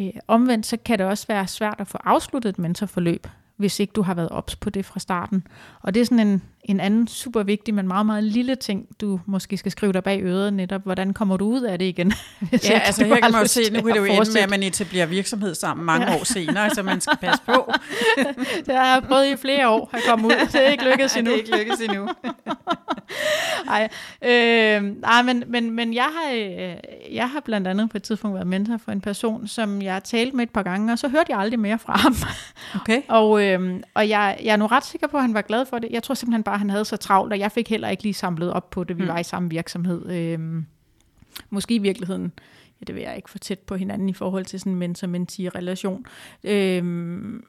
Øh, 0.00 0.10
omvendt 0.28 0.66
så 0.66 0.76
kan 0.76 0.98
det 0.98 1.06
også 1.06 1.26
være 1.26 1.46
svært 1.46 1.76
at 1.78 1.86
få 1.86 1.98
afsluttet 2.04 2.48
et 2.48 2.58
mentorforløb 2.58 3.26
hvis 3.58 3.80
ikke 3.80 3.92
du 3.92 4.02
har 4.02 4.14
været 4.14 4.28
ops 4.28 4.56
på 4.56 4.70
det 4.70 4.84
fra 4.84 5.00
starten. 5.00 5.46
Og 5.80 5.94
det 5.94 6.00
er 6.00 6.04
sådan 6.04 6.26
en, 6.26 6.42
en 6.70 6.80
anden 6.80 7.08
super 7.08 7.42
vigtig, 7.42 7.74
men 7.74 7.88
meget, 7.88 8.06
meget 8.06 8.24
lille 8.24 8.54
ting, 8.54 8.86
du 9.00 9.20
måske 9.26 9.56
skal 9.56 9.72
skrive 9.72 9.92
dig 9.92 10.04
bag 10.04 10.22
øret 10.22 10.52
netop. 10.52 10.82
Hvordan 10.84 11.12
kommer 11.12 11.36
du 11.36 11.46
ud 11.46 11.62
af 11.62 11.78
det 11.78 11.84
igen? 11.84 12.12
ja, 12.70 12.78
altså 12.78 13.04
her 13.04 13.20
kan 13.20 13.32
man 13.32 13.40
jo 13.40 13.48
se, 13.48 13.60
nu 13.72 13.82
kan 13.82 13.90
det 13.90 13.96
jo 13.96 14.04
ende 14.04 14.32
med, 14.32 14.40
at 14.42 14.50
man 14.50 14.62
etablerer 14.62 15.06
virksomhed 15.06 15.54
sammen 15.54 15.86
mange 15.86 16.10
ja. 16.10 16.18
år 16.20 16.24
senere, 16.24 16.70
så 16.70 16.82
man 16.82 17.00
skal 17.00 17.16
passe 17.16 17.42
på. 17.46 17.72
det 18.66 18.74
har 18.74 18.94
jeg 18.94 19.02
prøvet 19.08 19.26
i 19.26 19.36
flere 19.36 19.68
år 19.68 19.90
at 19.92 20.00
komme 20.08 20.26
ud. 20.26 20.32
Det 20.52 20.66
er 20.66 20.70
ikke 20.70 20.84
lykkedes 20.84 21.16
endnu. 21.16 21.32
det 21.32 21.38
er 21.38 21.42
ikke 21.42 21.58
lykkedes 21.58 21.80
endnu. 21.80 22.08
Ej, 23.68 23.88
øh, 24.22 24.82
nej, 25.00 25.22
men, 25.22 25.44
men, 25.46 25.70
men 25.70 25.94
jeg, 25.94 26.04
har, 26.04 26.32
øh, 26.32 27.14
jeg 27.14 27.30
har 27.30 27.40
blandt 27.40 27.68
andet 27.68 27.90
på 27.90 27.96
et 27.96 28.02
tidspunkt 28.02 28.34
været 28.34 28.46
mentor 28.46 28.76
for 28.84 28.92
en 28.92 29.00
person, 29.00 29.48
som 29.48 29.82
jeg 29.82 29.92
har 29.92 30.00
talt 30.00 30.34
med 30.34 30.42
et 30.42 30.50
par 30.50 30.62
gange, 30.62 30.92
og 30.92 30.98
så 30.98 31.08
hørte 31.08 31.26
jeg 31.28 31.38
aldrig 31.38 31.60
mere 31.60 31.78
fra 31.78 31.96
ham. 31.96 32.14
Okay. 32.80 33.02
og 33.08 33.44
øh, 33.44 33.80
og 33.94 34.08
jeg, 34.08 34.38
jeg 34.42 34.52
er 34.52 34.56
nu 34.56 34.66
ret 34.66 34.84
sikker 34.84 35.06
på, 35.06 35.16
at 35.16 35.22
han 35.22 35.34
var 35.34 35.42
glad 35.42 35.66
for 35.66 35.78
det. 35.78 35.88
Jeg 35.90 36.02
tror 36.02 36.14
simpelthen 36.14 36.42
bare, 36.42 36.57
han 36.58 36.70
havde 36.70 36.84
så 36.84 36.96
travlt, 36.96 37.32
og 37.32 37.38
jeg 37.38 37.52
fik 37.52 37.68
heller 37.68 37.88
ikke 37.88 38.02
lige 38.02 38.14
samlet 38.14 38.52
op 38.52 38.70
på 38.70 38.84
det. 38.84 38.96
Vi 38.98 39.02
mm. 39.02 39.08
var 39.08 39.18
i 39.18 39.22
samme 39.22 39.50
virksomhed. 39.50 40.10
Øh, 40.10 40.62
måske 41.50 41.74
i 41.74 41.78
virkeligheden 41.78 42.32
ja, 42.80 42.84
det 42.84 42.94
vil 42.94 43.02
jeg 43.02 43.16
ikke 43.16 43.30
få 43.30 43.38
tæt 43.38 43.58
på 43.58 43.76
hinanden 43.76 44.08
i 44.08 44.12
forhold 44.12 44.44
til 44.44 44.60
sådan 44.60 44.72
en 44.72 44.78
mentor-mentee-relation. 44.78 46.06
Øhm, 46.44 47.44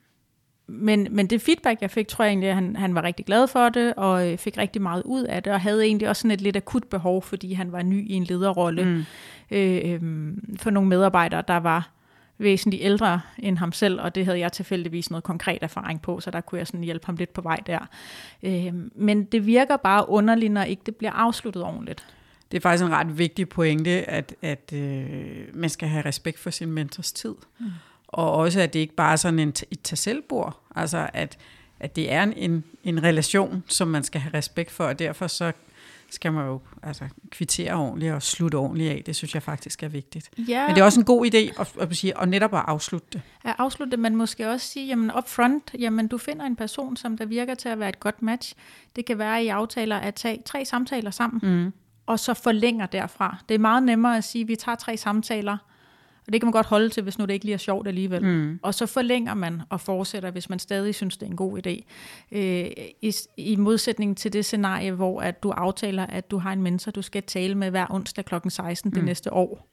men, 0.68 1.08
men 1.12 1.28
det 1.28 1.42
feedback, 1.42 1.82
jeg 1.82 1.92
fik, 1.92 2.08
tror 2.08 2.24
jeg 2.24 2.30
egentlig, 2.30 2.50
at 2.50 2.56
han, 2.56 2.76
han 2.76 2.96
var 2.96 3.04
rigtig 3.04 3.26
glad 3.26 3.48
for 3.48 3.70
det, 3.70 3.94
og 3.98 4.32
øh, 4.32 4.38
fik 4.38 4.58
rigtig 4.58 4.82
meget 4.82 5.04
ud 5.06 5.24
af 5.24 5.44
det, 5.44 5.54
og 5.54 5.62
havde 5.62 5.86
egentlig 5.86 6.10
også 6.10 6.22
sådan 6.22 6.32
et 6.32 6.42
lidt 6.42 6.56
akut 6.56 6.84
behov, 6.84 7.22
fordi 7.22 7.54
han 7.54 7.72
var 7.72 7.82
ny 7.82 8.10
i 8.10 8.14
en 8.14 8.24
lederrolle 8.24 8.86
mm. 8.86 9.04
øh, 9.52 9.82
øh, 9.86 10.34
for 10.60 10.70
nogle 10.70 10.90
medarbejdere, 10.90 11.44
der 11.48 11.58
var 11.58 11.92
væsentligt 12.40 12.84
ældre 12.84 13.22
end 13.38 13.58
ham 13.58 13.72
selv, 13.72 14.02
og 14.02 14.16
det 14.16 14.26
havde 14.26 14.40
jeg 14.40 14.52
tilfældigvis 14.52 15.10
noget 15.10 15.24
konkret 15.24 15.60
erfaring 15.62 16.02
på, 16.02 16.20
så 16.20 16.32
der 16.32 16.42
kunne 16.42 16.60
jeg 16.60 16.68
sådan 16.68 16.84
hjælpe 16.84 17.06
ham 17.06 17.16
lidt 17.16 17.34
på 17.34 17.42
vej 17.42 17.56
der. 17.68 17.80
Øh, 18.44 18.74
men 18.96 19.24
det 19.24 19.46
virker 19.46 19.78
bare 19.78 20.10
underligt, 20.10 20.52
når 20.52 20.64
ikke 20.64 20.82
det 20.86 20.96
bliver 20.96 21.12
afsluttet 21.12 21.64
ordentligt. 21.64 22.06
Det 22.52 22.58
er 22.58 22.62
faktisk 22.62 22.84
en 22.84 22.92
ret 22.92 23.18
vigtig 23.18 23.50
pointe, 23.50 24.10
at, 24.10 24.36
at 24.42 24.74
øh, 24.74 25.10
man 25.54 25.70
skal 25.70 25.90
have 25.90 26.06
respekt 26.06 26.40
for 26.40 26.50
sin 26.50 26.72
mentors 26.72 27.12
tid. 27.12 27.36
Mm. 27.60 27.66
Og 28.08 28.32
også, 28.32 28.62
at 28.62 28.74
det 28.74 28.80
ikke 28.80 28.96
bare 28.96 29.12
er 29.12 29.16
sådan 29.16 29.40
en, 29.40 29.54
et 29.72 29.82
tag 29.84 30.16
Altså, 30.76 31.10
at, 31.14 31.38
at 31.80 31.96
det 31.96 32.12
er 32.12 32.24
en, 32.24 32.64
en 32.84 33.04
relation, 33.04 33.64
som 33.68 33.88
man 33.88 34.04
skal 34.04 34.22
have 34.22 34.34
respekt 34.34 34.72
for, 34.72 34.84
og 34.84 35.00
derfor 35.00 35.28
så, 35.28 35.52
skal 36.12 36.34
man 36.34 36.46
jo 36.46 36.62
altså, 36.84 37.04
kvittere 37.32 37.74
ordentligt 37.74 38.14
og 38.14 38.22
slutte 38.22 38.56
ordentligt 38.56 38.92
af. 38.92 39.04
Det 39.06 39.16
synes 39.16 39.34
jeg 39.36 39.44
faktisk 39.44 39.84
er 39.84 39.88
vigtigt. 39.88 40.30
Ja, 40.48 40.66
Men 40.68 40.76
det 40.76 40.82
er 40.82 40.86
også 40.86 41.00
en 41.00 41.06
god 41.06 41.26
idé 41.26 41.62
at, 41.62 41.74
at 41.80 41.96
sige, 41.98 42.18
og 42.18 42.28
netop 42.28 42.54
at 42.54 42.62
afslutte 42.68 43.08
det. 43.14 43.22
at 43.44 43.56
afslutte 43.58 43.92
det, 43.92 44.00
men 44.00 44.16
måske 44.16 44.50
også 44.50 44.68
sige, 44.68 44.88
jamen 44.88 45.12
up 45.18 45.30
front, 45.30 45.76
jamen 45.80 46.08
du 46.08 46.18
finder 46.18 46.46
en 46.46 46.56
person, 46.56 46.98
som 46.98 47.18
der 47.18 47.26
virker 47.26 47.56
til 47.56 47.70
at 47.70 47.80
være 47.80 47.90
et 47.90 48.00
godt 48.00 48.22
match. 48.22 48.54
Det 48.96 49.06
kan 49.06 49.18
være, 49.18 49.38
at 49.40 49.44
I 49.44 49.48
aftaler 49.48 49.96
at 49.98 50.16
tage 50.16 50.42
tre 50.46 50.66
samtaler 50.66 51.12
sammen, 51.12 51.64
Mm. 51.64 51.74
og 52.06 52.20
så 52.20 52.34
forlænger 52.34 52.86
derfra. 52.86 53.38
Det 53.50 53.56
er 53.56 53.60
meget 53.60 53.84
nemmere 53.84 54.18
at 54.18 54.24
sige, 54.24 54.42
at 54.42 54.48
vi 54.48 54.56
tager 54.56 54.76
tre 54.76 54.98
samtaler, 54.98 55.58
og 56.30 56.34
det 56.34 56.42
kan 56.42 56.46
man 56.46 56.52
godt 56.52 56.66
holde 56.66 56.90
til, 56.90 57.04
hvis 57.04 57.18
nu 57.20 57.26
det 57.26 57.34
ikke 57.34 57.46
lige 57.46 57.54
er 57.54 57.58
sjovt 57.58 57.88
alligevel. 57.88 58.24
Mm. 58.26 58.60
Og 58.64 58.74
så 58.74 58.86
forlænger 58.86 59.34
man 59.34 59.62
og 59.70 59.82
fortsætter, 59.82 60.32
hvis 60.32 60.50
man 60.50 60.60
stadig 60.60 60.96
synes, 60.96 61.18
det 61.18 61.26
er 61.26 61.30
en 61.30 61.36
god 61.36 61.68
idé. 61.68 61.84
Øh, 62.32 62.66
i, 63.02 63.14
I 63.38 63.56
modsætning 63.56 64.18
til 64.18 64.34
det 64.34 64.46
scenarie, 64.46 64.92
hvor 64.92 65.22
at 65.22 65.44
du 65.44 65.50
aftaler, 65.50 66.06
at 66.06 66.32
du 66.32 66.38
har 66.38 66.54
en 66.54 66.62
mentor, 66.62 66.92
du 66.92 67.02
skal 67.02 67.24
tale 67.24 67.56
med 67.56 67.70
hver 67.70 67.86
onsdag 67.90 68.26
kl. 68.26 68.36
16 68.50 68.92
det 68.92 69.00
Mm. 69.00 69.06
næste 69.06 69.34
år. 69.34 69.70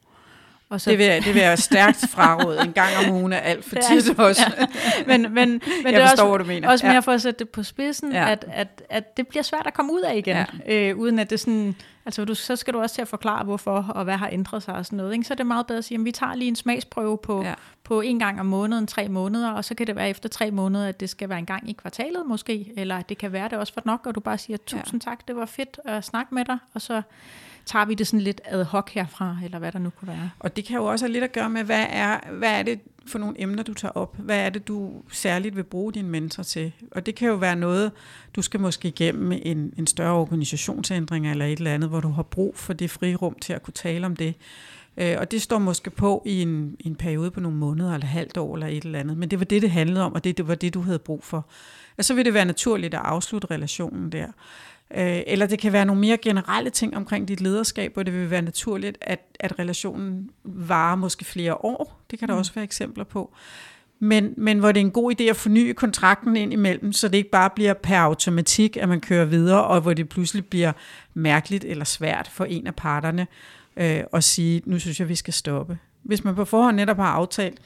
Og 0.68 0.80
så, 0.80 0.90
Det, 0.90 0.98
vil, 0.98 1.06
jeg- 1.06 1.24
det 1.24 1.34
vil 1.34 1.42
jeg 1.42 1.58
stærkt 1.58 2.04
fraråde. 2.10 2.60
En 2.64 2.72
gang 2.72 2.88
om 3.08 3.14
ugen 3.14 3.32
er 3.32 3.38
alt 3.38 3.64
for 3.64 3.76
tit 3.76 4.18
også. 4.18 4.66
men, 5.06 5.22
men, 5.22 5.32
men 5.32 5.60
jeg 5.84 5.92
det 5.92 5.94
er 6.02 6.08
forstår, 6.08 6.24
også, 6.32 6.38
du 6.38 6.44
mener. 6.44 6.68
også 6.70 6.86
mere 6.86 6.94
ja. 6.94 7.00
for 7.00 7.12
at 7.12 7.22
sætte 7.22 7.38
det 7.38 7.48
på 7.48 7.62
spidsen, 7.62 8.12
Ja. 8.12 8.22
ja. 8.26 8.32
at, 8.32 8.44
at, 8.52 8.82
at 8.90 9.16
det 9.16 9.26
bliver 9.28 9.42
svært 9.42 9.66
at 9.66 9.74
komme 9.74 9.92
ud 9.92 10.00
af 10.00 10.16
igen, 10.16 10.36
ja. 10.66 10.74
øh, 10.90 10.96
uden 10.98 11.18
at 11.18 11.30
det 11.30 11.40
sådan, 11.40 11.76
altså 12.06 12.24
du, 12.24 12.34
så 12.34 12.56
skal 12.56 12.74
du 12.74 12.80
også 12.80 12.94
til 12.94 13.02
at 13.02 13.08
forklare, 13.08 13.44
hvorfor 13.44 13.86
og 13.94 14.04
hvad 14.04 14.16
har 14.16 14.28
ændret 14.32 14.62
sig 14.62 14.74
og 14.74 14.86
sådan 14.86 14.96
noget. 14.96 15.12
Ikke? 15.12 15.24
Så 15.24 15.34
er 15.34 15.36
det 15.36 15.46
meget 15.46 15.66
bedre 15.66 15.78
at 15.78 15.84
sige, 15.84 15.98
at 15.98 16.04
vi 16.04 16.12
tager 16.12 16.34
lige 16.34 16.48
en 16.48 16.56
smagsprøve 16.56 17.18
på, 17.18 17.42
Ja. 17.42 17.48
ja. 17.48 17.54
på 17.84 18.00
en 18.00 18.18
gang 18.18 18.40
om 18.40 18.46
måneden, 18.46 18.86
tre 18.86 19.08
måneder, 19.08 19.50
og 19.50 19.64
så 19.64 19.74
kan 19.74 19.86
det 19.86 19.96
være 19.96 20.10
efter 20.10 20.28
tre 20.28 20.50
måneder, 20.50 20.88
at 20.88 21.00
det 21.00 21.10
skal 21.10 21.28
være 21.28 21.38
en 21.38 21.46
gang 21.46 21.70
i 21.70 21.72
kvartalet 21.72 22.26
måske, 22.26 22.72
eller 22.76 23.02
det 23.02 23.18
kan 23.18 23.32
være 23.32 23.48
det 23.48 23.58
også 23.58 23.72
for 23.72 23.82
nok, 23.84 24.06
og 24.06 24.14
du 24.14 24.20
bare 24.20 24.38
siger, 24.38 24.56
tusind 24.66 25.02
ja. 25.04 25.10
tak, 25.10 25.28
det 25.28 25.36
var 25.36 25.46
fedt 25.46 25.78
at 25.84 26.04
snakke 26.04 26.34
med 26.34 26.44
dig, 26.44 26.58
og 26.74 26.80
så 26.80 27.02
tager 27.66 27.84
vi 27.84 27.94
det 27.94 28.06
sådan 28.06 28.20
lidt 28.20 28.40
ad 28.44 28.64
hoc 28.64 28.90
herfra, 28.90 29.36
eller 29.44 29.58
hvad 29.58 29.72
der 29.72 29.78
nu 29.78 29.90
kunne 29.90 30.08
være. 30.08 30.30
Og 30.38 30.56
det 30.56 30.64
kan 30.64 30.76
jo 30.76 30.84
også 30.84 31.04
have 31.04 31.12
lidt 31.12 31.24
at 31.24 31.32
gøre 31.32 31.50
med, 31.50 31.64
hvad 31.64 31.86
er, 31.88 32.20
hvad 32.32 32.58
er 32.58 32.62
det 32.62 32.80
for 33.06 33.18
nogle 33.18 33.42
emner, 33.42 33.62
du 33.62 33.74
tager 33.74 33.92
op? 33.92 34.16
Hvad 34.18 34.38
er 34.38 34.50
det, 34.50 34.68
du 34.68 34.92
særligt 35.12 35.56
vil 35.56 35.62
bruge 35.64 35.92
din 35.92 36.08
mentor 36.08 36.42
til? 36.42 36.72
Og 36.90 37.06
det 37.06 37.14
kan 37.14 37.28
jo 37.28 37.34
være 37.34 37.56
noget, 37.56 37.92
du 38.36 38.42
skal 38.42 38.60
måske 38.60 38.88
igennem 38.88 39.32
en, 39.32 39.72
en 39.76 39.86
større 39.86 40.14
organisationsændring 40.14 41.30
eller 41.30 41.44
et 41.44 41.58
eller 41.58 41.74
andet, 41.74 41.88
hvor 41.90 42.00
du 42.00 42.08
har 42.08 42.22
brug 42.22 42.56
for 42.56 42.72
det 42.72 42.90
frirum 42.90 43.34
til 43.40 43.52
at 43.52 43.62
kunne 43.62 43.74
tale 43.74 44.06
om 44.06 44.16
det. 44.16 44.34
Øh, 44.96 45.16
og 45.18 45.30
det 45.30 45.42
står 45.42 45.58
måske 45.58 45.90
på 45.90 46.22
i 46.26 46.42
en, 46.42 46.76
en 46.80 46.94
periode 46.96 47.30
på 47.30 47.40
nogle 47.40 47.56
måneder 47.56 47.94
eller 47.94 48.06
halvt 48.06 48.36
år 48.36 48.54
eller 48.54 48.66
et 48.66 48.84
eller 48.84 48.98
andet. 48.98 49.16
Men 49.16 49.30
det 49.30 49.38
var 49.38 49.44
det, 49.44 49.62
det 49.62 49.70
handlede 49.70 50.04
om, 50.04 50.12
og 50.12 50.24
det, 50.24 50.36
det 50.36 50.48
var 50.48 50.54
det, 50.54 50.74
du 50.74 50.80
havde 50.80 50.98
brug 50.98 51.24
for. 51.24 51.46
Og 51.98 52.04
så 52.04 52.14
vil 52.14 52.24
det 52.24 52.34
være 52.34 52.44
naturligt 52.44 52.94
at 52.94 53.00
afslutte 53.04 53.48
relationen 53.50 54.12
der. 54.12 54.26
Øh, 54.94 55.22
eller 55.26 55.46
det 55.46 55.58
kan 55.58 55.72
være 55.72 55.84
nogle 55.84 56.00
mere 56.00 56.16
generelle 56.16 56.70
ting 56.70 56.96
omkring 56.96 57.28
dit 57.28 57.40
lederskab, 57.40 57.94
hvor 57.94 58.02
det 58.02 58.14
vil 58.14 58.30
være 58.30 58.42
naturligt, 58.42 58.98
at, 59.00 59.20
at 59.40 59.58
relationen 59.58 60.30
varer 60.44 60.96
måske 60.96 61.24
flere 61.24 61.54
år. 61.54 62.02
Det 62.10 62.18
kan 62.18 62.28
der 62.28 62.34
mm. 62.34 62.38
også 62.38 62.52
være 62.54 62.64
eksempler 62.64 63.04
på. 63.04 63.34
Men, 63.98 64.34
men 64.36 64.58
hvor 64.58 64.72
det 64.72 64.80
er 64.80 64.84
en 64.84 64.90
god 64.90 65.20
idé 65.20 65.24
at 65.24 65.36
forny 65.36 65.72
kontrakten 65.72 66.36
ind 66.36 66.52
imellem, 66.52 66.92
så 66.92 67.08
det 67.08 67.18
ikke 67.18 67.30
bare 67.30 67.50
bliver 67.50 67.74
per 67.74 67.98
automatik, 67.98 68.76
at 68.76 68.88
man 68.88 69.00
kører 69.00 69.24
videre, 69.24 69.64
og 69.64 69.80
hvor 69.80 69.92
det 69.92 70.08
pludselig 70.08 70.46
bliver 70.46 70.72
mærkeligt 71.14 71.64
eller 71.64 71.84
svært 71.84 72.28
for 72.32 72.44
en 72.44 72.66
af 72.66 72.74
parterne 72.74 73.26
øh, 73.76 74.00
at 74.12 74.24
sige, 74.24 74.62
nu 74.64 74.78
synes 74.78 75.00
jeg, 75.00 75.08
vi 75.08 75.14
skal 75.14 75.34
stoppe. 75.34 75.78
Hvis 76.02 76.24
man 76.24 76.34
på 76.34 76.44
forhånd 76.44 76.76
netop 76.76 76.96
har 76.96 77.06
aftalt, 77.06 77.58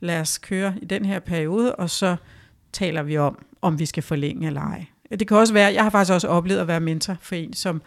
lad 0.00 0.20
os 0.20 0.38
køre 0.38 0.74
i 0.82 0.84
den 0.84 1.04
her 1.04 1.18
periode, 1.18 1.74
og 1.74 1.90
så 1.90 2.16
taler 2.72 3.02
vi 3.02 3.16
om, 3.16 3.38
om 3.62 3.78
vi 3.78 3.86
skal 3.86 4.02
forlænge 4.02 4.46
eller 4.46 4.60
ej. 4.60 4.86
Det 5.10 5.28
kan 5.28 5.36
også 5.36 5.52
være, 5.52 5.72
jeg 5.72 5.82
har 5.82 5.90
faktisk 5.90 6.12
også 6.12 6.28
oplevet 6.28 6.60
at 6.60 6.68
være 6.68 6.80
mentor 6.80 7.16
for 7.20 7.34
en, 7.34 7.52
som 7.52 7.82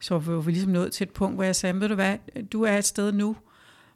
så 0.00 0.18
var 0.18 0.40
vi 0.40 0.50
ligesom 0.50 0.72
nået 0.72 0.92
til 0.92 1.04
et 1.04 1.10
punkt, 1.10 1.36
hvor 1.36 1.44
jeg 1.44 1.56
sagde, 1.56 1.80
ved 1.80 1.88
du 1.88 1.94
hvad, 1.94 2.16
du 2.52 2.62
er 2.62 2.78
et 2.78 2.84
sted 2.84 3.12
nu, 3.12 3.36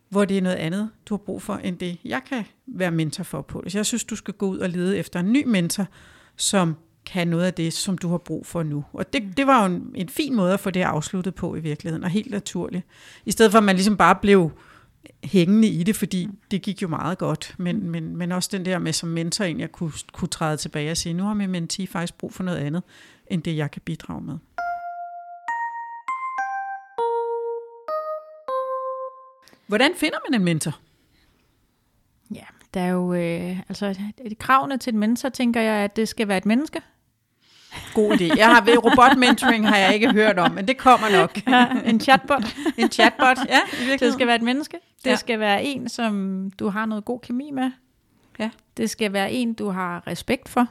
hvor 0.08 0.24
det 0.24 0.38
er 0.38 0.42
noget 0.42 0.56
andet, 0.56 0.90
du 1.06 1.14
har 1.14 1.18
brug 1.18 1.42
for, 1.42 1.54
end 1.54 1.78
det 1.78 1.98
jeg 2.04 2.20
kan 2.28 2.44
være 2.66 2.90
mentor 2.90 3.24
for 3.24 3.42
på. 3.42 3.64
Så 3.68 3.78
jeg 3.78 3.86
synes, 3.86 4.04
du 4.04 4.16
skal 4.16 4.34
gå 4.34 4.46
ud 4.46 4.58
og 4.58 4.68
lede 4.68 4.98
efter 4.98 5.20
en 5.20 5.32
ny 5.32 5.44
mentor, 5.46 5.86
som 6.36 6.76
kan 7.06 7.28
noget 7.28 7.44
af 7.44 7.54
det, 7.54 7.72
som 7.72 7.98
du 7.98 8.08
har 8.08 8.18
brug 8.18 8.46
for 8.46 8.62
nu. 8.62 8.84
Og 8.92 9.12
det, 9.12 9.22
det 9.36 9.46
var 9.46 9.60
jo 9.60 9.74
en, 9.74 9.92
en 9.94 10.08
fin 10.08 10.36
måde 10.36 10.52
at 10.52 10.60
få 10.60 10.70
det 10.70 10.82
afsluttet 10.82 11.34
på 11.34 11.56
i 11.56 11.60
virkeligheden, 11.60 12.04
og 12.04 12.10
helt 12.10 12.30
naturligt. 12.30 12.86
I 13.24 13.30
stedet 13.30 13.52
for, 13.52 13.58
at 13.58 13.64
man 13.64 13.76
ligesom 13.76 13.96
bare 13.96 14.14
blev 14.14 14.50
hængende 15.24 15.68
i 15.68 15.82
det, 15.82 15.96
fordi 15.96 16.28
det 16.50 16.62
gik 16.62 16.82
jo 16.82 16.88
meget 16.88 17.18
godt. 17.18 17.54
Men, 17.58 17.90
men, 17.90 18.16
men 18.16 18.32
også 18.32 18.48
den 18.52 18.64
der 18.64 18.78
med 18.78 18.92
som 18.92 19.08
mentor, 19.08 19.44
egentlig 19.44 19.64
at 19.64 19.72
kunne, 19.72 19.92
kunne 20.12 20.28
træde 20.28 20.56
tilbage 20.56 20.90
og 20.90 20.96
sige, 20.96 21.12
nu 21.12 21.22
har 21.22 21.34
min 21.34 21.50
mentee 21.50 21.86
faktisk 21.86 22.18
brug 22.18 22.32
for 22.32 22.42
noget 22.42 22.58
andet, 22.58 22.82
end 23.26 23.42
det 23.42 23.56
jeg 23.56 23.70
kan 23.70 23.82
bidrage 23.84 24.20
med. 24.20 24.38
Hvordan 29.66 29.92
finder 29.96 30.18
man 30.28 30.40
en 30.40 30.44
mentor? 30.44 30.78
Ja, 32.34 32.44
der 32.74 32.80
er 32.80 32.88
jo, 32.88 33.14
øh, 33.14 33.58
altså 33.68 34.12
kravene 34.38 34.78
til 34.78 34.92
en 34.92 34.98
mentor, 34.98 35.28
tænker 35.28 35.60
jeg, 35.60 35.74
at 35.74 35.96
det 35.96 36.08
skal 36.08 36.28
være 36.28 36.38
et 36.38 36.46
menneske. 36.46 36.82
God 37.94 38.12
idé. 38.12 38.36
Jeg 38.36 38.46
har 38.46 38.64
ved 38.64 38.84
robotmentoring 38.84 39.68
har 39.68 39.76
jeg 39.76 39.94
ikke 39.94 40.12
hørt 40.12 40.38
om, 40.38 40.52
men 40.52 40.68
det 40.68 40.76
kommer 40.78 41.08
nok. 41.08 41.38
Ja, 41.48 41.66
en 41.84 42.00
chatbot. 42.00 42.56
en 42.78 42.90
chatbot, 42.90 43.38
ja, 43.48 43.60
i. 43.94 43.96
Det 43.98 44.12
skal 44.12 44.26
være 44.26 44.36
et 44.36 44.42
menneske. 44.42 44.76
Det 45.04 45.10
ja. 45.10 45.16
skal 45.16 45.40
være 45.40 45.64
en, 45.64 45.88
som 45.88 46.50
du 46.58 46.68
har 46.68 46.86
noget 46.86 47.04
god 47.04 47.20
kemi 47.20 47.50
med. 47.50 47.70
Ja. 48.38 48.50
Det 48.76 48.90
skal 48.90 49.12
være 49.12 49.32
en, 49.32 49.54
du 49.54 49.68
har 49.68 50.06
respekt 50.06 50.48
for, 50.48 50.66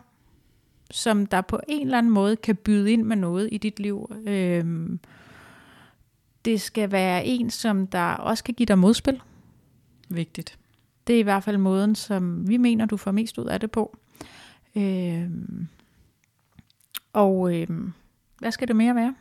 som 0.91 1.25
der 1.25 1.41
på 1.41 1.59
en 1.67 1.81
eller 1.81 1.97
anden 1.97 2.11
måde 2.11 2.35
kan 2.35 2.55
byde 2.55 2.91
ind 2.91 3.03
med 3.03 3.15
noget 3.15 3.49
i 3.51 3.57
dit 3.57 3.79
liv. 3.79 4.11
Øhm, 4.27 4.99
det 6.45 6.61
skal 6.61 6.91
være 6.91 7.25
en, 7.25 7.49
som 7.49 7.87
der 7.87 8.11
også 8.11 8.43
kan 8.43 8.53
give 8.53 8.65
dig 8.65 8.77
modspil. 8.79 9.21
Vigtigt. 10.09 10.57
Det 11.07 11.15
er 11.15 11.19
i 11.19 11.23
hvert 11.23 11.43
fald 11.43 11.57
måden, 11.57 11.95
som 11.95 12.47
vi 12.49 12.57
mener, 12.57 12.85
du 12.85 12.97
får 12.97 13.11
mest 13.11 13.37
ud 13.37 13.45
af 13.45 13.59
det 13.59 13.71
på. 13.71 13.97
Øhm, 14.75 15.67
og 17.14 17.55
øh, 17.55 17.68
hvad 18.39 18.51
skal 18.51 18.68
det 18.68 18.76
mere 18.76 18.95
være? 18.95 19.16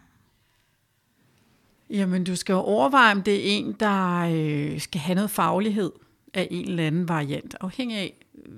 Jamen, 1.90 2.24
du 2.24 2.36
skal 2.36 2.52
jo 2.52 2.58
overveje, 2.58 3.12
om 3.12 3.22
det 3.22 3.34
er 3.34 3.40
en, 3.42 3.72
der 3.80 4.18
øh, 4.20 4.80
skal 4.80 5.00
have 5.00 5.14
noget 5.14 5.30
faglighed 5.30 5.92
af 6.34 6.48
en 6.50 6.68
eller 6.68 6.86
anden 6.86 7.08
variant, 7.08 7.56
afhængig 7.60 7.98
af, 7.98 8.14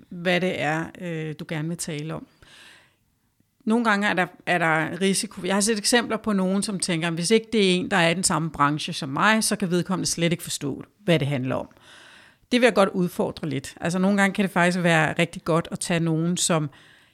hvad 0.08 0.40
det 0.40 0.60
er, 0.60 0.84
øh, 1.00 1.34
du 1.38 1.44
gerne 1.48 1.68
vil 1.68 1.76
tale 1.76 2.14
om. 2.14 2.26
Nogle 3.64 3.84
gange 3.84 4.08
er 4.08 4.14
der, 4.14 4.26
er 4.46 4.58
der 4.58 5.00
risiko. 5.00 5.40
Jeg 5.44 5.54
har 5.54 5.60
set 5.60 5.78
eksempler 5.78 6.16
på 6.16 6.32
nogen, 6.32 6.62
som 6.62 6.78
tænker, 6.78 7.08
at 7.08 7.14
hvis 7.14 7.30
ikke 7.30 7.46
det 7.52 7.70
er 7.70 7.74
en, 7.74 7.90
der 7.90 7.96
er 7.96 8.08
i 8.08 8.14
den 8.14 8.24
samme 8.24 8.50
branche 8.50 8.92
som 8.92 9.08
mig, 9.08 9.44
så 9.44 9.56
kan 9.56 9.70
vedkommende 9.70 10.10
slet 10.10 10.32
ikke 10.32 10.42
forstå, 10.42 10.84
hvad 11.04 11.18
det 11.18 11.28
handler 11.28 11.54
om. 11.54 11.68
Det 12.52 12.60
vil 12.60 12.66
jeg 12.66 12.74
godt 12.74 12.88
udfordre 12.88 13.48
lidt. 13.48 13.74
Altså 13.80 13.98
nogle 13.98 14.16
gange 14.20 14.34
kan 14.34 14.42
det 14.42 14.50
faktisk 14.50 14.82
være 14.82 15.14
rigtig 15.18 15.44
godt 15.44 15.68
at 15.70 15.80
tage 15.80 16.00
nogen, 16.00 16.36
som 16.36 16.70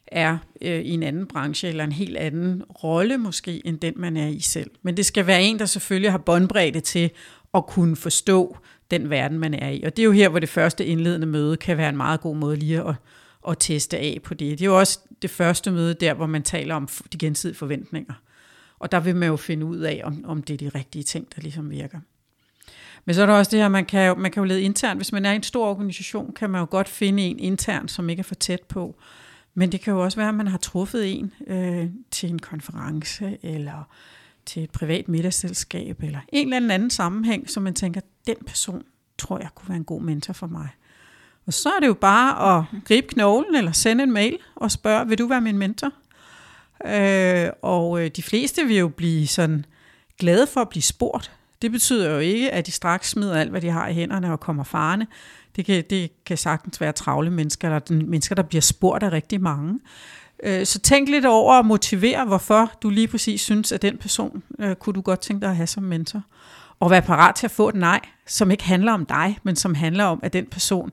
er 0.07 0.39
øh, 0.63 0.81
i 0.81 0.91
en 0.91 1.03
anden 1.03 1.27
branche 1.27 1.69
eller 1.69 1.85
en 1.85 1.93
helt 1.93 2.17
anden 2.17 2.63
rolle 2.63 3.19
måske, 3.19 3.67
end 3.67 3.79
den 3.79 3.95
man 3.97 4.17
er 4.17 4.29
i 4.29 4.41
selv. 4.41 4.71
Men 4.83 4.97
det 4.97 5.07
skal 5.07 5.27
være 5.27 5.43
en, 5.43 5.59
der 5.59 5.67
selvfølgelig 5.67 6.11
har 6.11 6.19
båndbredde 6.19 6.81
til 6.81 7.11
at 7.55 7.67
kunne 7.67 7.97
forstå 7.97 8.57
den 8.91 9.11
verden, 9.11 9.39
man 9.39 9.55
er 9.55 9.69
i. 9.69 9.83
Og 9.83 9.97
det 9.97 10.03
er 10.03 10.07
jo 10.07 10.13
her, 10.13 10.29
hvor 10.29 10.39
det 10.39 10.49
første 10.49 10.87
indledende 10.87 11.27
møde 11.27 11.57
kan 11.57 11.77
være 11.77 11.89
en 11.89 11.97
meget 11.97 12.21
god 12.21 12.37
måde 12.37 12.57
lige 12.57 12.83
at, 12.83 12.95
at 13.49 13.57
teste 13.59 13.99
af 13.99 14.21
på 14.25 14.35
det. 14.35 14.59
Det 14.59 14.63
er 14.63 14.67
jo 14.67 14.79
også 14.79 15.01
det 15.23 15.31
første 15.31 15.71
møde 15.71 15.95
der, 15.95 16.15
hvor 16.15 16.27
man 16.27 16.43
taler 16.43 16.75
om 16.75 16.89
de 17.13 17.19
gensidige 17.19 17.57
forventninger. 17.57 18.15
Og 18.79 18.93
der 18.93 19.01
vil 19.01 19.17
man 19.17 19.29
jo 19.29 19.37
finde 19.37 19.67
ud 19.67 19.79
af, 19.79 20.01
om, 20.05 20.25
om 20.25 20.43
det 20.43 20.55
er 20.55 20.71
de 20.71 20.79
rigtige 20.79 21.03
ting, 21.03 21.27
der 21.37 21.43
ligesom 21.43 21.71
virker. 21.71 21.99
Men 23.05 23.15
så 23.15 23.23
er 23.23 23.27
der 23.27 23.33
også 23.33 23.51
det 23.51 23.61
her, 23.61 23.69
man 23.69 23.85
kan, 23.85 24.07
jo, 24.07 24.15
man 24.15 24.31
kan 24.31 24.41
jo 24.41 24.45
lede 24.45 24.63
internt. 24.63 24.99
Hvis 24.99 25.13
man 25.13 25.27
er 25.27 25.33
i 25.33 25.37
en 25.37 25.43
stor 25.43 25.67
organisation, 25.67 26.33
kan 26.35 26.51
man 26.51 26.61
jo 26.61 26.67
godt 26.71 26.89
finde 26.89 27.23
en 27.23 27.39
intern, 27.39 27.89
som 27.89 28.09
ikke 28.11 28.21
er 28.21 28.25
for 28.25 28.35
tæt 28.35 28.63
på. 28.63 28.97
Men 29.59 29.73
det 29.73 29.81
kan 29.81 29.93
jo 29.93 30.05
også 30.05 30.17
være, 30.17 30.29
at 30.29 30.35
man 30.35 30.49
har 30.49 30.59
truffet 30.59 31.19
en 31.19 31.33
øh, 31.47 31.87
til 32.11 32.31
en 32.31 32.39
konference, 32.39 33.39
eller 33.43 33.89
til 34.47 34.63
et 34.63 34.71
privat 34.71 35.09
middagsselskab, 35.09 36.03
eller 36.03 36.19
en 36.29 36.53
eller 36.53 36.75
anden 36.75 36.91
sammenhæng, 36.91 37.51
som 37.51 37.63
man 37.63 37.75
tænker, 37.75 38.01
den 38.27 38.37
person 38.47 38.83
tror 39.19 39.39
jeg 39.39 39.49
kunne 39.55 39.69
være 39.69 39.77
en 39.77 39.85
god 39.85 40.03
mentor 40.03 40.33
for 40.33 40.47
mig. 40.47 40.69
Og 41.47 41.53
så 41.53 41.69
er 41.69 41.81
det 41.81 41.87
jo 41.87 41.95
bare 41.95 42.59
at 42.59 42.65
gribe 42.85 43.07
knoglen, 43.07 43.55
eller 43.55 43.73
sende 43.73 44.05
en 44.05 44.13
mail 44.13 44.39
og 44.55 44.71
spørge, 44.71 45.09
vil 45.09 45.19
du 45.19 45.27
være 45.27 45.41
min 45.41 45.59
mentor? 45.59 45.93
Øh, 46.87 47.51
og 47.63 48.05
øh, 48.05 48.11
de 48.17 48.23
fleste 48.23 48.65
vil 48.67 48.77
jo 48.77 48.89
blive 48.89 49.27
sådan 49.27 49.65
glade 50.19 50.47
for 50.47 50.61
at 50.61 50.69
blive 50.69 50.83
spurgt. 50.83 51.33
Det 51.63 51.73
betyder 51.73 52.11
jo 52.11 52.19
ikke, 52.19 52.53
at 52.53 52.67
de 52.67 52.73
straks 52.73 53.11
smider 53.11 53.37
alt, 53.37 53.51
hvad 53.51 53.61
de 53.61 53.71
har 53.71 53.89
i 53.89 53.95
hænderne 53.95 54.33
og 54.33 54.41
kommer 54.41 54.65
farne. 54.65 55.07
Det 55.57 55.65
kan, 55.65 55.85
det 55.91 56.25
kan 56.25 56.37
sagtens 56.37 56.81
være 56.81 56.93
travle 56.93 57.31
mennesker, 57.31 57.69
eller 57.69 57.79
den- 57.79 58.11
mennesker, 58.11 58.35
der 58.35 58.43
bliver 58.43 58.63
spurgt 58.63 59.03
af 59.03 59.13
rigtig 59.13 59.41
mange. 59.41 59.81
Øh, 60.43 60.67
så 60.67 60.79
tænk 60.79 61.09
lidt 61.09 61.27
over 61.27 61.55
at 61.55 61.67
motivere, 61.67 62.25
hvorfor 62.25 62.73
du 62.83 62.91
lige 62.91 63.09
præcis 63.09 63.41
synes, 63.41 63.73
at 63.73 63.83
den 63.83 63.97
person 63.99 64.43
øh, 64.59 64.75
kunne 64.75 64.95
du 64.95 65.01
godt 65.01 65.21
tænke 65.21 65.41
dig 65.41 65.51
at 65.51 65.57
have 65.57 65.67
som 65.67 65.83
mentor. 65.83 66.23
Og 66.81 66.91
være 66.91 67.03
parat 67.03 67.35
til 67.35 67.47
at 67.47 67.51
få 67.51 67.69
et 67.69 67.75
nej, 67.75 68.01
som 68.27 68.51
ikke 68.51 68.65
handler 68.65 68.93
om 68.93 69.07
dig, 69.07 69.39
men 69.43 69.57
som 69.57 69.75
handler 69.75 70.05
om, 70.05 70.21
at 70.23 70.33
den 70.33 70.47
person 70.47 70.91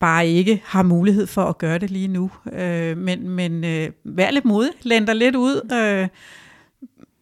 bare 0.00 0.28
ikke 0.28 0.62
har 0.64 0.82
mulighed 0.82 1.26
for 1.26 1.44
at 1.44 1.58
gøre 1.58 1.78
det 1.78 1.90
lige 1.90 2.08
nu. 2.08 2.30
Øh, 2.52 2.96
men 2.96 3.28
men 3.28 3.64
øh, 3.64 3.90
vær 4.04 4.30
lidt 4.30 4.44
modig, 4.44 4.70
læn 4.82 5.06
dig 5.06 5.16
lidt 5.16 5.36
ud, 5.36 5.72
øh, 5.72 6.08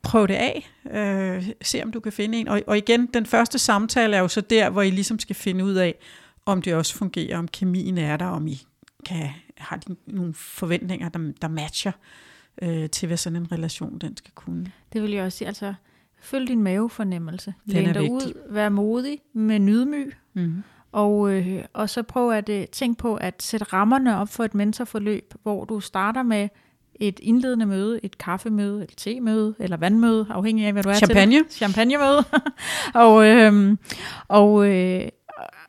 prøv 0.03 0.29
det 0.29 0.35
af. 0.35 0.71
Øh, 0.95 1.47
se 1.63 1.83
om 1.85 1.93
du 1.93 2.01
kan 2.01 2.13
finde 2.13 2.39
en. 2.39 2.49
Og, 2.49 2.63
og 2.67 2.79
igen, 2.79 3.07
den 3.07 3.27
første 3.27 3.59
samtale 3.59 4.17
er 4.17 4.21
jo 4.21 4.29
så 4.29 4.41
der, 4.41 4.71
hvor 4.71 4.83
I 4.83 4.91
ligesom 4.91 5.19
skal 5.19 5.37
finde 5.37 5.65
ud 5.65 5.75
af, 5.75 5.95
om 6.47 6.63
det 6.63 6.75
også 6.75 6.95
fungerer, 6.95 7.39
om 7.39 7.49
kemien 7.49 7.99
er 7.99 8.17
der, 8.17 8.27
om 8.27 8.47
I 8.47 8.59
kan, 9.07 9.29
har 9.59 9.81
nogle 10.07 10.35
forventninger, 10.35 11.09
der, 11.09 11.33
der 11.43 11.49
matcher 11.49 11.93
øh, 12.63 12.91
til, 12.91 13.07
hvad 13.07 13.17
sådan 13.17 13.37
en 13.37 13.53
relation 13.53 13.99
den 13.99 14.17
skal 14.17 14.33
kunne. 14.35 14.73
Det 14.93 15.03
vil 15.03 15.11
jeg 15.11 15.25
også 15.25 15.39
sige. 15.39 15.49
Altså, 15.49 15.75
følg 16.21 16.49
din 16.49 16.63
mavefornemmelse. 16.63 17.55
Læn 17.65 17.95
dig 17.95 18.11
ud, 18.11 18.33
vær 18.51 18.69
modig, 18.69 19.19
med 19.33 19.59
nydmyg, 19.59 20.15
Mm. 20.37 20.63
og, 20.93 21.33
øh, 21.33 21.65
og 21.73 21.91
så 21.91 22.03
prøv 22.03 22.31
at 22.31 22.49
øh, 22.49 22.67
tænke 22.67 22.99
på 22.99 23.15
at 23.15 23.43
sætte 23.43 23.65
rammerne 23.65 24.19
op 24.19 24.29
for 24.29 24.45
et 24.45 24.55
mentorforløb, 24.55 25.35
hvor 25.43 25.65
du 25.65 25.81
starter 25.81 26.23
med 26.23 26.49
et 26.95 27.21
indledende 27.23 27.67
møde, 27.67 28.01
et 28.03 28.19
kaffemøde, 28.19 28.83
et 28.85 28.95
temøde, 28.97 29.55
eller 29.59 29.77
vandmøde, 29.77 30.27
afhængig 30.31 30.67
af, 30.67 30.73
hvad 30.73 30.83
du 30.83 30.89
er 30.89 30.95
Champagne. 30.95 31.39
til. 31.45 31.51
Champagnemøde. 31.51 32.25
og, 32.95 33.27
øh, 33.27 33.77
og, 34.29 34.69
øh, 34.69 35.09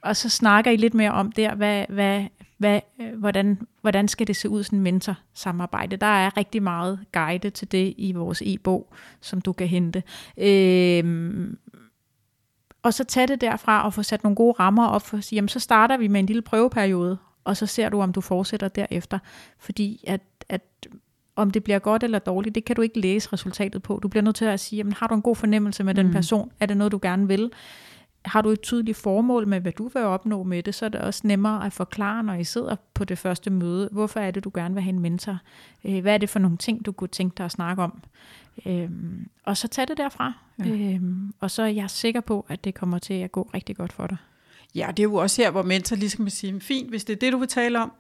og 0.06 0.16
så 0.16 0.30
snakker 0.30 0.72
I 0.72 0.76
lidt 0.76 0.94
mere 0.94 1.12
om 1.12 1.32
der, 1.32 1.56
hvad, 1.56 1.86
hvad, 1.90 2.26
hvad, 2.58 2.80
øh, 3.02 3.20
hvordan, 3.20 3.60
hvordan 3.82 4.08
skal 4.08 4.28
det 4.28 4.36
se 4.36 4.50
ud, 4.50 4.64
sådan 4.64 4.80
en 4.80 4.84
mentorsamarbejde. 4.84 5.98
Der 5.98 6.08
er 6.08 6.38
rigtig 6.38 6.64
meget 6.64 7.00
guide 7.14 7.50
til 7.50 7.72
det 7.72 7.94
i 7.98 8.12
vores 8.12 8.42
e-bog, 8.46 8.94
som 9.22 9.42
du 9.42 9.54
kan 9.54 9.68
hente. 9.68 10.04
Øh, 10.38 11.48
og 12.84 12.94
så 12.94 13.04
tage 13.04 13.28
det 13.28 13.42
derfra 13.42 13.86
og 13.86 13.94
få 13.94 14.04
sat 14.04 14.24
nogle 14.24 14.36
gode 14.36 14.56
rammer 14.60 14.88
op 14.88 15.02
for 15.02 15.18
at 15.18 15.24
sige, 15.24 15.38
jamen 15.38 15.50
så 15.50 15.60
starter 15.60 15.98
vi 15.98 16.08
med 16.08 16.20
en 16.20 16.26
lille 16.26 16.42
prøveperiode, 16.42 17.18
og 17.44 17.58
så 17.58 17.66
ser 17.66 17.90
du, 17.90 18.02
om 18.02 18.14
du 18.14 18.22
fortsætter 18.22 18.68
derefter. 18.68 19.20
Fordi 19.60 20.04
at, 20.08 20.22
at 20.50 20.88
om 21.36 21.52
det 21.52 21.64
bliver 21.64 21.80
godt 21.80 22.04
eller 22.04 22.20
dårligt, 22.20 22.56
det 22.56 22.66
kan 22.66 22.76
du 22.76 22.82
ikke 22.82 23.00
læse 23.00 23.30
resultatet 23.34 23.84
på. 23.84 24.00
Du 24.04 24.08
bliver 24.08 24.24
nødt 24.24 24.36
til 24.36 24.46
at 24.46 24.60
sige, 24.60 24.78
jamen, 24.78 24.94
har 24.94 25.08
du 25.08 25.16
en 25.16 25.22
god 25.22 25.36
fornemmelse 25.36 25.84
med 25.84 25.94
den 25.94 26.06
Mm. 26.06 26.12
person? 26.14 26.52
Er 26.60 26.66
det 26.66 26.78
noget, 26.78 26.92
du 26.92 27.00
gerne 27.02 27.28
vil? 27.28 27.52
Har 28.26 28.42
du 28.42 28.50
et 28.50 28.62
tydeligt 28.62 28.98
formål 28.98 29.48
med, 29.48 29.60
hvad 29.60 29.72
du 29.72 29.88
vil 29.88 30.02
opnå 30.04 30.44
med 30.44 30.64
det, 30.64 30.76
så 30.76 30.86
er 30.86 30.90
det 30.90 31.02
også 31.02 31.22
nemmere 31.24 31.66
at 31.66 31.74
forklare, 31.74 32.24
når 32.24 32.34
I 32.34 32.44
sidder 32.44 32.76
på 32.94 33.04
det 33.04 33.18
første 33.18 33.50
møde. 33.50 33.90
Hvorfor 33.92 34.20
er 34.20 34.32
det, 34.32 34.44
du 34.44 34.52
gerne 34.54 34.74
vil 34.74 34.84
have 34.84 34.94
en 34.94 35.00
mentor? 35.00 35.38
Øh, 35.86 36.02
Hvad 36.02 36.14
er 36.14 36.18
det 36.18 36.30
for 36.30 36.40
nogle 36.40 36.58
ting, 36.58 36.86
du 36.86 36.92
kunne 36.92 37.08
tænke 37.08 37.38
dig 37.38 37.46
at 37.46 37.52
snakke 37.52 37.84
om? 37.84 38.02
Øhm, 38.66 39.30
og 39.44 39.58
så 39.58 39.68
tag 39.68 39.88
det 39.88 39.98
derfra. 39.98 40.34
Ja. 40.60 40.70
Øhm, 40.70 41.34
og 41.40 41.52
så 41.52 41.62
er 41.62 41.68
jeg 41.68 41.90
sikker 41.90 42.22
på, 42.22 42.46
at 42.50 42.64
det 42.64 42.74
kommer 42.74 43.00
til 43.00 43.14
at 43.14 43.32
gå 43.32 43.50
rigtig 43.54 43.78
godt 43.78 43.94
for 43.94 44.08
dig. 44.08 44.18
Ja, 44.76 44.88
det 44.88 45.00
er 45.00 45.04
jo 45.04 45.16
også 45.16 45.42
her, 45.42 45.52
hvor 45.52 45.64
mentor 45.64 45.96
ligesom 45.96 46.26
kan 46.26 46.32
sige, 46.32 46.62
fint, 46.62 46.90
hvis 46.90 47.04
det 47.04 47.14
er 47.14 47.18
det, 47.20 47.34
du 47.34 47.38
vil 47.38 47.48
tale 47.48 47.80
om, 47.80 47.92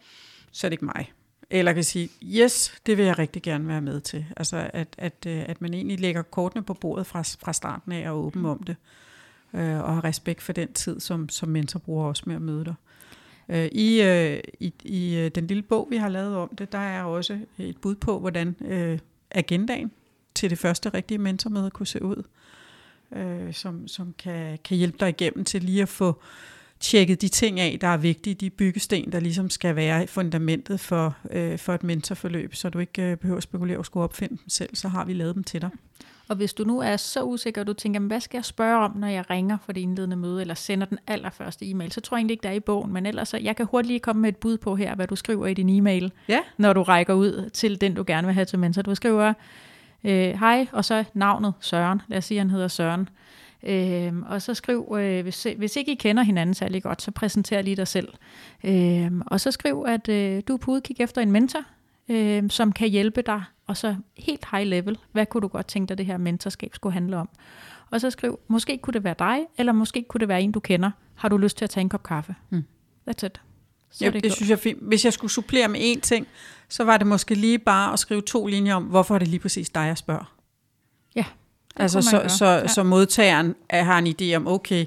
så 0.51 0.67
er 0.67 0.69
det 0.69 0.73
ikke 0.73 0.86
mig. 0.86 1.11
Eller 1.49 1.73
kan 1.73 1.84
sige, 1.84 2.09
yes, 2.23 2.82
det 2.86 2.97
vil 2.97 3.05
jeg 3.05 3.19
rigtig 3.19 3.41
gerne 3.41 3.67
være 3.67 3.82
med 3.82 4.01
til. 4.01 4.26
Altså, 4.38 4.69
at, 4.73 4.88
at, 4.97 5.26
øh, 5.28 5.43
at 5.47 5.61
man 5.61 5.73
egentlig 5.73 5.99
lægger 5.99 6.21
kortene 6.21 6.63
på 6.63 6.73
bordet 6.73 7.07
fra, 7.07 7.21
fra 7.21 7.53
starten 7.53 7.91
af 7.91 7.99
og 7.99 8.05
er 8.05 8.11
åben 8.11 8.45
om 8.45 8.63
det. 8.63 8.76
Øh, 9.56 9.84
og 9.84 9.93
har 9.93 10.03
respekt 10.03 10.41
for 10.41 10.53
den 10.53 10.74
tid, 10.74 10.99
som, 10.99 11.30
som 11.30 11.49
mentor 11.49 11.80
bruger 11.80 12.06
også 12.06 12.24
med 12.26 12.36
at 12.36 12.41
møde 12.41 12.66
dig. 12.66 12.74
Øh, 13.49 13.66
I, 13.66 14.01
øh, 14.01 14.39
i, 14.60 14.74
I 14.84 15.16
øh, 15.16 15.32
den 15.36 15.47
lille 15.47 15.64
bog, 15.64 15.88
vi 15.89 15.97
har 15.97 16.10
lavet 16.10 16.36
om 16.36 16.56
det, 16.56 16.72
der 16.72 16.78
er 16.78 17.03
også 17.03 17.39
et 17.58 17.78
bud 17.78 17.95
på, 17.95 18.20
hvordan 18.20 18.56
øh, 18.62 18.99
agendaen 19.32 19.91
til 20.36 20.49
det 20.49 20.58
første 20.58 20.89
rigtige 20.89 21.18
mentormøde 21.18 21.70
kunne 21.70 21.88
se 21.88 22.03
ud. 22.03 22.24
Øh, 23.16 23.53
som 23.53 23.88
som 23.88 24.14
kan, 24.20 24.60
kan 24.64 24.78
hjælpe 24.78 24.97
dig 24.99 25.10
igennem 25.10 25.45
til 25.45 25.64
lige 25.64 25.82
at 25.82 25.89
få 25.89 26.22
tjekket 26.80 27.22
de 27.22 27.28
ting 27.28 27.60
af, 27.60 27.78
der 27.82 27.88
er 27.88 27.97
vigtige, 27.97 28.34
de 28.34 28.49
byggesten, 28.49 29.12
der 29.12 29.20
ligesom 29.20 29.49
skal 29.49 29.76
være 29.76 30.08
fundamentet 30.08 30.80
for, 30.80 31.18
øh, 31.32 31.60
for 31.60 31.74
et 31.74 31.84
mentorforløb, 31.84 32.56
så 32.56 32.70
du 32.70 32.80
ikke 32.80 33.03
øh, 33.03 33.18
behøver 33.18 33.38
at 33.38 33.43
spekulere 33.43 33.78
og 33.78 33.86
skulle 33.86 34.03
opfinde 34.03 34.38
dem 34.38 34.49
selv, 34.49 34.76
så 34.76 34.88
har 34.88 35.06
vi 35.06 35.14
lavet 35.14 35.36
dem 35.36 35.43
til 35.43 35.62
dig. 35.62 35.70
Og 36.28 36.36
hvis 36.36 36.53
du 36.53 36.63
nu 36.63 36.80
er 36.80 36.97
så 36.97 37.23
usikker, 37.23 37.61
og 37.61 37.67
du 37.67 37.73
tænker, 37.73 37.99
"Men 37.99 38.07
hvad 38.07 38.19
skal 38.19 38.38
jeg 38.38 38.45
spørge 38.45 38.78
om, 38.86 38.97
når 38.97 39.07
jeg 39.07 39.30
ringer 39.30 39.57
for 39.65 39.71
det 39.71 39.82
indledende 39.82 40.15
møde, 40.15 40.41
eller 40.41 40.53
sender 40.53 40.86
den 40.88 40.97
allerførste 41.07 41.69
e-mail, 41.69 41.91
så 41.91 42.01
tror 42.01 42.17
jeg 42.17 42.19
egentlig 42.19 42.34
ikke, 42.34 42.43
der 42.43 42.49
er 42.49 42.53
i 42.53 42.59
bogen, 42.59 42.93
men 42.93 43.05
ellers, 43.05 43.30
så 43.30 43.38
jeg 43.38 43.55
kan 43.55 43.65
hurtigt 43.65 43.88
lige 43.88 43.99
komme 43.99 44.21
med 44.21 44.30
et 44.30 44.38
bud 44.38 44.57
på 44.57 44.76
her, 44.76 44.95
hvad 44.95 45.07
du 45.07 45.15
skriver 45.15 45.47
i 45.47 45.53
din 45.53 45.69
e-mail, 45.69 46.11
Ja. 46.28 46.39
når 46.57 46.73
du 46.73 46.84
rækker 46.84 47.13
ud 47.13 47.49
til 47.53 47.82
den, 47.82 47.93
du 47.93 48.03
gerne 48.07 48.28
vil 48.28 48.34
have 48.34 48.45
til 48.45 48.59
mentor. 48.59 48.82
Du 48.82 48.95
skriver, 48.95 49.34
øh, 50.03 50.11
hej, 50.39 50.67
og 50.71 50.86
så 50.86 51.03
navnet 51.13 51.53
Søren. 51.59 52.01
Lad 52.07 52.17
os 52.17 52.26
sige, 52.26 52.38
han 52.38 52.49
hedder 52.49 52.67
Søren. 52.67 53.09
Øhm, 53.63 54.23
og 54.23 54.41
så 54.41 54.53
skriv, 54.53 54.95
øh, 54.99 55.23
hvis, 55.23 55.47
hvis 55.57 55.76
ikke 55.76 55.91
I 55.91 55.95
kender 55.95 56.23
hinanden 56.23 56.53
særlig 56.53 56.84
godt, 56.84 57.01
så 57.01 57.11
præsenter 57.11 57.61
lige 57.61 57.76
dig 57.76 57.88
selv. 57.88 58.07
Øhm, 58.63 59.21
og 59.28 59.39
så 59.41 59.51
skriv, 59.51 59.86
at 59.88 60.09
øh, 60.09 60.41
du 60.47 60.53
er 60.53 60.57
på 60.57 60.71
udkig 60.71 60.95
efter 61.01 61.21
en 61.21 61.32
mentor, 61.32 61.59
øh, 62.10 62.43
som 62.49 62.72
kan 62.72 62.89
hjælpe 62.89 63.22
dig. 63.22 63.43
Og 63.68 63.78
så 63.78 63.95
helt 64.18 64.45
high 64.51 64.68
level, 64.68 64.97
hvad 65.12 65.26
kunne 65.26 65.41
du 65.41 65.47
godt 65.47 65.68
tænke 65.68 65.89
dig, 65.89 65.97
det 65.97 66.06
her 66.06 66.18
mentorskab 66.18 66.76
skulle 66.76 66.93
handle 66.93 67.18
om? 67.18 67.30
Og 67.91 68.01
så 68.01 68.10
skriv, 68.10 68.39
måske 68.47 68.78
kunne 68.78 68.93
det 68.93 69.03
være 69.03 69.16
dig, 69.20 69.39
eller 69.58 69.74
måske 69.74 70.06
kunne 70.10 70.20
det 70.20 70.28
være 70.28 70.41
en, 70.41 70.51
du 70.51 70.60
kender. 70.60 70.91
Har 71.16 71.30
du 71.30 71.38
lyst 71.38 71.58
til 71.58 71.66
at 71.66 71.70
tage 71.70 71.82
en 71.82 71.89
kop 71.89 72.03
kaffe? 72.03 72.36
Mm. 72.49 72.64
That's 73.10 73.26
it. 73.26 73.41
Så 73.91 74.06
Ja, 74.06 74.10
det, 74.12 74.24
det 74.24 74.34
synes 74.34 74.49
jeg 74.49 74.56
er 74.56 74.60
fint. 74.60 74.80
Hvis 74.82 75.06
jeg 75.06 75.14
skulle 75.14 75.32
supplere 75.32 75.68
med 75.68 75.80
én 75.80 75.99
ting, 75.99 76.28
så 76.70 76.84
var 76.84 76.97
det 76.97 77.08
måske 77.08 77.36
lige 77.36 77.60
bare 77.60 77.93
at 77.93 77.99
skrive 77.99 78.22
to 78.22 78.47
linjer 78.47 78.76
om, 78.76 78.84
hvorfor 78.84 79.16
er 79.16 79.20
det 79.20 79.28
lige 79.28 79.39
præcis 79.39 79.70
dig, 79.70 79.82
jeg 79.82 79.97
spørger. 79.97 80.36
Ja, 81.16 81.26
Altså, 81.76 82.01
så, 82.01 82.18
gøre. 82.20 82.30
så, 82.30 82.45
Ja. 82.45 82.68
så 82.68 82.84
modtageren 82.84 83.56
er, 83.70 83.84
har 83.84 83.99
en 83.99 84.08
idé 84.08 84.36
om, 84.36 84.47
okay, 84.47 84.86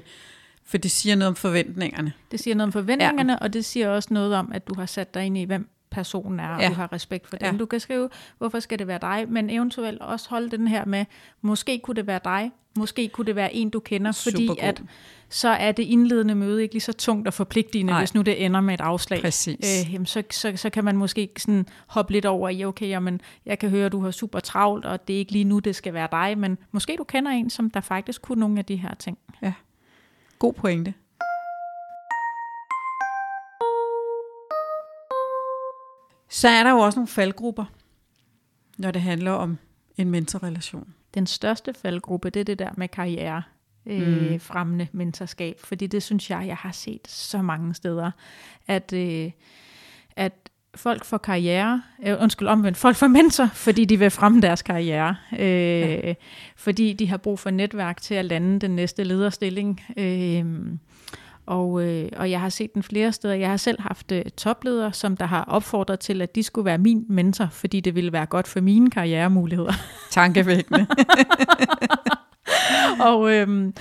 for 0.65 0.77
det 0.77 0.91
siger 0.91 1.15
noget 1.15 1.27
om 1.27 1.35
forventningerne. 1.35 2.13
Det 2.31 2.39
siger 2.39 2.55
noget 2.55 2.67
om 2.67 2.71
forventningerne, 2.71 3.33
ja. 3.33 3.37
og 3.41 3.53
det 3.53 3.65
siger 3.65 3.89
også 3.89 4.13
noget 4.13 4.35
om, 4.35 4.51
at 4.53 4.67
du 4.67 4.73
har 4.75 4.85
sat 4.85 5.13
dig 5.13 5.25
ind 5.25 5.37
i, 5.37 5.43
hvem 5.43 5.69
personen 5.91 6.39
er, 6.39 6.47
og 6.49 6.61
Ja. 6.61 6.69
du 6.69 6.73
har 6.73 6.93
respekt 6.93 7.27
for 7.27 7.37
dem. 7.37 7.51
Ja. 7.51 7.57
Du 7.57 7.65
kan 7.65 7.79
skrive, 7.79 8.09
hvorfor 8.37 8.59
skal 8.59 8.79
det 8.79 8.87
være 8.87 8.99
dig, 9.01 9.25
men 9.29 9.49
eventuelt 9.49 10.01
også 10.01 10.29
holde 10.29 10.49
den 10.57 10.67
her 10.67 10.85
med, 10.85 11.05
måske 11.41 11.79
kunne 11.83 11.95
det 11.95 12.07
være 12.07 12.19
dig, 12.23 12.51
måske 12.77 13.07
kunne 13.09 13.25
det 13.25 13.35
være 13.35 13.53
en, 13.55 13.69
du 13.69 13.79
kender, 13.79 14.11
fordi 14.11 14.47
Supergod. 14.47 14.63
at 14.63 14.81
så 15.29 15.49
er 15.49 15.71
det 15.71 15.83
indledende 15.83 16.35
møde 16.35 16.61
ikke 16.63 16.75
lige 16.75 16.81
så 16.81 16.93
tungt 16.93 17.27
og 17.27 17.33
forpligtende, 17.33 17.85
Nej. 17.91 17.99
hvis 18.01 18.13
nu 18.13 18.21
det 18.21 18.45
ender 18.45 18.61
med 18.61 18.73
et 18.73 18.81
afslag. 18.81 19.21
Præcis. 19.21 19.85
Øh, 19.87 19.93
jamen, 19.93 20.05
så, 20.05 20.23
så, 20.31 20.51
så 20.55 20.69
kan 20.69 20.83
man 20.83 20.97
måske 20.97 21.29
sådan 21.37 21.65
hoppe 21.87 22.13
lidt 22.13 22.25
over 22.25 22.49
i, 22.49 22.65
okay, 22.65 22.87
jamen, 22.89 23.21
jeg 23.45 23.59
kan 23.59 23.69
høre, 23.69 23.85
at 23.85 23.91
du 23.91 24.03
har 24.03 24.11
super 24.11 24.39
travlt, 24.39 24.85
og 24.85 25.07
det 25.07 25.13
er 25.13 25.17
ikke 25.17 25.31
lige 25.31 25.43
nu, 25.43 25.59
det 25.59 25.75
skal 25.75 25.93
være 25.93 26.07
dig, 26.11 26.37
men 26.37 26.57
måske 26.71 26.95
du 26.97 27.03
kender 27.03 27.31
en, 27.31 27.49
som 27.49 27.69
der 27.69 27.81
faktisk 27.81 28.21
kunne 28.21 28.39
nogle 28.39 28.59
af 28.59 28.65
de 28.65 28.75
her 28.75 28.95
ting. 28.95 29.17
God 30.39 30.53
pointe. 30.53 30.93
Så 36.29 36.47
er 36.47 36.63
der 36.63 36.71
jo 36.71 36.77
også 36.77 36.99
nogle 36.99 37.07
faldgrupper, 37.07 37.65
når 38.77 38.91
det 38.91 39.01
handler 39.01 39.31
om 39.31 39.57
en 39.97 40.09
mentorrelation. 40.09 40.93
Den 41.13 41.27
største 41.27 41.73
faldgruppe, 41.73 42.29
det 42.29 42.39
er 42.39 42.43
det 42.43 42.59
der 42.59 42.69
med 42.77 42.87
karriere. 42.87 43.43
Øh, 43.85 44.31
Mm. 44.31 44.39
fremmende 44.39 44.87
mentorskab, 44.91 45.59
fordi 45.63 45.87
det 45.87 46.03
synes 46.03 46.29
jeg, 46.29 46.43
jeg 46.47 46.55
har 46.55 46.71
set 46.71 47.07
så 47.07 47.41
mange 47.41 47.75
steder, 47.75 48.11
at, 48.67 48.93
øh, 48.93 49.31
at 50.15 50.33
folk 50.75 51.05
får 51.05 51.17
karriere, 51.17 51.81
øh, 52.05 52.17
undskyld 52.21 52.47
omvendt, 52.47 52.77
folk 52.77 52.95
får 52.95 53.07
mentor, 53.07 53.45
fordi 53.53 53.85
de 53.85 53.99
vil 53.99 54.09
fremme 54.09 54.41
deres 54.41 54.61
karriere, 54.61 55.15
øh, 55.33 55.39
ja. 55.39 56.13
fordi 56.55 56.93
de 56.93 57.07
har 57.07 57.17
brug 57.17 57.39
for 57.39 57.49
netværk 57.49 58.01
til 58.01 58.15
at 58.15 58.25
lande 58.25 58.59
den 58.59 58.71
næste 58.71 59.03
lederstilling. 59.03 59.81
Øh, 59.97 60.45
og, 61.49 61.83
øh, 61.83 62.09
og 62.17 62.31
jeg 62.31 62.41
har 62.41 62.49
set 62.49 62.73
den 62.73 62.83
flere 62.83 63.11
steder. 63.11 63.33
Jeg 63.33 63.49
har 63.49 63.57
selv 63.57 63.81
haft 63.81 64.11
øh, 64.11 64.25
topledere, 64.37 64.93
som 64.93 65.17
der 65.17 65.25
har 65.25 65.43
opfordret 65.43 65.99
til, 65.99 66.21
at 66.21 66.35
de 66.35 66.43
skulle 66.43 66.65
være 66.65 66.77
min 66.77 67.05
mentor, 67.09 67.47
fordi 67.51 67.79
det 67.79 67.95
ville 67.95 68.13
være 68.13 68.25
godt 68.25 68.47
for 68.47 68.61
mine 68.61 68.91
karrieremuligheder. 68.91 69.73
Tankevækkende. 70.09 70.87
og, 73.09 73.33
øhm, 73.33 73.73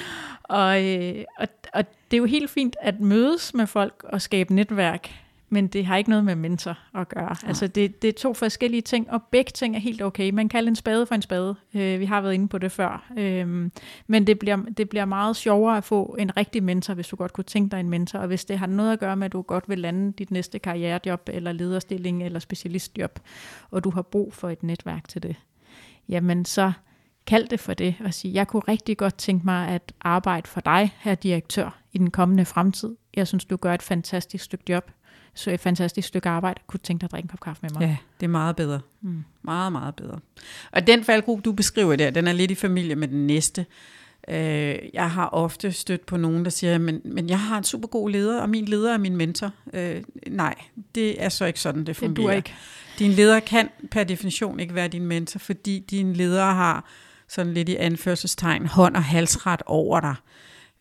og, 0.42 0.84
øh, 0.84 1.24
og, 1.38 1.48
og 1.74 1.84
det 2.10 2.16
er 2.16 2.18
jo 2.18 2.24
helt 2.24 2.50
fint 2.50 2.76
at 2.80 3.00
mødes 3.00 3.54
med 3.54 3.66
folk 3.66 4.04
og 4.04 4.22
skabe 4.22 4.54
netværk, 4.54 5.10
men 5.50 5.66
det 5.66 5.86
har 5.86 5.96
ikke 5.96 6.10
noget 6.10 6.24
med 6.24 6.34
mentor 6.34 6.78
at 6.94 7.08
gøre. 7.08 7.36
Altså 7.46 7.66
det, 7.66 8.02
det 8.02 8.08
er 8.08 8.12
to 8.12 8.34
forskellige 8.34 8.82
ting, 8.82 9.10
og 9.10 9.22
begge 9.22 9.50
ting 9.54 9.76
er 9.76 9.80
helt 9.80 10.02
okay. 10.02 10.30
Man 10.30 10.48
kalder 10.48 10.68
en 10.68 10.76
spade 10.76 11.06
for 11.06 11.14
en 11.14 11.22
spade. 11.22 11.56
Øh, 11.74 12.00
vi 12.00 12.04
har 12.04 12.20
været 12.20 12.34
inde 12.34 12.48
på 12.48 12.58
det 12.58 12.72
før. 12.72 13.12
Øhm, 13.18 13.72
men 14.06 14.26
det 14.26 14.38
bliver, 14.38 14.56
det 14.56 14.88
bliver 14.88 15.04
meget 15.04 15.36
sjovere 15.36 15.76
at 15.76 15.84
få 15.84 16.16
en 16.18 16.36
rigtig 16.36 16.62
mentor, 16.62 16.94
hvis 16.94 17.08
du 17.08 17.16
godt 17.16 17.32
kunne 17.32 17.44
tænke 17.44 17.70
dig 17.70 17.80
en 17.80 17.90
mentor, 17.90 18.18
og 18.18 18.26
hvis 18.26 18.44
det 18.44 18.58
har 18.58 18.66
noget 18.66 18.92
at 18.92 18.98
gøre 18.98 19.16
med, 19.16 19.24
at 19.24 19.32
du 19.32 19.42
godt 19.42 19.68
vil 19.68 19.78
lande 19.78 20.12
dit 20.12 20.30
næste 20.30 20.58
karrierejob, 20.58 21.28
eller 21.32 21.52
lederstilling, 21.52 22.22
eller 22.22 22.38
specialistjob, 22.38 23.20
og 23.70 23.84
du 23.84 23.90
har 23.90 24.02
brug 24.02 24.34
for 24.34 24.50
et 24.50 24.62
netværk 24.62 25.08
til 25.08 25.22
det, 25.22 25.36
jamen 26.08 26.44
så 26.44 26.72
kald 27.26 27.48
det 27.48 27.60
for 27.60 27.74
det 27.74 27.94
og 28.04 28.14
sige, 28.14 28.34
jeg 28.34 28.48
kunne 28.48 28.62
rigtig 28.68 28.96
godt 28.96 29.18
tænke 29.18 29.46
mig 29.46 29.68
at 29.68 29.92
arbejde 30.00 30.48
for 30.48 30.60
dig, 30.60 30.96
her 30.98 31.14
direktør, 31.14 31.78
i 31.92 31.98
den 31.98 32.10
kommende 32.10 32.44
fremtid. 32.44 32.96
Jeg 33.14 33.26
synes, 33.26 33.44
du 33.44 33.56
gør 33.56 33.74
et 33.74 33.82
fantastisk 33.82 34.44
stykke 34.44 34.64
job, 34.68 34.90
så 35.38 35.50
et 35.50 35.60
fantastisk 35.60 36.08
stykke 36.08 36.28
arbejde. 36.28 36.60
Kunne 36.66 36.78
du 36.78 36.82
tænke 36.86 37.00
dig 37.00 37.06
at 37.06 37.12
drikke 37.12 37.24
en 37.26 37.28
kop 37.28 37.40
kaffe 37.40 37.60
med 37.62 37.70
mig? 37.70 37.80
Ja, 37.80 37.96
det 38.20 38.26
er 38.26 38.30
meget 38.30 38.56
bedre. 38.56 38.80
Mm. 39.00 39.24
Meget, 39.42 39.72
meget 39.72 39.94
bedre. 39.94 40.18
Og 40.72 40.86
den 40.86 41.04
faldgruppe, 41.04 41.42
du 41.42 41.52
beskriver 41.52 41.96
der, 41.96 42.10
den 42.10 42.28
er 42.28 42.32
lidt 42.32 42.50
i 42.50 42.54
familie 42.54 42.96
med 42.96 43.08
den 43.08 43.26
næste. 43.26 43.66
Øh, 44.28 44.76
jeg 44.94 45.10
har 45.10 45.28
ofte 45.28 45.72
stødt 45.72 46.06
på 46.06 46.16
nogen, 46.16 46.44
der 46.44 46.50
siger, 46.50 46.78
men, 46.78 47.00
men 47.04 47.28
jeg 47.28 47.40
har 47.40 47.58
en 47.58 47.64
super 47.64 47.88
god 47.88 48.10
leder, 48.10 48.40
og 48.40 48.50
min 48.50 48.64
leder 48.64 48.92
er 48.94 48.98
min 48.98 49.16
mentor. 49.16 49.50
Øh, 49.74 50.02
nej, 50.26 50.54
det 50.94 51.22
er 51.22 51.28
så 51.28 51.44
ikke 51.44 51.60
sådan, 51.60 51.78
det 51.80 51.86
Det 51.86 51.96
fungerer. 51.96 52.26
duer 52.26 52.32
ikke. 52.32 52.54
Din 52.98 53.10
leder 53.10 53.40
kan 53.40 53.68
per 53.90 54.04
definition 54.04 54.60
ikke 54.60 54.74
være 54.74 54.88
din 54.88 55.06
mentor, 55.06 55.38
fordi 55.38 55.78
din 55.90 56.12
leder 56.12 56.44
har 56.44 56.84
sådan 57.28 57.54
lidt 57.54 57.68
i 57.68 57.76
anførselstegn, 57.76 58.66
hånd 58.66 58.96
og 58.96 59.04
halsret 59.04 59.62
over 59.66 60.00
dig, 60.00 60.10
øh, 60.10 60.16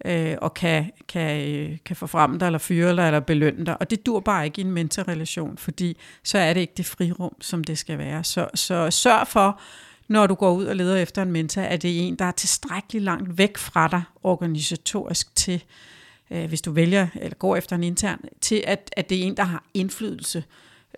Øh, 0.05 0.35
og 0.41 0.53
kan, 0.53 0.91
kan, 1.07 1.49
øh, 1.49 1.77
kan 1.85 1.95
forfremme 1.95 2.39
dig, 2.39 2.45
eller 2.45 2.59
fyre 2.59 2.95
dig, 2.95 3.05
eller 3.05 3.19
belønne 3.19 3.65
dig. 3.65 3.81
Og 3.81 3.89
det 3.89 4.05
dur 4.05 4.19
bare 4.19 4.45
ikke 4.45 4.61
i 4.61 4.63
en 4.63 4.71
mentorrelation, 4.71 5.57
fordi 5.57 5.97
så 6.23 6.37
er 6.37 6.53
det 6.53 6.61
ikke 6.61 6.73
det 6.77 6.85
frirum, 6.85 7.35
som 7.41 7.63
det 7.63 7.77
skal 7.77 7.97
være. 7.97 8.23
Så, 8.23 8.47
så 8.55 8.91
sørg 8.91 9.27
for, 9.27 9.59
når 10.07 10.27
du 10.27 10.33
går 10.35 10.51
ud 10.51 10.65
og 10.65 10.75
leder 10.75 10.97
efter 10.97 11.21
en 11.21 11.31
mentor, 11.31 11.61
at 11.61 11.81
det 11.81 11.97
er 11.97 12.01
en, 12.01 12.15
der 12.15 12.25
er 12.25 12.31
tilstrækkeligt 12.31 13.03
langt 13.03 13.37
væk 13.37 13.57
fra 13.57 13.87
dig 13.87 14.03
organisatorisk 14.23 15.35
til, 15.35 15.63
øh, 16.31 16.45
hvis 16.45 16.61
du 16.61 16.71
vælger 16.71 17.07
eller 17.15 17.35
går 17.35 17.55
efter 17.55 17.75
en 17.75 17.83
intern, 17.83 18.19
til 18.41 18.63
at, 18.67 18.89
at 18.97 19.09
det 19.09 19.17
er 19.17 19.23
en, 19.23 19.37
der 19.37 19.43
har 19.43 19.63
indflydelse 19.73 20.43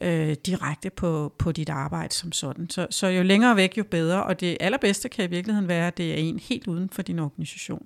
øh, 0.02 0.36
direkte 0.46 0.90
på, 0.90 1.34
på 1.38 1.52
dit 1.52 1.70
arbejde 1.70 2.14
som 2.14 2.32
sådan. 2.32 2.70
Så, 2.70 2.88
så 2.90 3.08
jo 3.08 3.24
længere 3.24 3.56
væk, 3.56 3.78
jo 3.78 3.84
bedre. 3.84 4.24
Og 4.24 4.40
det 4.40 4.58
allerbedste 4.60 5.10
kan 5.10 5.26
i 5.26 5.28
virkeligheden 5.28 5.68
være, 5.68 5.88
at 5.88 5.98
det 5.98 6.12
er 6.12 6.16
en 6.16 6.40
helt 6.40 6.68
uden 6.68 6.90
for 6.90 7.02
din 7.02 7.20
organisation. 7.20 7.86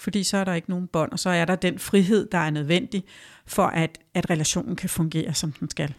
Fordi 0.00 0.22
så 0.22 0.36
er 0.36 0.44
der 0.44 0.54
ikke 0.54 0.70
nogen 0.70 0.86
bånd, 0.86 1.12
og 1.12 1.18
så 1.18 1.30
er 1.30 1.44
der 1.44 1.56
den 1.56 1.78
frihed, 1.78 2.28
der 2.32 2.38
er 2.38 2.50
nødvendig 2.50 3.04
for, 3.46 3.66
at, 3.66 3.98
at 4.14 4.30
relationen 4.30 4.76
kan 4.76 4.88
fungere, 4.88 5.34
som 5.34 5.52
den 5.52 5.70
skal. 5.70 5.94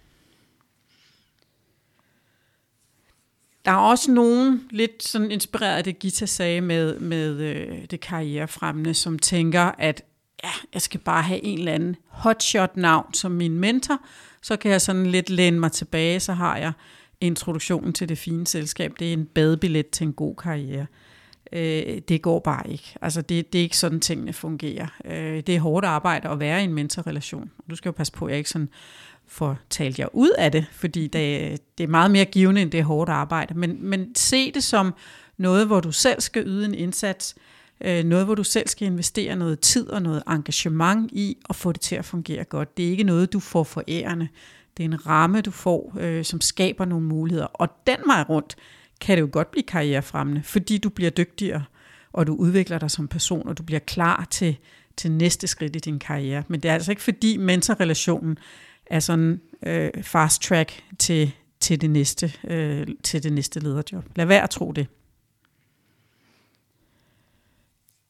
Der 3.66 3.72
er 3.72 3.76
også 3.76 4.12
nogen, 4.12 4.68
lidt 4.70 5.04
sådan 5.04 5.32
inspireret 5.32 5.78
af 5.78 5.84
det 5.84 5.99
Gita 5.99 6.26
sagde 6.26 6.62
med, 6.62 6.99
med 6.99 7.39
øh, 7.39 7.86
det 7.91 7.99
karrierefremmende, 7.99 8.93
som 8.93 9.20
tænker, 9.20 9.62
at 9.62 10.04
ja, 10.43 10.52
jeg 10.74 10.82
skal 10.82 10.99
bare 10.99 11.24
have 11.24 11.43
en 11.43 11.60
eller 11.60 11.74
anden 11.74 11.95
hotshot 12.08 12.78
navn 12.78 13.14
som 13.14 13.32
min 13.32 13.60
mentor, 13.60 13.99
så 14.41 14.58
kan 14.58 14.72
jeg 14.72 14.82
sådan 14.82 15.06
lidt 15.06 15.30
læne 15.30 15.60
mig 15.60 15.72
tilbage, 15.72 16.20
så 16.20 16.34
har 16.34 16.58
jeg 16.58 16.72
introduktionen 17.22 17.93
til 17.93 18.10
det 18.10 18.18
fine 18.18 18.47
selskab. 18.47 18.93
Det 18.99 19.10
er 19.10 19.14
en 19.14 19.26
badebillet 19.26 19.89
til 19.89 20.08
en 20.08 20.14
god 20.14 20.36
karriere. 20.36 20.82
Øh, 20.82 21.11
øh, 21.52 22.02
det 22.08 22.22
går 22.22 22.39
bare 22.39 22.72
ikke. 22.72 22.95
Altså 23.02 23.22
det, 23.22 23.54
det 23.54 23.60
er 23.60 23.64
ikke 23.64 23.78
sådan, 23.78 23.99
tingene 23.99 24.34
fungerer. 24.34 24.88
Øh, 25.06 25.43
det 25.47 25.49
er 25.49 25.60
hårdt 25.60 25.86
arbejde 25.86 26.30
at 26.30 26.39
være 26.39 26.62
i 26.62 26.64
en 26.64 26.74
mentorrelation. 26.74 27.52
Du 27.70 27.76
skal 27.76 27.89
jo 27.89 27.93
passe 27.93 28.14
på, 28.14 28.26
at 28.26 28.30
jeg 28.30 28.38
ikke 28.38 28.49
sådan 28.49 28.70
får 29.28 29.58
talt 29.70 29.99
jer 29.99 30.08
ud 30.16 30.30
af 30.38 30.52
det, 30.52 30.66
fordi 30.72 31.08
det, 31.08 31.60
det 31.78 31.84
er 31.84 31.88
meget 31.88 32.12
mere 32.12 32.26
givende, 32.26 32.62
end 32.62 32.72
det 32.72 32.80
er 32.80 32.84
hårdt 32.84 33.10
arbejde. 33.10 33.54
Men, 33.54 33.78
men 33.80 34.16
se 34.16 34.52
det 34.52 34.64
som 34.64 34.93
noget, 35.38 35.68
hvor 35.68 35.80
du 35.80 35.91
selv 35.91 36.22
skal 36.22 36.43
yde 36.47 36.66
en 36.66 36.74
indsats, 36.74 37.36
øh, 37.82 38.04
noget, 38.04 38.26
hvor 38.26 38.36
du 38.36 38.43
selv 38.43 38.68
skal 38.68 38.88
investere 38.88 39.36
noget 39.36 39.60
tid 39.60 39.89
og 39.89 40.02
noget 40.02 40.24
engagement 40.28 41.12
i 41.12 41.38
at 41.49 41.56
få 41.56 41.72
det 41.72 41.82
til 41.82 41.95
at 41.95 42.06
fungere 42.06 42.43
godt. 42.43 42.78
Det 42.78 42.86
er 42.86 42.89
ikke 42.89 43.04
noget, 43.04 43.34
du 43.34 43.39
får 43.39 43.64
forærende. 43.64 44.28
Det 44.78 44.84
er 44.84 44.88
en 44.88 45.08
ramme, 45.08 45.41
du 45.41 45.52
får, 45.52 45.95
øh, 45.99 46.26
som 46.26 46.41
skaber 46.41 46.86
nogle 46.86 47.06
muligheder. 47.06 47.45
Og 47.45 47.70
den 47.88 47.97
vej 48.06 48.24
rundt 48.30 48.56
kan 49.02 49.18
det 49.18 49.22
jo 49.22 49.30
godt 49.32 49.52
blive 49.52 49.64
karrierefremmende, 49.64 50.43
fordi 50.43 50.78
du 50.78 50.89
bliver 50.89 51.12
dygtigere, 51.12 51.64
og 52.14 52.28
du 52.28 52.36
udvikler 52.36 52.80
dig 52.80 52.91
som 52.91 53.08
person, 53.08 53.47
og 53.47 53.58
du 53.58 53.64
bliver 53.64 53.80
klar 53.80 54.28
til, 54.30 54.58
til 54.97 55.12
næste 55.12 55.47
skridt 55.47 55.76
i 55.76 55.80
din 55.80 55.99
karriere. 55.99 56.43
Men 56.47 56.60
det 56.60 56.70
er 56.70 56.74
altså 56.74 56.91
ikke 56.91 57.02
fordi 57.02 57.38
mentorrelationen 57.38 58.38
er 58.86 58.99
sådan 58.99 59.41
øh, 59.66 60.04
fast 60.04 60.41
track 60.41 60.84
til, 60.99 61.32
til, 61.60 61.82
det 61.82 61.89
næste, 61.89 62.34
øh, 62.47 62.88
til 63.04 63.24
det 63.24 63.34
næste 63.34 63.60
lederjob. 63.60 64.06
Lad 64.16 64.26
være 64.26 64.43
at 64.43 64.49
tro 64.49 64.72
det. 64.72 64.88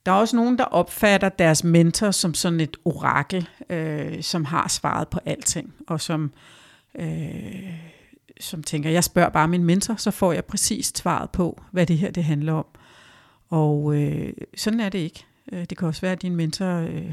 Der 0.06 0.12
er 0.12 0.16
også 0.16 0.36
nogen, 0.36 0.58
der 0.58 0.64
opfatter 0.64 1.30
deres 1.30 1.64
mentor 1.64 2.12
som 2.12 2.34
sådan 2.34 2.60
et 2.60 2.78
orakel, 2.86 3.50
øh, 3.70 4.24
som 4.24 4.46
har 4.46 4.68
svaret 4.68 5.08
på 5.08 5.20
alting, 5.26 5.74
og 5.88 6.02
som, 6.02 6.32
øh, 7.00 7.92
som 8.42 8.64
tænker, 8.64 8.90
jeg 8.90 9.04
spørger 9.04 9.30
bare 9.30 9.48
min 9.48 9.64
mentor, 9.64 9.96
så 9.96 10.12
får 10.12 10.34
jeg 10.34 10.46
præcis 10.46 10.92
svaret 10.96 11.30
på, 11.30 11.62
hvad 11.72 11.86
det 11.86 11.98
her 11.98 12.12
det 12.12 12.24
handler 12.24 12.54
om. 12.54 12.66
Og 13.50 13.96
øh, 13.96 14.34
sådan 14.58 14.80
er 14.80 14.90
det 14.90 15.00
ikke. 15.00 15.26
Øh, 15.52 15.66
det 15.70 15.78
kan 15.78 15.88
også 15.88 16.02
være, 16.02 16.12
at 16.12 16.22
din 16.22 16.36
mentor 16.36 16.76
øh, 16.76 17.12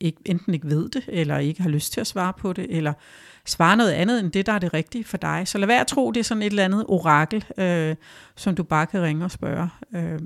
ikke, 0.00 0.18
enten 0.24 0.54
ikke 0.54 0.68
ved 0.68 0.88
det, 0.88 1.04
eller 1.08 1.38
ikke 1.38 1.62
har 1.62 1.68
lyst 1.68 1.92
til 1.92 2.00
at 2.00 2.06
svare 2.06 2.32
på 2.32 2.52
det, 2.52 2.66
eller 2.68 2.92
svare 3.44 3.76
noget 3.76 3.92
andet 3.92 4.20
end 4.20 4.32
det, 4.32 4.46
der 4.46 4.52
er 4.52 4.58
det 4.58 4.74
rigtige 4.74 5.04
for 5.04 5.16
dig. 5.16 5.42
Så 5.46 5.58
lad 5.58 5.66
være 5.66 5.80
at 5.80 5.86
tro, 5.86 6.10
det 6.10 6.20
er 6.20 6.24
sådan 6.24 6.42
et 6.42 6.46
eller 6.46 6.64
andet 6.64 6.84
orakel, 6.88 7.44
øh, 7.58 7.96
som 8.36 8.54
du 8.54 8.62
bare 8.62 8.86
kan 8.86 9.02
ringe 9.02 9.24
og 9.24 9.30
spørge. 9.30 9.68
Øh, 9.94 10.18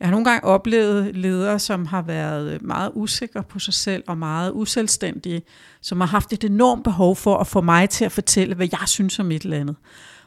jeg 0.00 0.08
har 0.08 0.10
nogle 0.10 0.24
gange 0.24 0.44
oplevet 0.44 1.16
ledere, 1.16 1.58
som 1.58 1.86
har 1.86 2.02
været 2.02 2.62
meget 2.62 2.90
usikre 2.94 3.42
på 3.42 3.58
sig 3.58 3.74
selv 3.74 4.04
og 4.06 4.18
meget 4.18 4.52
uselvstændige, 4.54 5.42
som 5.80 6.00
har 6.00 6.08
haft 6.08 6.32
et 6.32 6.44
enormt 6.44 6.84
behov 6.84 7.16
for 7.16 7.36
at 7.36 7.46
få 7.46 7.60
mig 7.60 7.90
til 7.90 8.04
at 8.04 8.12
fortælle, 8.12 8.54
hvad 8.54 8.68
jeg 8.72 8.88
synes 8.88 9.18
om 9.18 9.30
et 9.30 9.42
eller 9.42 9.60
andet. 9.60 9.76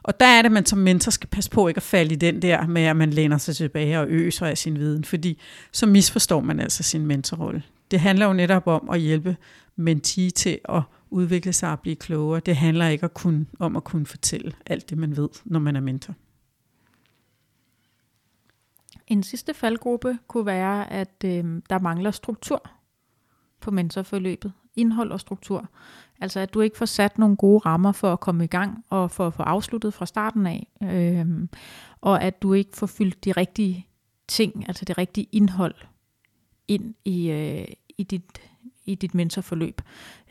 Og 0.03 0.19
der 0.19 0.25
er 0.25 0.41
det, 0.41 0.45
at 0.45 0.51
man 0.51 0.65
som 0.65 0.79
mentor 0.79 1.09
skal 1.09 1.29
passe 1.29 1.49
på 1.49 1.67
ikke 1.67 1.77
at 1.77 1.83
falde 1.83 2.13
i 2.13 2.17
den 2.17 2.41
der 2.41 2.67
med, 2.67 2.81
at 2.81 2.95
man 2.95 3.09
læner 3.09 3.37
sig 3.37 3.55
tilbage 3.55 3.99
og 3.99 4.07
øser 4.09 4.45
af 4.45 4.57
sin 4.57 4.79
viden, 4.79 5.03
fordi 5.03 5.41
så 5.71 5.85
misforstår 5.85 6.41
man 6.41 6.59
altså 6.59 6.83
sin 6.83 7.05
mentorrolle. 7.05 7.63
Det 7.91 7.99
handler 7.99 8.25
jo 8.25 8.33
netop 8.33 8.67
om 8.67 8.89
at 8.89 8.99
hjælpe 8.99 9.37
mentee 9.75 10.29
til 10.29 10.59
at 10.69 10.81
udvikle 11.09 11.53
sig 11.53 11.71
og 11.71 11.79
blive 11.79 11.95
klogere. 11.95 12.41
Det 12.45 12.55
handler 12.55 12.87
ikke 12.87 13.03
at 13.03 13.13
kunne, 13.13 13.45
om 13.59 13.75
at 13.75 13.83
kunne 13.83 14.05
fortælle 14.05 14.51
alt 14.65 14.89
det, 14.89 14.97
man 14.97 15.17
ved, 15.17 15.29
når 15.45 15.59
man 15.59 15.75
er 15.75 15.81
mentor. 15.81 16.13
En 19.09 19.23
sidste 19.23 19.53
faldgruppe 19.53 20.17
kunne 20.27 20.45
være, 20.45 20.93
at 20.93 21.23
øh, 21.25 21.61
der 21.69 21.79
mangler 21.79 22.11
struktur 22.11 22.69
på 23.61 23.71
mentorforløbet. 23.71 24.53
Indhold 24.75 25.11
og 25.11 25.19
struktur. 25.19 25.69
Altså 26.21 26.39
at 26.39 26.53
du 26.53 26.61
ikke 26.61 26.77
får 26.77 26.85
sat 26.85 27.17
nogle 27.17 27.35
gode 27.35 27.59
rammer 27.59 27.91
for 27.91 28.13
at 28.13 28.19
komme 28.19 28.43
i 28.43 28.47
gang 28.47 28.85
og 28.89 29.11
for 29.11 29.27
at 29.27 29.33
få 29.33 29.43
afsluttet 29.43 29.93
fra 29.93 30.05
starten 30.05 30.47
af. 30.47 30.67
Øh, 30.83 31.47
og 32.01 32.23
at 32.23 32.41
du 32.41 32.53
ikke 32.53 32.77
får 32.77 32.87
fyldt 32.87 33.25
de 33.25 33.31
rigtige 33.31 33.87
ting, 34.27 34.65
altså 34.67 34.85
det 34.85 34.97
rigtige 34.97 35.27
indhold 35.31 35.75
ind 36.67 36.95
i, 37.05 37.31
øh, 37.31 37.67
i 37.97 38.03
dit 38.03 38.41
i 38.85 38.95
dit 38.95 39.15
mentorforløb. 39.15 39.81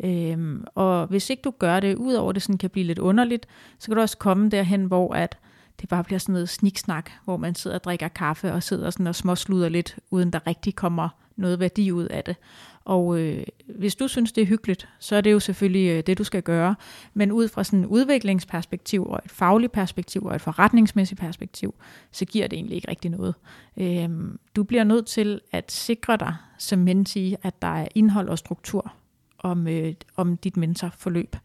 Øhm, 0.05 0.65
og 0.75 1.07
hvis 1.07 1.31
ikke 1.31 1.43
du 1.43 1.51
gør 1.59 1.81
det, 1.81 1.95
udover 1.95 2.33
det 2.33 2.43
sådan 2.43 2.59
kan 2.59 2.71
blive 2.71 2.87
lidt 2.87 2.99
underligt, 2.99 3.47
så 3.79 3.87
kan 3.87 3.95
du 3.95 4.01
også 4.01 4.19
komme 4.19 4.49
derhen, 4.49 4.85
hvor 4.85 5.15
at 5.15 5.39
det 5.81 5.89
bare 5.89 6.05
bliver 6.05 6.19
sådan 6.19 6.33
noget 6.33 6.49
sniksnak, 6.49 7.11
hvor 7.25 7.37
man 7.37 7.55
sidder 7.55 7.77
og 7.77 7.85
drikker 7.85 8.09
kaffe 8.09 8.53
og 8.53 8.63
sidder 8.63 8.91
sådan 8.91 9.07
og 9.07 9.15
småsluder 9.15 9.69
lidt, 9.69 9.99
uden 10.11 10.31
der 10.31 10.47
rigtig 10.47 10.75
kommer 10.75 11.09
noget 11.37 11.61
værdi 11.61 11.93
ud 11.93 12.05
af 12.05 12.25
det. 12.25 12.37
Og 12.85 13.19
øh, 13.19 13.45
hvis 13.79 13.95
du 13.95 14.09
synes, 14.09 14.33
det 14.33 14.43
er 14.43 14.47
hyggeligt, 14.47 14.89
så 14.99 15.17
er 15.17 15.21
det 15.21 15.33
jo 15.33 15.41
selvfølgelig 15.41 15.89
øh, 15.89 16.03
det, 16.07 16.19
du 16.19 16.25
skal 16.25 16.43
gøre. 16.43 16.75
Men 17.15 17.33
ud 17.33 17.49
fra 17.49 17.65
sådan 17.65 17.81
et 17.81 17.87
udviklingsperspektiv 17.87 19.07
og 19.07 19.21
et 19.25 19.31
fagligt 19.31 19.73
perspektiv 19.73 20.25
og 20.25 20.35
et 20.35 20.41
forretningsmæssigt 20.41 21.21
perspektiv, 21.21 21.75
så 22.13 22.25
giver 22.25 22.47
det 22.47 22.57
egentlig 22.57 22.77
ikke 22.77 22.91
rigtig 22.91 23.11
noget. 23.11 23.35
Øh, 23.77 24.09
du 24.57 24.63
bliver 24.63 24.85
nødt 24.85 25.07
til 25.07 25.41
at 25.53 25.73
sikre 25.73 26.17
dig 26.17 26.35
som 26.59 26.79
mentee, 26.79 27.37
at 27.43 27.63
der 27.63 27.69
er 27.69 27.89
indhold 27.95 28.29
og 28.29 28.39
struktur 28.39 28.93
om, 29.39 29.69
øh, 29.69 29.95
om 30.17 30.37
dit 30.37 30.57
mentorforløb. 30.57 31.37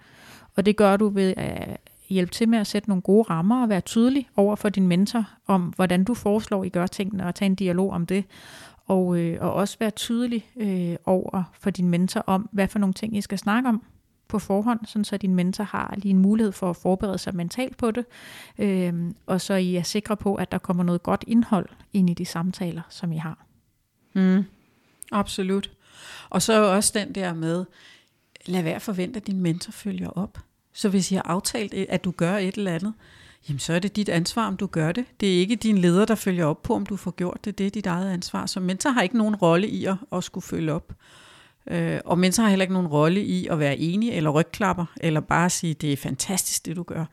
Og 0.55 0.65
det 0.65 0.75
gør 0.75 0.97
du 0.97 1.09
ved 1.09 1.33
at 1.37 1.79
hjælpe 2.13 2.31
til 2.31 2.49
med 2.49 2.59
at 2.59 2.67
sætte 2.67 2.89
nogle 2.89 3.01
gode 3.01 3.23
rammer 3.23 3.63
og 3.63 3.69
være 3.69 3.81
tydelig 3.81 4.29
over 4.35 4.55
for 4.55 4.69
din 4.69 4.87
mentor 4.87 5.29
om, 5.47 5.61
hvordan 5.61 6.03
du 6.03 6.13
foreslår, 6.13 6.63
I 6.63 6.69
gør 6.69 6.87
tingene, 6.87 7.25
og 7.25 7.35
tage 7.35 7.47
en 7.47 7.55
dialog 7.55 7.91
om 7.91 8.05
det. 8.05 8.25
Og, 8.85 9.17
øh, 9.17 9.37
og 9.41 9.53
også 9.53 9.77
være 9.79 9.91
tydelig 9.91 10.45
øh, 10.55 10.95
over 11.05 11.43
for 11.59 11.69
din 11.69 11.89
mentor 11.89 12.23
om, 12.27 12.49
hvad 12.51 12.67
for 12.67 12.79
nogle 12.79 12.93
ting, 12.93 13.17
I 13.17 13.21
skal 13.21 13.37
snakke 13.37 13.69
om 13.69 13.83
på 14.27 14.39
forhånd, 14.39 14.79
sådan 14.85 15.05
så 15.05 15.17
din 15.17 15.35
mentor 15.35 15.63
har 15.63 15.93
lige 15.97 16.09
en 16.09 16.17
mulighed 16.17 16.51
for 16.51 16.69
at 16.69 16.75
forberede 16.75 17.17
sig 17.17 17.35
mentalt 17.35 17.77
på 17.77 17.91
det, 17.91 18.05
øh, 18.59 19.11
og 19.25 19.41
så 19.41 19.53
I 19.53 19.75
er 19.75 19.83
sikre 19.83 20.17
på, 20.17 20.35
at 20.35 20.51
der 20.51 20.57
kommer 20.57 20.83
noget 20.83 21.03
godt 21.03 21.23
indhold 21.27 21.69
ind 21.93 22.09
i 22.09 22.13
de 22.13 22.25
samtaler, 22.25 22.81
som 22.89 23.11
I 23.11 23.17
har. 23.17 23.45
Mm, 24.15 24.43
absolut. 25.11 25.71
Og 26.29 26.41
så 26.41 26.63
også 26.63 26.91
den 26.99 27.15
der 27.15 27.33
med, 27.33 27.65
lad 28.45 28.63
være 28.63 28.79
forvente, 28.79 29.17
at 29.17 29.27
din 29.27 29.39
mentor 29.39 29.71
følger 29.71 30.09
op. 30.09 30.37
Så 30.73 30.89
hvis 30.89 31.11
I 31.11 31.15
har 31.15 31.21
aftalt, 31.21 31.73
øh, 31.73 31.85
at 31.89 32.03
du 32.03 32.11
gør 32.11 32.37
et 32.37 32.55
eller 32.55 32.75
andet, 32.75 32.93
jamen 33.49 33.59
så 33.59 33.73
er 33.73 33.79
det 33.79 33.95
dit 33.95 34.09
ansvar, 34.09 34.47
om 34.47 34.57
du 34.57 34.67
gør 34.67 34.91
det. 34.91 35.05
Det 35.19 35.35
er 35.35 35.39
ikke 35.39 35.55
din 35.55 35.77
leder, 35.77 36.05
der 36.05 36.15
følger 36.15 36.45
op 36.45 36.63
på, 36.63 36.75
om 36.75 36.85
du 36.85 36.95
får 36.95 37.11
gjort 37.11 37.45
det. 37.45 37.57
Det 37.57 37.67
er 37.67 37.71
dit 37.71 37.85
eget 37.85 38.11
ansvar. 38.11 38.45
Så 38.45 38.59
mentor 38.59 38.89
har 38.89 39.01
ikke 39.01 39.17
nogen 39.17 39.35
rolle 39.35 39.67
i 39.67 39.85
at, 39.85 39.95
at 40.11 40.23
skulle 40.23 40.43
følge 40.43 40.73
op. 40.73 40.93
Øh, 41.67 41.99
og 42.05 42.19
mentor 42.19 42.43
har 42.43 42.49
heller 42.49 42.63
ikke 42.63 42.73
nogen 42.73 42.87
rolle 42.87 43.23
i 43.23 43.47
at 43.47 43.59
være 43.59 43.77
enig 43.77 44.11
eller 44.11 44.29
rygklapper, 44.29 44.85
eller 45.01 45.19
bare 45.19 45.49
sige, 45.49 45.73
det 45.73 45.93
er 45.93 45.97
fantastisk, 45.97 46.65
det 46.65 46.75
du 46.75 46.83
gør. 46.83 47.05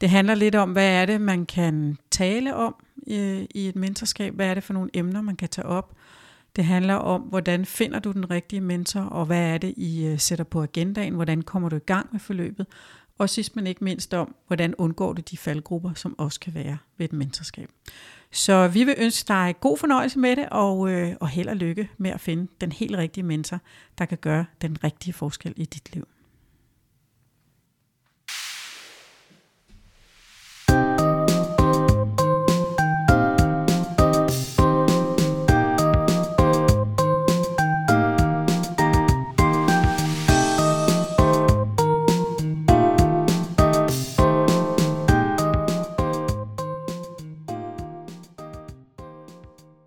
Det 0.00 0.10
handler 0.10 0.34
lidt 0.34 0.54
om, 0.54 0.72
hvad 0.72 0.88
er 0.88 1.06
det, 1.06 1.20
man 1.20 1.46
kan 1.46 1.98
tale 2.10 2.54
om 2.54 2.74
øh, 3.06 3.44
i 3.50 3.68
et 3.68 3.76
mentorskab? 3.76 4.34
Hvad 4.34 4.46
er 4.46 4.54
det 4.54 4.64
for 4.64 4.72
nogle 4.72 4.90
emner, 4.94 5.22
man 5.22 5.36
kan 5.36 5.48
tage 5.48 5.66
op? 5.66 5.94
Det 6.56 6.64
handler 6.64 6.94
om, 6.94 7.20
hvordan 7.20 7.66
finder 7.66 7.98
du 7.98 8.12
den 8.12 8.30
rigtige 8.30 8.60
mentor, 8.60 9.00
og 9.00 9.26
hvad 9.26 9.40
er 9.40 9.58
det, 9.58 9.74
I 9.76 10.06
øh, 10.06 10.18
sætter 10.18 10.44
på 10.44 10.62
agendaen? 10.62 11.14
Hvordan 11.14 11.42
kommer 11.42 11.68
du 11.68 11.76
i 11.76 11.86
gang 11.86 12.08
med 12.12 12.20
forløbet? 12.20 12.66
Og 13.18 13.30
sidst 13.30 13.56
men 13.56 13.66
ikke 13.66 13.84
mindst 13.84 14.14
om, 14.14 14.34
hvordan 14.46 14.74
undgår 14.74 15.12
du 15.12 15.22
de 15.30 15.36
faldgrupper, 15.36 15.94
som 15.94 16.18
også 16.18 16.40
kan 16.40 16.54
være 16.54 16.78
ved 16.98 17.04
et 17.04 17.12
mentorskab. 17.12 17.68
Så 18.32 18.68
vi 18.68 18.84
vil 18.84 18.94
ønske 18.98 19.28
dig 19.28 19.54
god 19.60 19.78
fornøjelse 19.78 20.18
med 20.18 20.36
det, 20.36 20.48
og, 20.50 20.90
øh, 20.90 21.14
og 21.20 21.28
held 21.28 21.48
og 21.48 21.56
lykke 21.56 21.90
med 21.98 22.10
at 22.10 22.20
finde 22.20 22.48
den 22.60 22.72
helt 22.72 22.96
rigtige 22.96 23.24
mentor, 23.24 23.60
der 23.98 24.04
kan 24.04 24.18
gøre 24.18 24.44
den 24.62 24.84
rigtige 24.84 25.12
forskel 25.12 25.54
i 25.56 25.64
dit 25.64 25.94
liv. 25.94 26.08